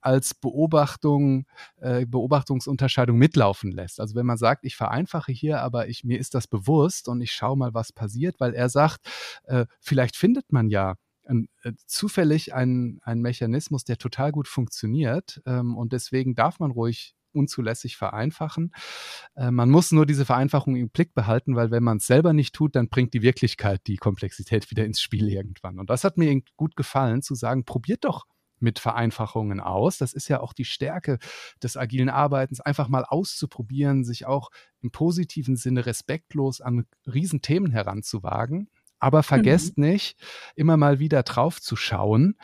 als 0.02 0.34
Beobachtung, 0.34 1.46
äh, 1.78 2.06
Beobachtungsunterscheidung 2.06 3.18
mitlaufen 3.18 3.72
lässt. 3.72 4.00
Also 4.00 4.16
wenn 4.16 4.26
man 4.26 4.38
sagt, 4.38 4.66
ich 4.66 4.76
vereinfache 4.76 5.32
hier, 5.32 5.62
aber 5.62 5.88
ich, 5.88 6.04
mir 6.04 6.20
ist 6.20 6.36
das 6.36 6.48
bewusst 6.48 7.08
und 7.08 7.22
ich 7.22 7.32
schaue 7.32 7.58
mal, 7.58 7.74
was 7.74 7.92
passiert, 7.92 8.40
weil 8.40 8.54
er 8.54 8.70
sagt, 8.70 9.08
äh, 9.46 9.66
vielleicht 9.80 10.16
findet 10.16 10.52
man 10.52 10.70
ja 10.70 10.96
ein, 11.26 11.50
äh, 11.64 11.74
zufällig 11.86 12.54
einen, 12.54 13.00
einen 13.04 13.22
Mechanismus, 13.22 13.84
der 13.84 13.98
total 13.98 14.32
gut 14.32 14.48
funktioniert 14.48 15.42
ähm, 15.46 15.76
und 15.76 15.94
deswegen 15.94 16.36
darf 16.36 16.60
man 16.60 16.72
ruhig 16.72 17.17
unzulässig 17.38 17.98
vereinfachen. 17.98 18.74
Äh, 19.36 19.52
man 19.52 19.70
muss 19.70 19.92
nur 19.92 20.06
diese 20.06 20.26
Vereinfachung 20.26 20.76
im 20.76 20.90
Blick 20.90 21.14
behalten, 21.14 21.56
weil 21.56 21.72
wenn 21.72 21.84
man 21.84 21.98
es 21.98 22.08
selber 22.08 22.34
nicht 22.34 22.54
tut, 22.54 22.76
dann 22.76 22.90
bringt 22.90 23.14
die 23.14 23.22
Wirklichkeit 23.22 23.82
die 23.88 23.98
Komplexität 23.98 24.70
wieder 24.72 24.86
ins 24.86 25.02
Spiel 25.02 25.30
irgendwann. 25.30 25.80
Und 25.80 25.90
das 25.90 26.04
hat 26.04 26.18
mir 26.18 26.42
gut 26.56 26.76
gefallen, 26.76 27.22
zu 27.22 27.36
sagen, 27.36 27.64
probiert 27.64 28.04
doch 28.06 28.26
mit 28.60 28.80
Vereinfachungen 28.80 29.60
aus. 29.60 29.98
Das 29.98 30.14
ist 30.14 30.28
ja 30.28 30.40
auch 30.40 30.54
die 30.54 30.66
Stärke 30.66 31.20
des 31.62 31.78
agilen 31.78 32.10
Arbeitens, 32.10 32.60
einfach 32.60 32.88
mal 32.88 33.06
auszuprobieren, 33.06 34.04
sich 34.04 34.26
auch 34.26 34.50
im 34.82 34.92
positiven 34.92 35.56
Sinne 35.56 35.86
respektlos 35.86 36.62
an 36.62 36.86
Riesenthemen 37.06 37.72
heranzuwagen. 37.72 38.70
Aber 39.00 39.22
vergesst 39.22 39.78
mhm. 39.78 39.86
nicht, 39.86 40.20
immer 40.56 40.76
mal 40.76 40.98
wieder 41.00 41.22
drauf 41.22 41.62
zu 41.62 41.76
schauen, 41.76 42.36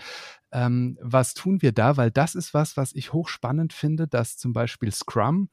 ähm, 0.54 0.98
was 1.02 1.34
tun 1.34 1.62
wir 1.62 1.72
da? 1.72 1.98
Weil 1.98 2.12
das 2.12 2.36
ist 2.36 2.54
was, 2.54 2.78
was 2.78 2.94
ich 2.94 3.12
hochspannend 3.12 3.74
finde, 3.74 4.08
dass 4.08 4.38
zum 4.38 4.54
Beispiel 4.54 4.92
Scrum 4.92 5.50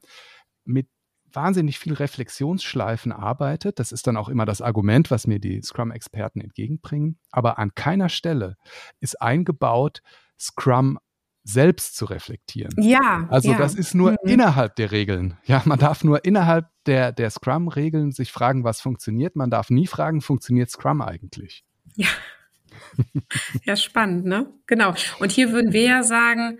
mit 0.63 0.87
wahnsinnig 1.33 1.79
viel 1.79 1.93
Reflexionsschleifen 1.93 3.11
arbeitet. 3.11 3.79
Das 3.79 3.91
ist 3.91 4.07
dann 4.07 4.17
auch 4.17 4.29
immer 4.29 4.45
das 4.45 4.61
Argument, 4.61 5.11
was 5.11 5.27
mir 5.27 5.39
die 5.39 5.61
Scrum-Experten 5.61 6.41
entgegenbringen. 6.41 7.17
Aber 7.31 7.57
an 7.57 7.73
keiner 7.73 8.09
Stelle 8.09 8.57
ist 8.99 9.21
eingebaut, 9.21 10.01
Scrum 10.39 10.99
selbst 11.43 11.95
zu 11.95 12.05
reflektieren. 12.05 12.73
Ja. 12.77 13.27
Also 13.29 13.51
ja. 13.51 13.57
das 13.57 13.73
ist 13.73 13.95
nur 13.95 14.11
mhm. 14.11 14.17
innerhalb 14.29 14.75
der 14.75 14.91
Regeln. 14.91 15.37
Ja, 15.45 15.61
man 15.65 15.79
darf 15.79 16.03
nur 16.03 16.23
innerhalb 16.25 16.67
der, 16.85 17.11
der 17.11 17.29
Scrum-Regeln 17.29 18.11
sich 18.11 18.31
fragen, 18.31 18.63
was 18.63 18.81
funktioniert. 18.81 19.35
Man 19.35 19.49
darf 19.49 19.69
nie 19.69 19.87
fragen, 19.87 20.21
funktioniert 20.21 20.69
Scrum 20.69 21.01
eigentlich? 21.01 21.63
Ja. 21.95 22.09
Ja, 23.65 23.75
spannend, 23.75 24.25
ne? 24.25 24.51
Genau. 24.67 24.93
Und 25.19 25.31
hier 25.31 25.51
würden 25.51 25.73
wir 25.73 25.83
ja 25.83 26.03
sagen, 26.03 26.59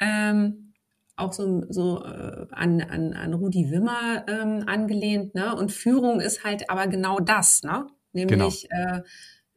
ähm, 0.00 0.72
auch 1.16 1.32
so, 1.32 1.64
so 1.68 2.02
äh, 2.04 2.46
an, 2.50 2.80
an, 2.80 3.12
an 3.12 3.34
Rudi 3.34 3.70
Wimmer 3.70 4.24
ähm, 4.28 4.64
angelehnt, 4.66 5.34
ne? 5.34 5.54
Und 5.54 5.72
Führung 5.72 6.20
ist 6.20 6.44
halt 6.44 6.70
aber 6.70 6.86
genau 6.86 7.20
das, 7.20 7.62
ne? 7.62 7.86
Nämlich 8.12 8.68
genau. 8.68 8.96
äh, 8.96 9.02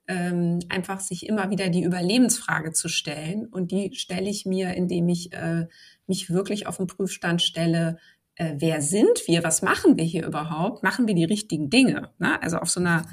ähm, 0.07 0.59
einfach 0.69 0.99
sich 0.99 1.27
immer 1.27 1.49
wieder 1.49 1.69
die 1.69 1.83
Überlebensfrage 1.83 2.73
zu 2.73 2.89
stellen. 2.89 3.47
Und 3.47 3.71
die 3.71 3.95
stelle 3.95 4.29
ich 4.29 4.45
mir, 4.45 4.73
indem 4.73 5.07
ich 5.09 5.33
äh, 5.33 5.67
mich 6.07 6.29
wirklich 6.29 6.67
auf 6.67 6.77
den 6.77 6.87
Prüfstand 6.87 7.41
stelle, 7.41 7.97
äh, 8.35 8.55
wer 8.57 8.81
sind 8.81 9.27
wir, 9.27 9.43
was 9.43 9.61
machen 9.61 9.97
wir 9.97 10.03
hier 10.03 10.25
überhaupt, 10.25 10.83
machen 10.83 11.07
wir 11.07 11.13
die 11.13 11.25
richtigen 11.25 11.69
Dinge, 11.69 12.09
ne? 12.17 12.41
also 12.41 12.57
auf 12.57 12.69
so 12.69 12.79
einer 12.79 13.05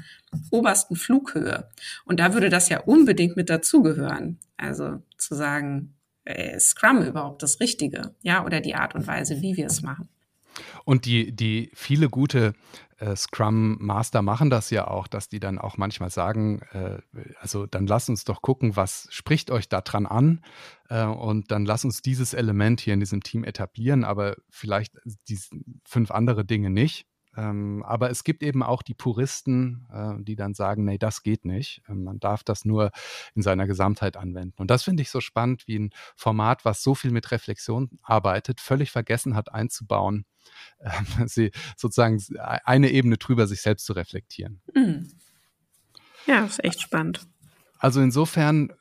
obersten 0.49 0.95
Flughöhe. 0.95 1.69
Und 2.05 2.19
da 2.19 2.33
würde 2.33 2.49
das 2.49 2.69
ja 2.69 2.79
unbedingt 2.81 3.35
mit 3.35 3.49
dazugehören, 3.49 4.39
also 4.57 5.01
zu 5.17 5.35
sagen, 5.35 5.95
äh, 6.25 6.59
Scrum 6.59 7.03
überhaupt 7.03 7.43
das 7.43 7.59
Richtige, 7.59 8.15
ja, 8.21 8.45
oder 8.45 8.61
die 8.61 8.75
Art 8.75 8.95
und 8.95 9.07
Weise, 9.07 9.41
wie 9.41 9.57
wir 9.57 9.67
es 9.67 9.81
machen. 9.81 10.09
Und 10.85 11.05
die, 11.05 11.35
die 11.35 11.71
viele 11.73 12.09
gute 12.09 12.53
äh, 12.97 13.15
Scrum 13.15 13.77
Master 13.79 14.21
machen 14.21 14.49
das 14.49 14.69
ja 14.69 14.87
auch, 14.87 15.07
dass 15.07 15.27
die 15.27 15.39
dann 15.39 15.57
auch 15.57 15.77
manchmal 15.77 16.09
sagen, 16.09 16.61
äh, 16.71 16.99
also 17.39 17.65
dann 17.65 17.87
lass 17.87 18.09
uns 18.09 18.23
doch 18.23 18.41
gucken, 18.41 18.75
was 18.75 19.07
spricht 19.11 19.51
euch 19.51 19.67
da 19.67 19.81
dran 19.81 20.05
an 20.05 20.41
äh, 20.89 21.05
und 21.05 21.51
dann 21.51 21.65
lass 21.65 21.83
uns 21.83 22.01
dieses 22.01 22.33
Element 22.33 22.79
hier 22.79 22.93
in 22.93 22.99
diesem 22.99 23.23
Team 23.23 23.43
etablieren, 23.43 24.03
aber 24.03 24.35
vielleicht 24.49 24.93
die 25.27 25.39
fünf 25.83 26.11
andere 26.11 26.45
Dinge 26.45 26.69
nicht. 26.69 27.07
Ähm, 27.37 27.83
aber 27.83 28.09
es 28.09 28.23
gibt 28.23 28.43
eben 28.43 28.61
auch 28.61 28.81
die 28.81 28.93
Puristen, 28.93 29.87
äh, 29.91 30.23
die 30.23 30.35
dann 30.35 30.53
sagen, 30.53 30.83
nee, 30.83 30.97
das 30.97 31.23
geht 31.23 31.45
nicht. 31.45 31.81
Ähm, 31.87 32.03
man 32.03 32.19
darf 32.19 32.43
das 32.43 32.65
nur 32.65 32.91
in 33.35 33.41
seiner 33.41 33.67
Gesamtheit 33.67 34.17
anwenden. 34.17 34.55
Und 34.57 34.69
das 34.69 34.83
finde 34.83 35.01
ich 35.01 35.09
so 35.09 35.21
spannend, 35.21 35.67
wie 35.67 35.79
ein 35.79 35.91
Format, 36.15 36.65
was 36.65 36.83
so 36.83 36.93
viel 36.93 37.11
mit 37.11 37.31
Reflexion 37.31 37.89
arbeitet, 38.01 38.59
völlig 38.59 38.91
vergessen 38.91 39.35
hat 39.35 39.53
einzubauen, 39.53 40.25
äh, 40.79 40.91
sie 41.27 41.51
sozusagen 41.77 42.21
eine 42.39 42.89
Ebene 42.89 43.17
drüber 43.17 43.47
sich 43.47 43.61
selbst 43.61 43.85
zu 43.85 43.93
reflektieren. 43.93 44.61
Mhm. 44.73 45.09
Ja, 46.27 46.45
ist 46.45 46.63
echt 46.63 46.81
spannend. 46.81 47.27
Also 47.81 47.99
insofern, 47.99 48.71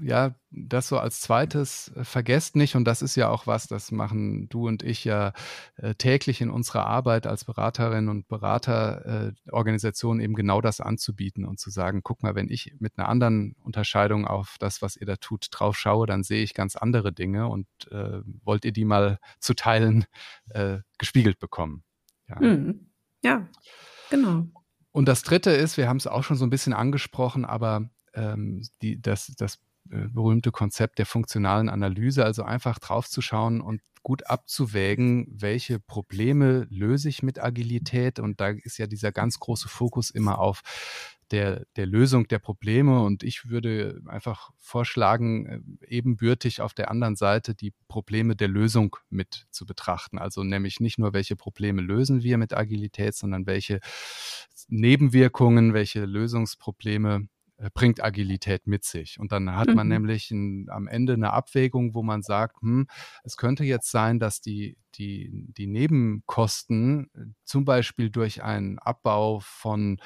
ja, 0.00 0.34
das 0.50 0.88
so 0.88 0.98
als 0.98 1.20
zweites, 1.20 1.92
äh, 1.94 2.02
vergesst 2.02 2.56
nicht, 2.56 2.74
und 2.74 2.84
das 2.84 3.00
ist 3.00 3.14
ja 3.14 3.28
auch 3.28 3.46
was, 3.46 3.68
das 3.68 3.92
machen 3.92 4.48
du 4.48 4.66
und 4.66 4.82
ich 4.82 5.04
ja 5.04 5.32
äh, 5.76 5.94
täglich 5.94 6.40
in 6.40 6.50
unserer 6.50 6.84
Arbeit 6.84 7.28
als 7.28 7.44
Beraterin 7.44 8.08
und 8.08 8.26
Beraterorganisation 8.26 10.18
äh, 10.18 10.24
eben 10.24 10.34
genau 10.34 10.60
das 10.60 10.80
anzubieten 10.80 11.44
und 11.44 11.60
zu 11.60 11.70
sagen, 11.70 12.00
guck 12.02 12.24
mal, 12.24 12.34
wenn 12.34 12.50
ich 12.50 12.74
mit 12.80 12.98
einer 12.98 13.08
anderen 13.08 13.54
Unterscheidung 13.62 14.26
auf 14.26 14.56
das, 14.58 14.82
was 14.82 14.96
ihr 14.96 15.06
da 15.06 15.14
tut, 15.14 15.46
drauf 15.52 15.78
schaue, 15.78 16.08
dann 16.08 16.24
sehe 16.24 16.42
ich 16.42 16.52
ganz 16.52 16.74
andere 16.74 17.12
Dinge 17.12 17.46
und 17.46 17.68
äh, 17.92 18.22
wollt 18.42 18.64
ihr 18.64 18.72
die 18.72 18.84
mal 18.84 19.20
zu 19.38 19.54
Teilen 19.54 20.04
äh, 20.50 20.78
gespiegelt 20.98 21.38
bekommen. 21.38 21.84
Ja. 22.28 22.40
Mhm. 22.40 22.90
ja, 23.22 23.46
genau. 24.10 24.46
Und 24.90 25.06
das 25.06 25.22
Dritte 25.22 25.52
ist, 25.52 25.76
wir 25.76 25.88
haben 25.88 25.98
es 25.98 26.08
auch 26.08 26.24
schon 26.24 26.36
so 26.36 26.44
ein 26.44 26.50
bisschen 26.50 26.72
angesprochen, 26.72 27.44
aber 27.44 27.88
ähm, 28.14 28.62
die, 28.82 29.00
das, 29.00 29.32
das 29.36 29.58
äh, 29.90 30.08
berühmte 30.08 30.50
Konzept 30.50 30.98
der 30.98 31.06
funktionalen 31.06 31.68
Analyse, 31.68 32.24
also 32.24 32.42
einfach 32.42 32.78
draufzuschauen 32.78 33.60
und 33.60 33.80
gut 34.02 34.26
abzuwägen, 34.26 35.26
welche 35.30 35.78
Probleme 35.78 36.66
löse 36.70 37.08
ich 37.08 37.22
mit 37.22 37.42
Agilität. 37.42 38.18
Und 38.18 38.40
da 38.40 38.48
ist 38.48 38.78
ja 38.78 38.86
dieser 38.86 39.12
ganz 39.12 39.38
große 39.38 39.68
Fokus 39.68 40.10
immer 40.10 40.38
auf 40.38 40.62
der, 41.30 41.64
der 41.76 41.86
Lösung 41.86 42.28
der 42.28 42.38
Probleme. 42.38 43.02
Und 43.02 43.22
ich 43.22 43.48
würde 43.48 44.00
einfach 44.06 44.50
vorschlagen, 44.58 45.46
äh, 45.46 45.86
ebenbürtig 45.86 46.60
auf 46.60 46.74
der 46.74 46.90
anderen 46.90 47.16
Seite 47.16 47.54
die 47.54 47.72
Probleme 47.88 48.36
der 48.36 48.48
Lösung 48.48 48.96
mit 49.08 49.46
zu 49.50 49.66
betrachten. 49.66 50.18
Also 50.18 50.42
nämlich 50.42 50.80
nicht 50.80 50.98
nur, 50.98 51.12
welche 51.12 51.36
Probleme 51.36 51.80
lösen 51.80 52.22
wir 52.22 52.38
mit 52.38 52.54
Agilität, 52.54 53.14
sondern 53.14 53.46
welche 53.46 53.80
Nebenwirkungen, 54.68 55.74
welche 55.74 56.04
Lösungsprobleme 56.04 57.28
bringt 57.70 58.02
Agilität 58.02 58.66
mit 58.66 58.84
sich. 58.84 59.18
Und 59.18 59.32
dann 59.32 59.54
hat 59.54 59.68
man 59.68 59.86
mhm. 59.86 59.92
nämlich 59.92 60.30
ein, 60.30 60.68
am 60.70 60.86
Ende 60.88 61.14
eine 61.14 61.32
Abwägung, 61.32 61.94
wo 61.94 62.02
man 62.02 62.22
sagt, 62.22 62.60
hm, 62.62 62.86
es 63.24 63.36
könnte 63.36 63.64
jetzt 63.64 63.90
sein, 63.90 64.18
dass 64.18 64.40
die, 64.40 64.76
die, 64.94 65.30
die 65.56 65.66
Nebenkosten 65.66 67.10
äh, 67.14 67.24
zum 67.44 67.64
Beispiel 67.64 68.10
durch 68.10 68.42
einen 68.42 68.78
Abbau 68.78 69.40
von, 69.40 70.00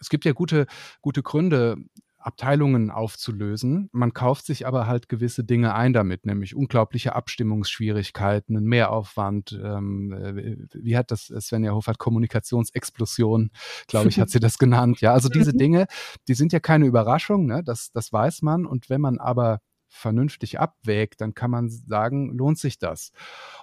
es 0.00 0.08
gibt 0.08 0.24
ja 0.24 0.32
gute, 0.32 0.66
gute 1.00 1.22
Gründe, 1.22 1.76
Abteilungen 2.20 2.90
aufzulösen. 2.90 3.88
Man 3.92 4.12
kauft 4.12 4.44
sich 4.46 4.66
aber 4.66 4.86
halt 4.86 5.08
gewisse 5.08 5.42
Dinge 5.42 5.74
ein 5.74 5.92
damit, 5.92 6.26
nämlich 6.26 6.54
unglaubliche 6.54 7.14
Abstimmungsschwierigkeiten, 7.14 8.56
einen 8.56 8.66
Mehraufwand. 8.66 9.58
Ähm, 9.62 10.12
äh, 10.12 10.56
wie 10.74 10.96
hat 10.96 11.10
das 11.10 11.26
Svenja 11.26 11.72
Hofert 11.72 11.98
Kommunikationsexplosion, 11.98 13.50
glaube 13.88 14.10
ich, 14.10 14.20
hat 14.20 14.30
sie 14.30 14.40
das 14.40 14.58
genannt. 14.58 15.00
Ja, 15.00 15.12
also 15.12 15.28
diese 15.28 15.52
mhm. 15.52 15.58
Dinge, 15.58 15.86
die 16.28 16.34
sind 16.34 16.52
ja 16.52 16.60
keine 16.60 16.86
Überraschung, 16.86 17.46
ne? 17.46 17.62
das, 17.64 17.90
das 17.92 18.12
weiß 18.12 18.42
man. 18.42 18.66
Und 18.66 18.90
wenn 18.90 19.00
man 19.00 19.18
aber 19.18 19.60
vernünftig 19.88 20.60
abwägt, 20.60 21.20
dann 21.20 21.34
kann 21.34 21.50
man 21.50 21.68
sagen, 21.68 22.30
lohnt 22.36 22.58
sich 22.58 22.78
das. 22.78 23.12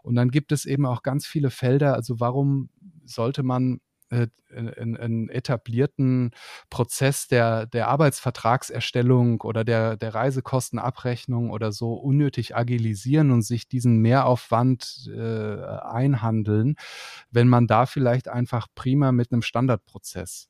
Und 0.04 0.16
dann 0.16 0.30
gibt 0.30 0.52
es 0.52 0.66
eben 0.66 0.86
auch 0.86 1.02
ganz 1.02 1.26
viele 1.26 1.50
Felder. 1.50 1.94
Also 1.94 2.20
warum 2.20 2.70
sollte 3.06 3.44
man 3.44 3.76
äh, 3.76 3.80
einen 4.10 5.30
etablierten 5.30 6.32
Prozess 6.70 7.28
der, 7.28 7.66
der 7.66 7.90
Arbeitsvertragserstellung 7.90 9.42
oder 9.42 9.64
der, 9.64 9.98
der 9.98 10.16
Reisekostenabrechnung 10.16 11.52
oder 11.52 11.72
so 11.72 11.94
unnötig 11.94 12.56
agilisieren 12.56 13.32
und 13.32 13.42
sich 13.42 13.68
diesen 13.68 13.98
Mehraufwand 14.00 15.10
äh, 15.14 15.62
einhandeln, 15.82 16.76
wenn 17.32 17.50
man 17.50 17.68
da 17.68 17.86
vielleicht 17.86 18.30
einfach 18.30 18.68
prima 18.76 19.12
mit 19.12 19.32
einem 19.32 19.42
Standardprozess 19.42 20.50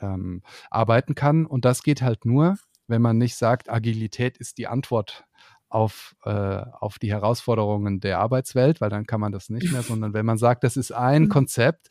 ähm, 0.00 0.42
arbeiten 0.70 1.14
kann. 1.14 1.46
Und 1.46 1.64
das 1.64 1.82
geht 1.82 2.02
halt 2.02 2.24
nur, 2.24 2.56
wenn 2.88 3.02
man 3.02 3.18
nicht 3.18 3.36
sagt, 3.36 3.70
Agilität 3.70 4.36
ist 4.38 4.58
die 4.58 4.66
Antwort 4.66 5.24
auf, 5.68 6.14
äh, 6.24 6.30
auf 6.30 6.98
die 6.98 7.10
Herausforderungen 7.10 8.00
der 8.00 8.18
Arbeitswelt, 8.20 8.80
weil 8.80 8.90
dann 8.90 9.06
kann 9.06 9.20
man 9.20 9.32
das 9.32 9.48
nicht 9.50 9.72
mehr, 9.72 9.82
sondern 9.82 10.14
wenn 10.14 10.26
man 10.26 10.38
sagt, 10.38 10.64
das 10.64 10.76
ist 10.76 10.92
ein 10.92 11.24
mhm. 11.24 11.28
Konzept, 11.28 11.88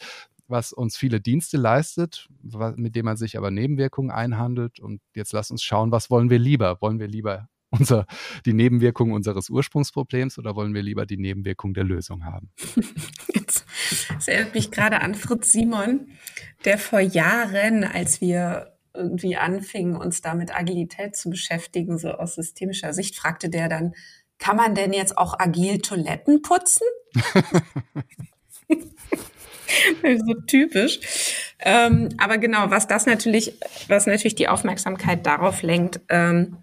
was 0.47 0.73
uns 0.73 0.97
viele 0.97 1.19
Dienste 1.21 1.57
leistet, 1.57 2.27
mit 2.75 2.95
dem 2.95 3.05
man 3.05 3.17
sich 3.17 3.37
aber 3.37 3.51
Nebenwirkungen 3.51 4.11
einhandelt. 4.11 4.79
Und 4.79 5.01
jetzt 5.15 5.33
lass 5.33 5.51
uns 5.51 5.63
schauen, 5.63 5.91
was 5.91 6.09
wollen 6.09 6.29
wir 6.29 6.39
lieber? 6.39 6.77
Wollen 6.81 6.99
wir 6.99 7.07
lieber 7.07 7.49
unser, 7.69 8.05
die 8.45 8.53
Nebenwirkung 8.53 9.11
unseres 9.11 9.49
Ursprungsproblems 9.49 10.37
oder 10.37 10.55
wollen 10.55 10.73
wir 10.73 10.83
lieber 10.83 11.05
die 11.05 11.17
Nebenwirkung 11.17 11.73
der 11.73 11.83
Lösung 11.83 12.25
haben? 12.25 12.51
Jetzt, 13.33 13.65
das 14.13 14.27
erinnert 14.27 14.53
mich 14.53 14.71
gerade 14.71 15.01
an 15.01 15.15
Fritz 15.15 15.51
Simon, 15.51 16.07
der 16.63 16.77
vor 16.77 16.99
Jahren, 16.99 17.83
als 17.83 18.21
wir 18.21 18.77
irgendwie 18.93 19.35
anfingen, 19.35 19.97
uns 19.97 20.21
da 20.21 20.35
mit 20.35 20.55
Agilität 20.55 21.15
zu 21.15 21.29
beschäftigen, 21.29 21.97
so 21.97 22.11
aus 22.11 22.35
systemischer 22.35 22.93
Sicht, 22.93 23.15
fragte 23.15 23.49
der 23.49 23.67
dann, 23.67 23.93
kann 24.37 24.57
man 24.57 24.75
denn 24.75 24.93
jetzt 24.93 25.17
auch 25.17 25.37
agil 25.39 25.79
Toiletten 25.79 26.41
putzen? 26.41 26.87
so 30.25 30.33
typisch. 30.47 30.99
Ähm, 31.59 32.09
aber 32.17 32.37
genau, 32.37 32.69
was 32.69 32.87
das 32.87 33.05
natürlich, 33.05 33.57
was 33.87 34.05
natürlich 34.07 34.35
die 34.35 34.47
Aufmerksamkeit 34.47 35.25
darauf 35.25 35.61
lenkt, 35.61 35.99
ähm, 36.09 36.57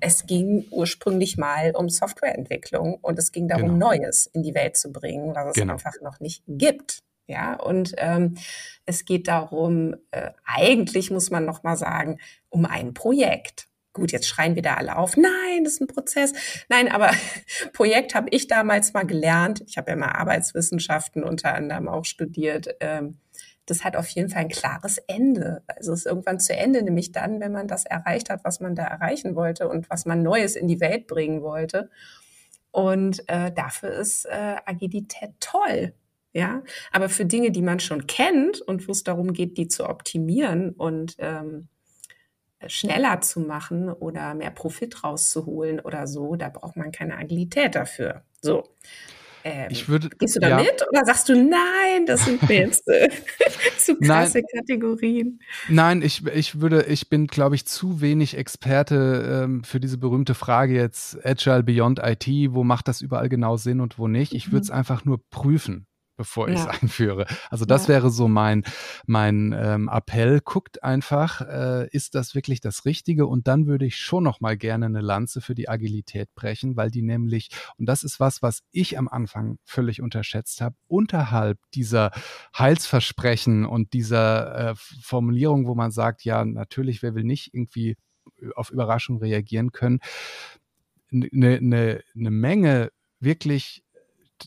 es 0.00 0.26
ging 0.26 0.66
ursprünglich 0.70 1.38
mal 1.38 1.72
um 1.74 1.88
Softwareentwicklung 1.88 2.98
und 3.00 3.18
es 3.18 3.32
ging 3.32 3.48
darum, 3.48 3.78
genau. 3.78 3.90
Neues 3.90 4.26
in 4.26 4.42
die 4.42 4.54
Welt 4.54 4.76
zu 4.76 4.92
bringen, 4.92 5.34
was 5.34 5.48
es 5.48 5.54
genau. 5.54 5.74
einfach 5.74 5.94
noch 6.02 6.20
nicht 6.20 6.42
gibt. 6.46 7.02
Ja, 7.26 7.54
und 7.54 7.94
ähm, 7.96 8.36
es 8.84 9.06
geht 9.06 9.28
darum, 9.28 9.96
äh, 10.10 10.32
eigentlich 10.44 11.10
muss 11.10 11.30
man 11.30 11.46
noch 11.46 11.62
mal 11.62 11.76
sagen, 11.76 12.18
um 12.50 12.66
ein 12.66 12.92
Projekt. 12.92 13.68
Gut, 13.94 14.10
jetzt 14.10 14.26
schreien 14.26 14.56
wir 14.56 14.62
da 14.62 14.74
alle 14.74 14.96
auf, 14.96 15.16
nein, 15.16 15.62
das 15.62 15.74
ist 15.74 15.80
ein 15.80 15.86
Prozess. 15.86 16.32
Nein, 16.68 16.90
aber 16.90 17.12
Projekt 17.72 18.14
habe 18.14 18.28
ich 18.30 18.48
damals 18.48 18.92
mal 18.92 19.06
gelernt. 19.06 19.62
Ich 19.68 19.78
habe 19.78 19.92
ja 19.92 19.96
mal 19.96 20.10
Arbeitswissenschaften 20.10 21.22
unter 21.22 21.54
anderem 21.54 21.88
auch 21.88 22.04
studiert. 22.04 22.68
Ähm, 22.80 23.18
das 23.66 23.84
hat 23.84 23.96
auf 23.96 24.08
jeden 24.08 24.28
Fall 24.28 24.42
ein 24.42 24.48
klares 24.48 24.98
Ende. 24.98 25.62
Also 25.68 25.92
es 25.92 26.00
ist 26.00 26.06
irgendwann 26.06 26.40
zu 26.40 26.54
Ende, 26.54 26.82
nämlich 26.82 27.12
dann, 27.12 27.40
wenn 27.40 27.52
man 27.52 27.68
das 27.68 27.86
erreicht 27.86 28.30
hat, 28.30 28.44
was 28.44 28.60
man 28.60 28.74
da 28.74 28.84
erreichen 28.84 29.36
wollte 29.36 29.68
und 29.68 29.88
was 29.88 30.04
man 30.06 30.22
Neues 30.22 30.56
in 30.56 30.66
die 30.66 30.80
Welt 30.80 31.06
bringen 31.06 31.40
wollte. 31.42 31.88
Und 32.72 33.22
äh, 33.28 33.52
dafür 33.52 33.90
ist 33.92 34.26
äh, 34.26 34.56
Agilität 34.66 35.30
toll. 35.38 35.94
Ja, 36.32 36.64
aber 36.90 37.08
für 37.08 37.24
Dinge, 37.24 37.52
die 37.52 37.62
man 37.62 37.78
schon 37.78 38.08
kennt 38.08 38.60
und 38.60 38.88
wo 38.88 38.92
es 38.92 39.04
darum 39.04 39.32
geht, 39.32 39.56
die 39.56 39.68
zu 39.68 39.88
optimieren 39.88 40.70
und 40.70 41.14
ähm, 41.18 41.68
schneller 42.68 43.20
zu 43.20 43.40
machen 43.40 43.90
oder 43.90 44.34
mehr 44.34 44.50
Profit 44.50 45.04
rauszuholen 45.04 45.80
oder 45.80 46.06
so, 46.06 46.36
da 46.36 46.48
braucht 46.48 46.76
man 46.76 46.92
keine 46.92 47.16
Agilität 47.16 47.74
dafür. 47.74 48.22
So. 48.40 48.64
Ähm, 49.46 49.68
ich 49.70 49.88
würde, 49.90 50.08
gehst 50.08 50.36
du 50.36 50.40
da 50.40 50.48
ja. 50.48 50.56
mit 50.56 50.82
oder 50.90 51.04
sagst 51.04 51.28
du, 51.28 51.34
nein, 51.34 52.06
das 52.06 52.24
sind 52.24 52.48
mir 52.48 52.60
jetzt 52.60 52.88
äh, 52.88 53.10
zu 53.78 53.96
krasse 53.96 54.38
nein, 54.38 54.46
Kategorien? 54.56 55.40
Nein, 55.68 56.00
ich, 56.00 56.26
ich 56.26 56.62
würde, 56.62 56.84
ich 56.84 57.10
bin, 57.10 57.26
glaube 57.26 57.54
ich, 57.54 57.66
zu 57.66 58.00
wenig 58.00 58.38
Experte 58.38 59.42
ähm, 59.44 59.62
für 59.62 59.80
diese 59.80 59.98
berühmte 59.98 60.34
Frage 60.34 60.74
jetzt 60.74 61.24
Agile 61.26 61.62
Beyond 61.62 62.00
IT, 62.02 62.26
wo 62.54 62.64
macht 62.64 62.88
das 62.88 63.02
überall 63.02 63.28
genau 63.28 63.58
Sinn 63.58 63.82
und 63.82 63.98
wo 63.98 64.08
nicht. 64.08 64.32
Ich 64.32 64.50
würde 64.50 64.62
es 64.62 64.70
mhm. 64.70 64.76
einfach 64.76 65.04
nur 65.04 65.20
prüfen 65.28 65.86
bevor 66.16 66.48
ich 66.48 66.60
es 66.60 66.66
einführe. 66.82 67.26
Also 67.50 67.64
das 67.64 67.84
ja. 67.84 67.94
wäre 67.94 68.10
so 68.10 68.28
mein, 68.28 68.64
mein 69.06 69.54
ähm, 69.56 69.88
Appell. 69.88 70.40
Guckt 70.40 70.82
einfach, 70.82 71.40
äh, 71.40 71.88
ist 71.90 72.14
das 72.14 72.34
wirklich 72.34 72.60
das 72.60 72.84
Richtige? 72.84 73.26
Und 73.26 73.48
dann 73.48 73.66
würde 73.66 73.86
ich 73.86 73.96
schon 73.96 74.24
noch 74.24 74.40
mal 74.40 74.56
gerne 74.56 74.86
eine 74.86 75.00
Lanze 75.00 75.40
für 75.40 75.54
die 75.54 75.68
Agilität 75.68 76.34
brechen, 76.34 76.76
weil 76.76 76.90
die 76.90 77.02
nämlich, 77.02 77.50
und 77.78 77.86
das 77.86 78.04
ist 78.04 78.20
was, 78.20 78.42
was 78.42 78.62
ich 78.70 78.98
am 78.98 79.08
Anfang 79.08 79.58
völlig 79.64 80.00
unterschätzt 80.00 80.60
habe, 80.60 80.76
unterhalb 80.86 81.58
dieser 81.74 82.10
Heilsversprechen 82.56 83.64
und 83.64 83.92
dieser 83.92 84.70
äh, 84.70 84.74
Formulierung, 84.76 85.66
wo 85.66 85.74
man 85.74 85.90
sagt, 85.90 86.24
ja, 86.24 86.44
natürlich, 86.44 87.02
wer 87.02 87.14
will 87.14 87.24
nicht 87.24 87.54
irgendwie 87.54 87.96
auf 88.56 88.70
Überraschung 88.70 89.18
reagieren 89.18 89.72
können, 89.72 90.00
eine, 91.12 91.56
eine, 91.56 92.02
eine 92.16 92.30
Menge 92.30 92.90
wirklich 93.20 93.83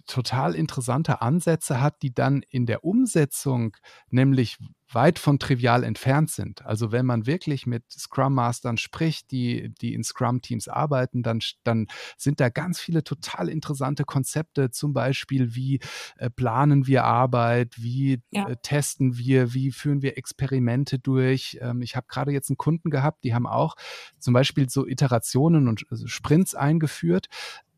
total 0.05 0.55
interessante 0.55 1.21
Ansätze 1.21 1.81
hat, 1.81 2.01
die 2.01 2.13
dann 2.13 2.43
in 2.49 2.65
der 2.65 2.83
Umsetzung 2.83 3.75
nämlich 4.09 4.57
weit 4.93 5.19
von 5.19 5.37
trivial 5.37 5.83
entfernt 5.83 6.31
sind. 6.31 6.65
Also 6.65 6.91
wenn 6.91 7.05
man 7.05 7.25
wirklich 7.25 7.65
mit 7.65 7.83
Scrum 7.91 8.33
Mastern 8.33 8.77
spricht, 8.77 9.31
die, 9.31 9.73
die 9.81 9.93
in 9.93 10.03
Scrum 10.03 10.41
Teams 10.41 10.67
arbeiten, 10.67 11.23
dann, 11.23 11.39
dann 11.63 11.87
sind 12.15 12.39
da 12.39 12.49
ganz 12.49 12.79
viele 12.79 13.03
total 13.03 13.49
interessante 13.49 14.05
Konzepte, 14.05 14.71
zum 14.71 14.93
Beispiel 14.93 15.55
wie 15.55 15.79
äh, 16.17 16.29
planen 16.29 16.87
wir 16.87 17.03
Arbeit, 17.03 17.73
wie 17.77 18.21
ja. 18.31 18.47
äh, 18.47 18.55
testen 18.61 19.17
wir, 19.17 19.53
wie 19.53 19.71
führen 19.71 20.01
wir 20.01 20.17
Experimente 20.17 20.99
durch. 20.99 21.57
Ähm, 21.61 21.81
ich 21.81 21.95
habe 21.95 22.07
gerade 22.09 22.31
jetzt 22.31 22.49
einen 22.49 22.57
Kunden 22.57 22.89
gehabt, 22.89 23.23
die 23.23 23.33
haben 23.33 23.47
auch 23.47 23.75
zum 24.19 24.33
Beispiel 24.33 24.69
so 24.69 24.87
Iterationen 24.87 25.67
und 25.67 25.83
also 25.89 26.07
Sprints 26.07 26.55
eingeführt, 26.55 27.27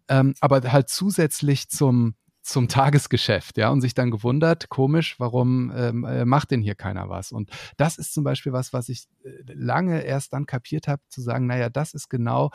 ähm, 0.09 0.33
aber 0.41 0.61
halt 0.71 0.89
zusätzlich 0.89 1.69
zum 1.69 2.15
zum 2.41 2.67
Tagesgeschäft, 2.67 3.57
ja, 3.57 3.69
und 3.69 3.81
sich 3.81 3.93
dann 3.93 4.09
gewundert, 4.09 4.69
komisch, 4.69 5.19
warum 5.19 5.71
ähm, 5.75 6.03
äh, 6.03 6.25
macht 6.25 6.51
denn 6.51 6.61
hier 6.61 6.73
keiner 6.73 7.07
was? 7.07 7.31
Und 7.31 7.51
das 7.77 7.97
ist 7.97 8.13
zum 8.13 8.23
Beispiel 8.23 8.53
was, 8.53 8.73
was 8.73 8.89
ich 8.89 9.05
äh, 9.23 9.29
lange 9.53 10.01
erst 10.01 10.33
dann 10.33 10.45
kapiert 10.45 10.87
habe, 10.87 11.01
zu 11.09 11.21
sagen, 11.21 11.45
naja, 11.45 11.69
das 11.69 11.93
ist 11.93 12.09
genau 12.09 12.49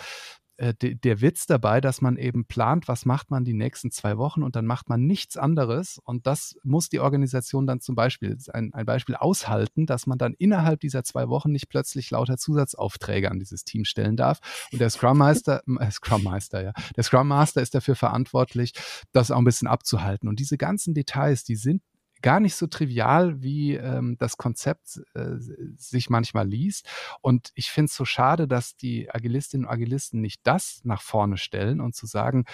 äh, 0.56 0.72
der 0.74 1.20
Witz 1.20 1.46
dabei, 1.46 1.80
dass 1.80 2.00
man 2.00 2.16
eben 2.16 2.44
plant, 2.44 2.86
was 2.86 3.04
macht 3.04 3.30
man 3.30 3.44
die 3.44 3.54
nächsten 3.54 3.90
zwei 3.90 4.18
Wochen 4.18 4.42
und 4.42 4.54
dann 4.54 4.66
macht 4.66 4.88
man 4.88 5.04
nichts 5.04 5.36
anderes. 5.36 6.00
Und 6.04 6.26
das 6.28 6.56
muss 6.62 6.88
die 6.88 7.00
Organisation 7.00 7.66
dann 7.66 7.80
zum 7.80 7.96
Beispiel, 7.96 8.38
ein, 8.52 8.72
ein 8.72 8.86
Beispiel 8.86 9.16
aushalten, 9.16 9.86
dass 9.86 10.06
man 10.06 10.16
dann 10.16 10.34
innerhalb 10.34 10.80
dieser 10.80 11.02
zwei 11.02 11.28
Wochen 11.28 11.50
nicht 11.50 11.68
plötzlich 11.68 12.10
lauter 12.10 12.36
Zusatzaufträge 12.36 13.30
an 13.30 13.40
dieses 13.40 13.64
Team 13.64 13.84
stellen 13.84 14.16
darf. 14.16 14.40
Und 14.70 14.80
der 14.80 14.90
Scrum 14.90 15.18
Meister, 15.18 15.62
äh, 15.80 15.90
Scrum 15.90 16.22
Meister, 16.22 16.62
ja, 16.62 16.72
der 16.94 17.02
Scrum 17.02 17.26
Master 17.26 17.60
ist 17.60 17.74
dafür 17.74 17.96
verantwortlich, 17.96 18.74
das 19.12 19.32
auch 19.32 19.38
ein 19.38 19.44
bisschen 19.44 19.66
abzuhalten. 19.66 20.28
Und 20.28 20.38
diese 20.38 20.56
ganzen 20.56 20.94
Details, 20.94 21.42
die 21.42 21.56
sind 21.56 21.82
gar 22.24 22.40
nicht 22.40 22.54
so 22.54 22.66
trivial, 22.66 23.42
wie 23.42 23.74
ähm, 23.74 24.16
das 24.18 24.38
Konzept 24.38 24.98
äh, 25.12 25.36
sich 25.76 26.08
manchmal 26.08 26.48
liest. 26.48 26.88
Und 27.20 27.50
ich 27.54 27.70
finde 27.70 27.90
es 27.90 27.96
so 27.96 28.06
schade, 28.06 28.48
dass 28.48 28.76
die 28.76 29.10
Agilistinnen 29.14 29.66
und 29.66 29.70
Agilisten 29.70 30.22
nicht 30.22 30.40
das 30.42 30.80
nach 30.84 31.02
vorne 31.02 31.36
stellen 31.36 31.82
und 31.82 31.94
zu 31.94 32.06
sagen, 32.06 32.46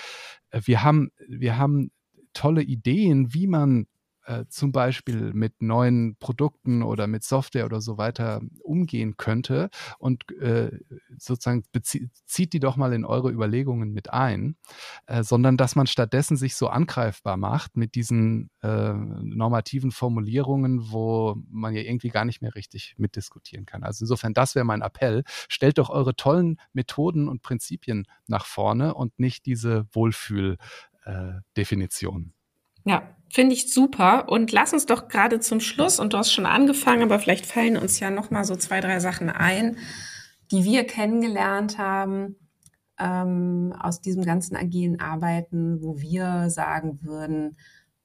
äh, 0.51 0.61
wir 0.65 0.83
haben, 0.83 1.13
wir 1.29 1.57
haben 1.57 1.93
tolle 2.33 2.63
Ideen, 2.63 3.33
wie 3.33 3.47
man 3.47 3.87
äh, 4.27 4.45
zum 4.49 4.73
Beispiel 4.73 5.33
mit 5.33 5.63
neuen 5.63 6.17
Produkten 6.17 6.83
oder 6.83 7.07
mit 7.07 7.25
Software 7.25 7.65
oder 7.65 7.81
so 7.81 7.99
weiter 7.99 8.41
umgehen 8.63 9.17
könnte 9.17 9.71
und 9.99 10.31
äh, 10.41 10.71
sozusagen 11.17 11.65
zieht 12.27 12.53
die 12.53 12.61
doch 12.61 12.77
mal 12.77 12.93
in 12.93 13.05
eure 13.05 13.31
Überlegungen 13.31 13.93
mit 13.93 14.13
ein, 14.13 14.57
äh, 15.07 15.23
sondern 15.23 15.57
dass 15.57 15.77
man 15.77 15.87
stattdessen 15.87 16.37
sich 16.37 16.55
so 16.55 16.69
angreifbar 16.69 17.37
macht 17.37 17.77
mit 17.77 17.95
diesen 17.95 18.51
äh, 18.63 18.93
normativen 18.93 19.91
Formulierungen, 19.91 20.91
wo 20.91 21.37
man 21.49 21.75
ja 21.75 21.83
irgendwie 21.83 22.11
gar 22.11 22.25
nicht 22.25 22.43
mehr 22.43 22.55
richtig 22.55 22.95
mitdiskutieren 22.99 23.67
kann. 23.67 23.83
Also 23.83 24.05
insofern, 24.05 24.35
das 24.35 24.55
wäre 24.55 24.65
mein 24.65 24.83
Appell. 24.83 25.25
Stellt 25.49 25.79
doch 25.79 25.91
eure 25.91 26.15
tollen 26.15 26.61
Methoden 26.73 27.29
und 27.29 27.43
Prinzipien 27.43 28.07
nach 28.27 28.47
vorne 28.47 28.95
und 28.95 29.19
nicht 29.19 29.47
diese 29.47 29.87
Wohlfühl-Definition. 29.93 32.33
Ja, 32.91 33.05
finde 33.29 33.55
ich 33.55 33.73
super. 33.73 34.29
Und 34.29 34.51
lass 34.51 34.73
uns 34.73 34.85
doch 34.85 35.07
gerade 35.07 35.39
zum 35.39 35.61
Schluss, 35.61 36.01
und 36.01 36.13
du 36.13 36.19
hast 36.19 36.33
schon 36.33 36.45
angefangen, 36.45 37.05
aber 37.05 37.21
vielleicht 37.21 37.47
fallen 37.47 37.77
uns 37.77 38.01
ja 38.01 38.11
noch 38.11 38.33
mal 38.33 38.43
so 38.45 38.57
zwei, 38.57 38.81
drei 38.81 38.99
Sachen 38.99 39.31
ein, 39.31 39.77
die 40.51 40.65
wir 40.65 40.85
kennengelernt 40.85 41.79
haben 41.79 42.35
ähm, 42.99 43.73
aus 43.79 44.01
diesem 44.01 44.25
ganzen 44.25 44.57
agilen 44.57 44.99
Arbeiten, 44.99 45.81
wo 45.81 46.01
wir 46.01 46.51
sagen 46.51 46.99
würden, 47.03 47.57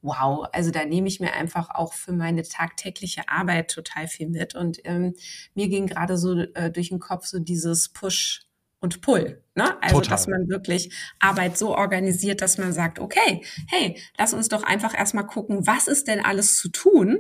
wow, 0.03 0.47
also 0.51 0.69
da 0.69 0.85
nehme 0.85 1.07
ich 1.07 1.19
mir 1.19 1.33
einfach 1.33 1.71
auch 1.71 1.93
für 1.93 2.13
meine 2.13 2.43
tagtägliche 2.43 3.27
Arbeit 3.27 3.71
total 3.71 4.07
viel 4.07 4.29
mit. 4.29 4.53
Und 4.53 4.77
ähm, 4.83 5.15
mir 5.55 5.67
ging 5.67 5.87
gerade 5.87 6.15
so 6.19 6.37
äh, 6.37 6.69
durch 6.69 6.89
den 6.89 6.99
Kopf 6.99 7.25
so 7.25 7.39
dieses 7.39 7.89
Push 7.89 8.45
und 8.85 9.01
Pull. 9.01 9.41
Ne? 9.55 9.81
Also, 9.81 9.95
Total. 9.95 10.09
dass 10.11 10.27
man 10.27 10.47
wirklich 10.47 10.93
Arbeit 11.19 11.57
so 11.57 11.75
organisiert, 11.75 12.41
dass 12.41 12.57
man 12.57 12.71
sagt, 12.71 12.99
okay, 12.99 13.41
hey, 13.67 13.97
lass 14.17 14.33
uns 14.33 14.47
doch 14.47 14.63
einfach 14.63 14.97
erstmal 14.97 15.25
gucken, 15.25 15.65
was 15.65 15.87
ist 15.87 16.07
denn 16.07 16.23
alles 16.23 16.57
zu 16.57 16.69
tun? 16.69 17.19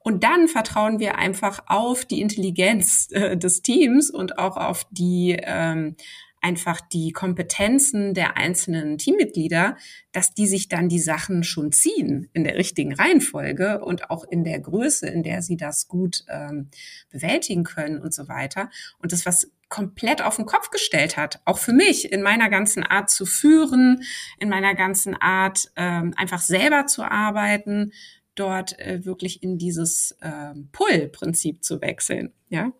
Und 0.00 0.22
dann 0.22 0.48
vertrauen 0.48 0.98
wir 0.98 1.18
einfach 1.18 1.60
auf 1.66 2.04
die 2.04 2.20
Intelligenz 2.20 3.08
äh, 3.10 3.36
des 3.36 3.62
Teams 3.62 4.10
und 4.10 4.38
auch 4.38 4.56
auf 4.56 4.86
die 4.90 5.36
ähm, 5.42 5.96
einfach 6.40 6.80
die 6.80 7.12
Kompetenzen 7.12 8.14
der 8.14 8.36
einzelnen 8.36 8.98
Teammitglieder, 8.98 9.76
dass 10.12 10.34
die 10.34 10.46
sich 10.46 10.68
dann 10.68 10.88
die 10.88 10.98
Sachen 10.98 11.44
schon 11.44 11.72
ziehen 11.72 12.28
in 12.32 12.44
der 12.44 12.56
richtigen 12.56 12.94
Reihenfolge 12.94 13.80
und 13.84 14.10
auch 14.10 14.24
in 14.24 14.44
der 14.44 14.60
Größe, 14.60 15.08
in 15.08 15.22
der 15.22 15.42
sie 15.42 15.56
das 15.56 15.88
gut 15.88 16.24
ähm, 16.28 16.70
bewältigen 17.10 17.64
können 17.64 18.00
und 18.00 18.14
so 18.14 18.28
weiter. 18.28 18.70
Und 18.98 19.12
das, 19.12 19.26
was 19.26 19.50
komplett 19.68 20.22
auf 20.22 20.36
den 20.36 20.46
Kopf 20.46 20.70
gestellt 20.70 21.16
hat, 21.16 21.40
auch 21.44 21.58
für 21.58 21.72
mich 21.72 22.10
in 22.10 22.22
meiner 22.22 22.48
ganzen 22.48 22.82
Art 22.82 23.10
zu 23.10 23.26
führen, 23.26 24.02
in 24.38 24.48
meiner 24.48 24.74
ganzen 24.74 25.14
Art 25.14 25.70
ähm, 25.76 26.14
einfach 26.16 26.40
selber 26.40 26.86
zu 26.86 27.02
arbeiten, 27.02 27.92
dort 28.34 28.78
äh, 28.78 29.04
wirklich 29.04 29.42
in 29.42 29.58
dieses 29.58 30.16
äh, 30.20 30.54
Pull-Prinzip 30.72 31.64
zu 31.64 31.80
wechseln. 31.80 32.32
Ja. 32.48 32.72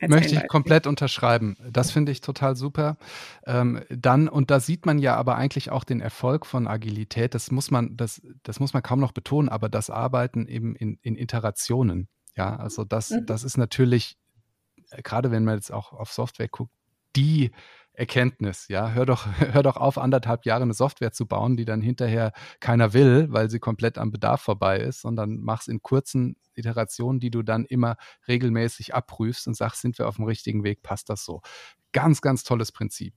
Möchte 0.00 0.34
ich 0.34 0.48
komplett 0.48 0.86
unterschreiben. 0.86 1.56
Das 1.70 1.90
finde 1.90 2.12
ich 2.12 2.20
total 2.20 2.54
super. 2.56 2.96
Ähm, 3.46 3.82
dann, 3.88 4.28
und 4.28 4.50
da 4.50 4.60
sieht 4.60 4.84
man 4.84 4.98
ja 4.98 5.16
aber 5.16 5.36
eigentlich 5.36 5.70
auch 5.70 5.84
den 5.84 6.00
Erfolg 6.00 6.44
von 6.44 6.66
Agilität. 6.66 7.34
Das 7.34 7.50
muss 7.50 7.70
man, 7.70 7.96
das, 7.96 8.20
das 8.42 8.60
muss 8.60 8.74
man 8.74 8.82
kaum 8.82 9.00
noch 9.00 9.12
betonen, 9.12 9.48
aber 9.48 9.68
das 9.68 9.88
Arbeiten 9.88 10.46
eben 10.46 10.76
in, 10.76 10.98
in 11.02 11.16
Iterationen. 11.16 12.08
Ja, 12.36 12.56
also 12.56 12.84
das, 12.84 13.10
mhm. 13.10 13.26
das 13.26 13.44
ist 13.44 13.56
natürlich, 13.56 14.18
äh, 14.90 15.00
gerade 15.02 15.30
wenn 15.30 15.44
man 15.44 15.54
jetzt 15.54 15.72
auch 15.72 15.92
auf 15.92 16.12
Software 16.12 16.48
guckt, 16.48 16.72
die 17.16 17.50
Erkenntnis. 17.96 18.68
Ja, 18.68 18.90
hör 18.90 19.06
doch, 19.06 19.26
hör 19.52 19.62
doch 19.62 19.76
auf, 19.76 19.98
anderthalb 19.98 20.44
Jahre 20.44 20.62
eine 20.62 20.74
Software 20.74 21.12
zu 21.12 21.26
bauen, 21.26 21.56
die 21.56 21.64
dann 21.64 21.80
hinterher 21.80 22.32
keiner 22.60 22.92
will, 22.92 23.28
weil 23.30 23.50
sie 23.50 23.58
komplett 23.58 23.98
am 23.98 24.12
Bedarf 24.12 24.42
vorbei 24.42 24.78
ist, 24.78 25.00
sondern 25.00 25.38
mach's 25.40 25.66
in 25.66 25.82
kurzen 25.82 26.36
Iterationen, 26.54 27.20
die 27.20 27.30
du 27.30 27.42
dann 27.42 27.64
immer 27.64 27.96
regelmäßig 28.28 28.94
abprüfst 28.94 29.46
und 29.46 29.54
sagst, 29.54 29.80
sind 29.80 29.98
wir 29.98 30.08
auf 30.08 30.16
dem 30.16 30.24
richtigen 30.24 30.62
Weg, 30.64 30.82
passt 30.82 31.08
das 31.08 31.24
so. 31.24 31.40
Ganz, 31.92 32.20
ganz 32.20 32.44
tolles 32.44 32.72
Prinzip. 32.72 33.14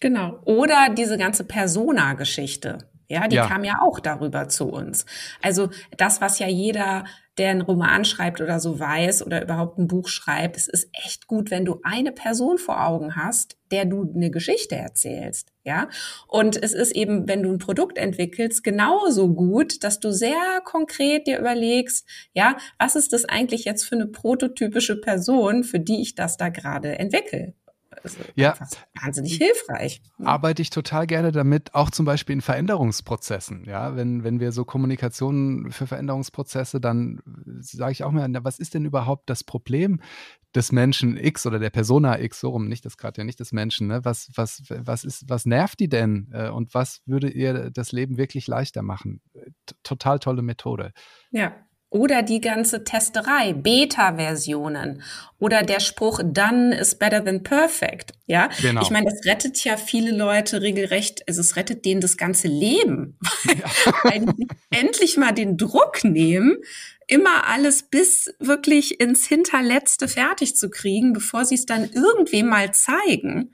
Genau. 0.00 0.40
Oder 0.44 0.88
diese 0.90 1.18
ganze 1.18 1.44
Persona-Geschichte. 1.44 2.90
Ja, 3.08 3.28
die 3.28 3.36
ja. 3.36 3.46
kam 3.46 3.62
ja 3.62 3.80
auch 3.82 4.00
darüber 4.00 4.48
zu 4.48 4.68
uns. 4.68 5.04
Also 5.42 5.68
das, 5.98 6.22
was 6.22 6.38
ja 6.38 6.48
jeder, 6.48 7.04
der 7.38 7.50
einen 7.50 7.62
Roman 7.62 8.04
schreibt 8.04 8.40
oder 8.40 8.60
so 8.60 8.78
weiß 8.78 9.24
oder 9.24 9.42
überhaupt 9.42 9.78
ein 9.78 9.86
Buch 9.86 10.08
schreibt, 10.08 10.56
es 10.56 10.68
ist 10.68 10.88
echt 10.92 11.26
gut, 11.26 11.50
wenn 11.50 11.64
du 11.64 11.80
eine 11.82 12.12
Person 12.12 12.58
vor 12.58 12.84
Augen 12.86 13.16
hast, 13.16 13.56
der 13.70 13.86
du 13.86 14.12
eine 14.14 14.30
Geschichte 14.30 14.76
erzählst. 14.76 15.52
Ja, 15.64 15.88
und 16.28 16.62
es 16.62 16.72
ist 16.72 16.94
eben, 16.94 17.28
wenn 17.28 17.42
du 17.42 17.50
ein 17.50 17.58
Produkt 17.58 17.96
entwickelst, 17.96 18.64
genauso 18.64 19.32
gut, 19.32 19.82
dass 19.84 20.00
du 20.00 20.12
sehr 20.12 20.60
konkret 20.64 21.26
dir 21.26 21.38
überlegst, 21.38 22.06
ja, 22.34 22.56
was 22.78 22.96
ist 22.96 23.12
das 23.12 23.24
eigentlich 23.24 23.64
jetzt 23.64 23.84
für 23.84 23.94
eine 23.94 24.08
prototypische 24.08 25.00
Person, 25.00 25.64
für 25.64 25.80
die 25.80 26.02
ich 26.02 26.14
das 26.14 26.36
da 26.36 26.48
gerade 26.48 26.98
entwickle? 26.98 27.54
Also 28.02 28.18
ja, 28.34 28.54
wahnsinnig 29.00 29.36
hilfreich. 29.36 30.02
Arbeite 30.24 30.62
ich 30.62 30.70
total 30.70 31.06
gerne 31.06 31.32
damit, 31.32 31.74
auch 31.74 31.90
zum 31.90 32.06
Beispiel 32.06 32.34
in 32.34 32.40
Veränderungsprozessen. 32.40 33.64
Ja, 33.64 33.96
wenn, 33.96 34.24
wenn 34.24 34.40
wir 34.40 34.52
so 34.52 34.64
Kommunikation 34.64 35.70
für 35.70 35.86
Veränderungsprozesse, 35.86 36.80
dann 36.80 37.20
sage 37.60 37.92
ich 37.92 38.04
auch 38.04 38.10
mal, 38.10 38.28
was 38.42 38.58
ist 38.58 38.74
denn 38.74 38.84
überhaupt 38.84 39.28
das 39.28 39.44
Problem 39.44 40.00
des 40.54 40.72
Menschen 40.72 41.16
X 41.16 41.46
oder 41.46 41.58
der 41.58 41.70
Persona 41.70 42.20
X, 42.20 42.40
so 42.40 42.50
rum, 42.50 42.68
nicht 42.68 42.84
das 42.84 42.96
gerade 42.96 43.20
ja 43.20 43.24
nicht 43.24 43.40
des 43.40 43.52
Menschen, 43.52 43.86
ne? 43.86 44.04
Was, 44.04 44.30
was, 44.34 44.62
was 44.68 45.04
ist, 45.04 45.28
was 45.28 45.46
nervt 45.46 45.80
die 45.80 45.88
denn? 45.88 46.28
Äh, 46.32 46.50
und 46.50 46.74
was 46.74 47.02
würde 47.06 47.30
ihr 47.30 47.70
das 47.70 47.92
Leben 47.92 48.18
wirklich 48.18 48.46
leichter 48.46 48.82
machen? 48.82 49.22
T 49.66 49.74
total 49.82 50.18
tolle 50.18 50.42
Methode. 50.42 50.92
Ja, 51.30 51.54
oder 51.92 52.22
die 52.22 52.40
ganze 52.40 52.84
Testerei, 52.84 53.52
Beta-Versionen 53.52 55.02
oder 55.38 55.62
der 55.62 55.78
Spruch 55.78 56.20
Done 56.24 56.74
is 56.74 56.94
better 56.94 57.22
than 57.22 57.42
perfect. 57.42 58.12
Ja, 58.26 58.48
genau. 58.60 58.80
ich 58.80 58.90
meine, 58.90 59.10
das 59.10 59.26
rettet 59.26 59.62
ja 59.62 59.76
viele 59.76 60.10
Leute 60.10 60.62
regelrecht, 60.62 61.22
also 61.28 61.42
es 61.42 61.56
rettet 61.56 61.84
denen 61.84 62.00
das 62.00 62.16
ganze 62.16 62.48
Leben, 62.48 63.18
ja. 63.44 63.92
weil 64.04 64.20
die 64.20 64.48
endlich 64.70 65.18
mal 65.18 65.32
den 65.32 65.58
Druck 65.58 66.02
nehmen, 66.02 66.56
immer 67.06 67.46
alles 67.46 67.82
bis 67.82 68.34
wirklich 68.38 68.98
ins 68.98 69.26
Hinterletzte 69.26 70.08
fertig 70.08 70.56
zu 70.56 70.70
kriegen, 70.70 71.12
bevor 71.12 71.44
sie 71.44 71.56
es 71.56 71.66
dann 71.66 71.90
irgendwem 71.90 72.46
mal 72.46 72.72
zeigen 72.72 73.52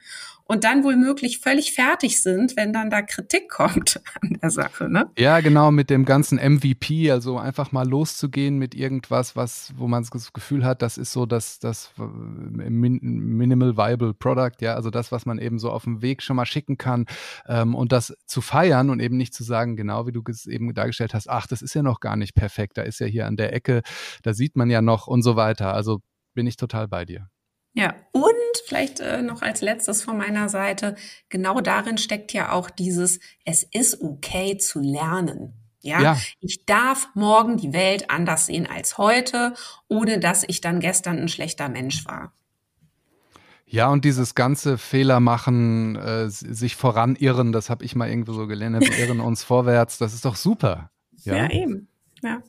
und 0.49 0.64
dann 0.64 0.82
wohl 0.82 0.96
möglich 0.96 1.38
völlig 1.38 1.74
fertig 1.74 2.22
sind, 2.22 2.57
wenn 2.57 2.72
dann 2.72 2.90
da 2.90 3.03
Kritik 3.03 3.49
kommt 3.51 4.01
an 4.20 4.38
der 4.42 4.51
Sache, 4.51 4.88
ne? 4.88 5.11
Ja, 5.16 5.40
genau, 5.40 5.70
mit 5.70 5.90
dem 5.90 6.05
ganzen 6.05 6.38
MVP, 6.38 7.11
also 7.12 7.38
einfach 7.38 7.70
mal 7.70 7.86
loszugehen 7.86 8.59
mit 8.59 8.74
irgendwas, 8.74 9.36
was, 9.36 9.72
wo 9.76 9.86
man 9.86 10.05
das 10.11 10.32
Gefühl 10.32 10.64
hat, 10.64 10.82
das 10.82 10.99
ist 10.99 11.12
so 11.12 11.26
das, 11.26 11.59
das 11.59 11.92
äh, 11.99 12.70
Minimal 12.70 13.76
Viable 13.76 14.14
Product, 14.14 14.57
ja, 14.61 14.74
also 14.74 14.90
das, 14.90 15.12
was 15.12 15.26
man 15.26 15.38
eben 15.38 15.59
so 15.59 15.70
auf 15.70 15.84
dem 15.84 16.03
Weg 16.03 16.22
schon 16.22 16.36
mal 16.36 16.46
schicken 16.46 16.78
kann 16.78 17.05
ähm, 17.46 17.74
und 17.74 17.92
das 17.92 18.16
zu 18.26 18.40
feiern 18.40 18.90
und 18.90 19.01
eben 19.01 19.16
nicht 19.16 19.34
zu 19.34 19.44
sagen, 19.44 19.76
genau 19.76 20.07
wie 20.07 20.12
du 20.12 20.22
es 20.28 20.46
eben 20.46 20.72
dargestellt 20.74 21.14
hast, 21.14 21.28
ach, 21.28 21.46
das 21.46 21.62
ist 21.62 21.74
ja 21.74 21.82
noch 21.82 22.01
gar 22.01 22.16
nicht 22.16 22.34
perfekt, 22.34 22.78
da 22.78 22.82
ist 22.82 23.01
ja 23.01 23.07
hier 23.07 23.26
an 23.26 23.36
der 23.36 23.53
Ecke, 23.53 23.82
da 24.22 24.32
sieht 24.32 24.57
man 24.57 24.70
ja 24.70 24.80
noch 24.80 25.07
und 25.07 25.22
so 25.22 25.36
weiter. 25.36 25.74
Also 25.74 26.01
bin 26.34 26.46
ich 26.46 26.57
total 26.57 26.88
bei 26.88 27.05
dir. 27.05 27.28
Ja, 27.79 27.95
und 28.11 28.35
vielleicht 28.66 28.99
äh, 28.99 29.22
noch 29.22 29.41
als 29.41 29.61
letztes 29.61 30.03
von 30.03 30.18
meiner 30.18 30.49
Seite, 30.49 30.97
genau 31.29 31.61
darin 31.61 31.97
steckt 31.97 32.33
ja 32.33 32.51
auch 32.51 32.70
dieses, 32.70 33.20
es 33.45 33.62
ist 33.62 34.03
okay 34.03 34.59
zu 34.59 34.81
lernen. 34.81 35.53
Ja? 35.81 36.03
ja, 36.03 36.18
ich 36.41 36.66
darf 36.66 37.09
morgen 37.14 37.57
die 37.57 37.72
Welt 37.72 38.11
anders 38.11 38.47
sehen 38.47 38.66
als 38.66 38.99
heute, 38.99 39.55
ohne 39.87 40.18
dass 40.18 40.43
ich 40.43 40.61
dann 40.61 40.81
gestern 40.81 41.18
ein 41.20 41.29
schlechter 41.29 41.68
Mensch 41.68 42.05
war. 42.05 42.33
Ja, 43.64 43.87
und 43.91 44.05
dieses 44.05 44.35
ganze 44.35 44.76
Fehler 44.76 45.20
machen, 45.20 45.95
äh, 45.95 46.29
sich 46.31 46.74
voranirren, 46.74 47.53
das 47.53 47.70
habe 47.70 47.85
ich 47.85 47.95
mal 47.95 48.09
irgendwo 48.11 48.33
so 48.33 48.49
gelernt, 48.49 48.81
wir 48.81 48.99
irren 48.99 49.20
uns 49.20 49.45
vorwärts, 49.45 49.99
das 49.99 50.14
ist 50.14 50.24
doch 50.24 50.35
super. 50.35 50.91
Ja, 51.22 51.37
ja 51.37 51.51
eben. 51.53 51.87
Ja. 52.24 52.43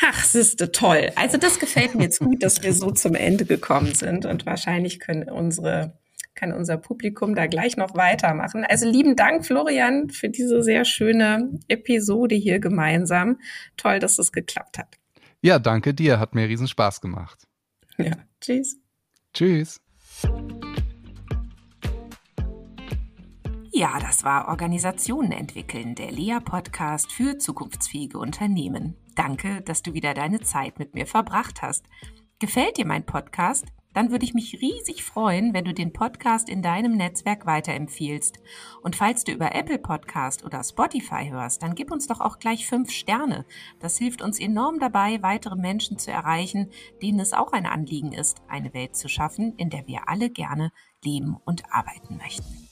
Ach, 0.00 0.24
siehste, 0.24 0.72
toll. 0.72 1.10
Also 1.16 1.38
das 1.38 1.58
gefällt 1.58 1.94
mir 1.94 2.04
jetzt 2.04 2.20
gut, 2.20 2.42
dass 2.42 2.62
wir 2.62 2.72
so 2.72 2.90
zum 2.90 3.14
Ende 3.14 3.44
gekommen 3.44 3.94
sind 3.94 4.26
und 4.26 4.46
wahrscheinlich 4.46 5.00
können 5.00 5.28
unsere 5.28 6.00
kann 6.34 6.52
unser 6.52 6.78
Publikum 6.78 7.34
da 7.34 7.46
gleich 7.46 7.76
noch 7.76 7.94
weitermachen. 7.94 8.64
Also 8.64 8.88
lieben 8.88 9.16
Dank, 9.16 9.44
Florian, 9.44 10.08
für 10.08 10.30
diese 10.30 10.62
sehr 10.62 10.84
schöne 10.84 11.60
Episode 11.68 12.34
hier 12.34 12.58
gemeinsam. 12.58 13.38
Toll, 13.76 13.98
dass 13.98 14.18
es 14.18 14.32
geklappt 14.32 14.78
hat. 14.78 14.96
Ja, 15.42 15.58
danke 15.58 15.92
dir. 15.92 16.18
Hat 16.18 16.34
mir 16.34 16.48
riesen 16.48 16.68
Spaß 16.68 17.00
gemacht. 17.00 17.46
Ja, 17.98 18.12
tschüss. 18.40 18.78
Tschüss. 19.34 19.80
Ja, 23.74 23.98
das 24.00 24.22
war 24.22 24.48
Organisationen 24.48 25.32
entwickeln, 25.32 25.94
der 25.94 26.12
Lea-Podcast 26.12 27.10
für 27.10 27.38
zukunftsfähige 27.38 28.18
Unternehmen. 28.18 28.96
Danke, 29.14 29.62
dass 29.62 29.82
du 29.82 29.94
wieder 29.94 30.14
deine 30.14 30.40
Zeit 30.40 30.78
mit 30.78 30.94
mir 30.94 31.06
verbracht 31.06 31.62
hast. 31.62 31.84
Gefällt 32.38 32.76
dir 32.76 32.86
mein 32.86 33.04
Podcast? 33.04 33.66
Dann 33.92 34.10
würde 34.10 34.24
ich 34.24 34.32
mich 34.32 34.60
riesig 34.60 35.04
freuen, 35.04 35.52
wenn 35.52 35.64
du 35.64 35.74
den 35.74 35.92
Podcast 35.92 36.48
in 36.48 36.62
deinem 36.62 36.96
Netzwerk 36.96 37.44
weiterempfiehlst. 37.44 38.38
Und 38.82 38.96
falls 38.96 39.24
du 39.24 39.32
über 39.32 39.54
Apple 39.54 39.78
Podcast 39.78 40.44
oder 40.44 40.64
Spotify 40.64 41.28
hörst, 41.28 41.62
dann 41.62 41.74
gib 41.74 41.92
uns 41.92 42.06
doch 42.06 42.20
auch 42.20 42.38
gleich 42.38 42.66
fünf 42.66 42.90
Sterne. 42.90 43.44
Das 43.80 43.98
hilft 43.98 44.22
uns 44.22 44.40
enorm 44.40 44.78
dabei, 44.78 45.22
weitere 45.22 45.56
Menschen 45.56 45.98
zu 45.98 46.10
erreichen, 46.10 46.70
denen 47.02 47.20
es 47.20 47.34
auch 47.34 47.52
ein 47.52 47.66
Anliegen 47.66 48.12
ist, 48.12 48.40
eine 48.48 48.72
Welt 48.72 48.96
zu 48.96 49.08
schaffen, 49.08 49.54
in 49.56 49.68
der 49.68 49.86
wir 49.86 50.08
alle 50.08 50.30
gerne 50.30 50.72
leben 51.04 51.36
und 51.44 51.70
arbeiten 51.70 52.16
möchten. 52.16 52.68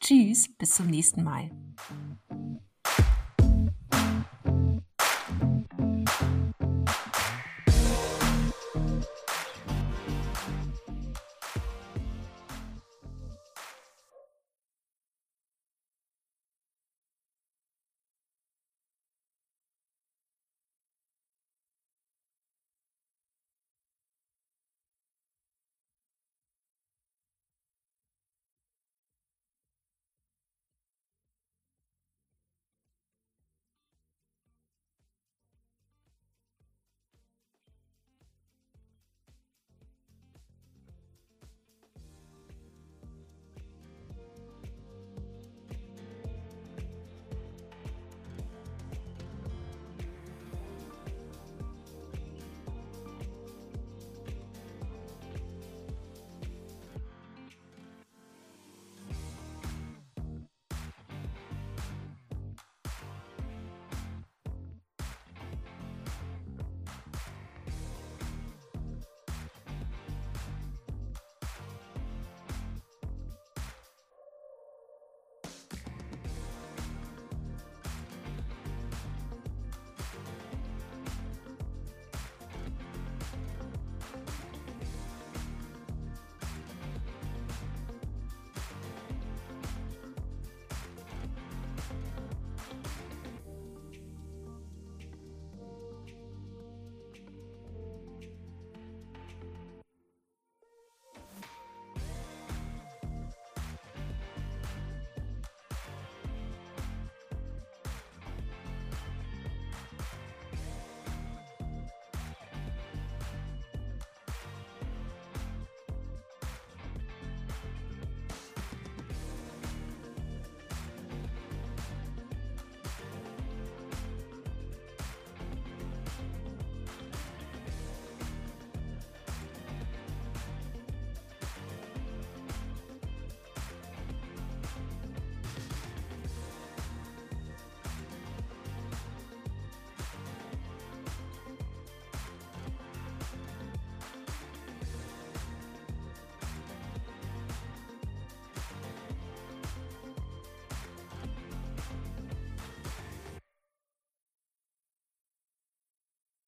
Tschüss, 0.00 0.48
bis 0.56 0.70
zum 0.70 0.86
nächsten 0.86 1.22
Mal. 1.22 1.50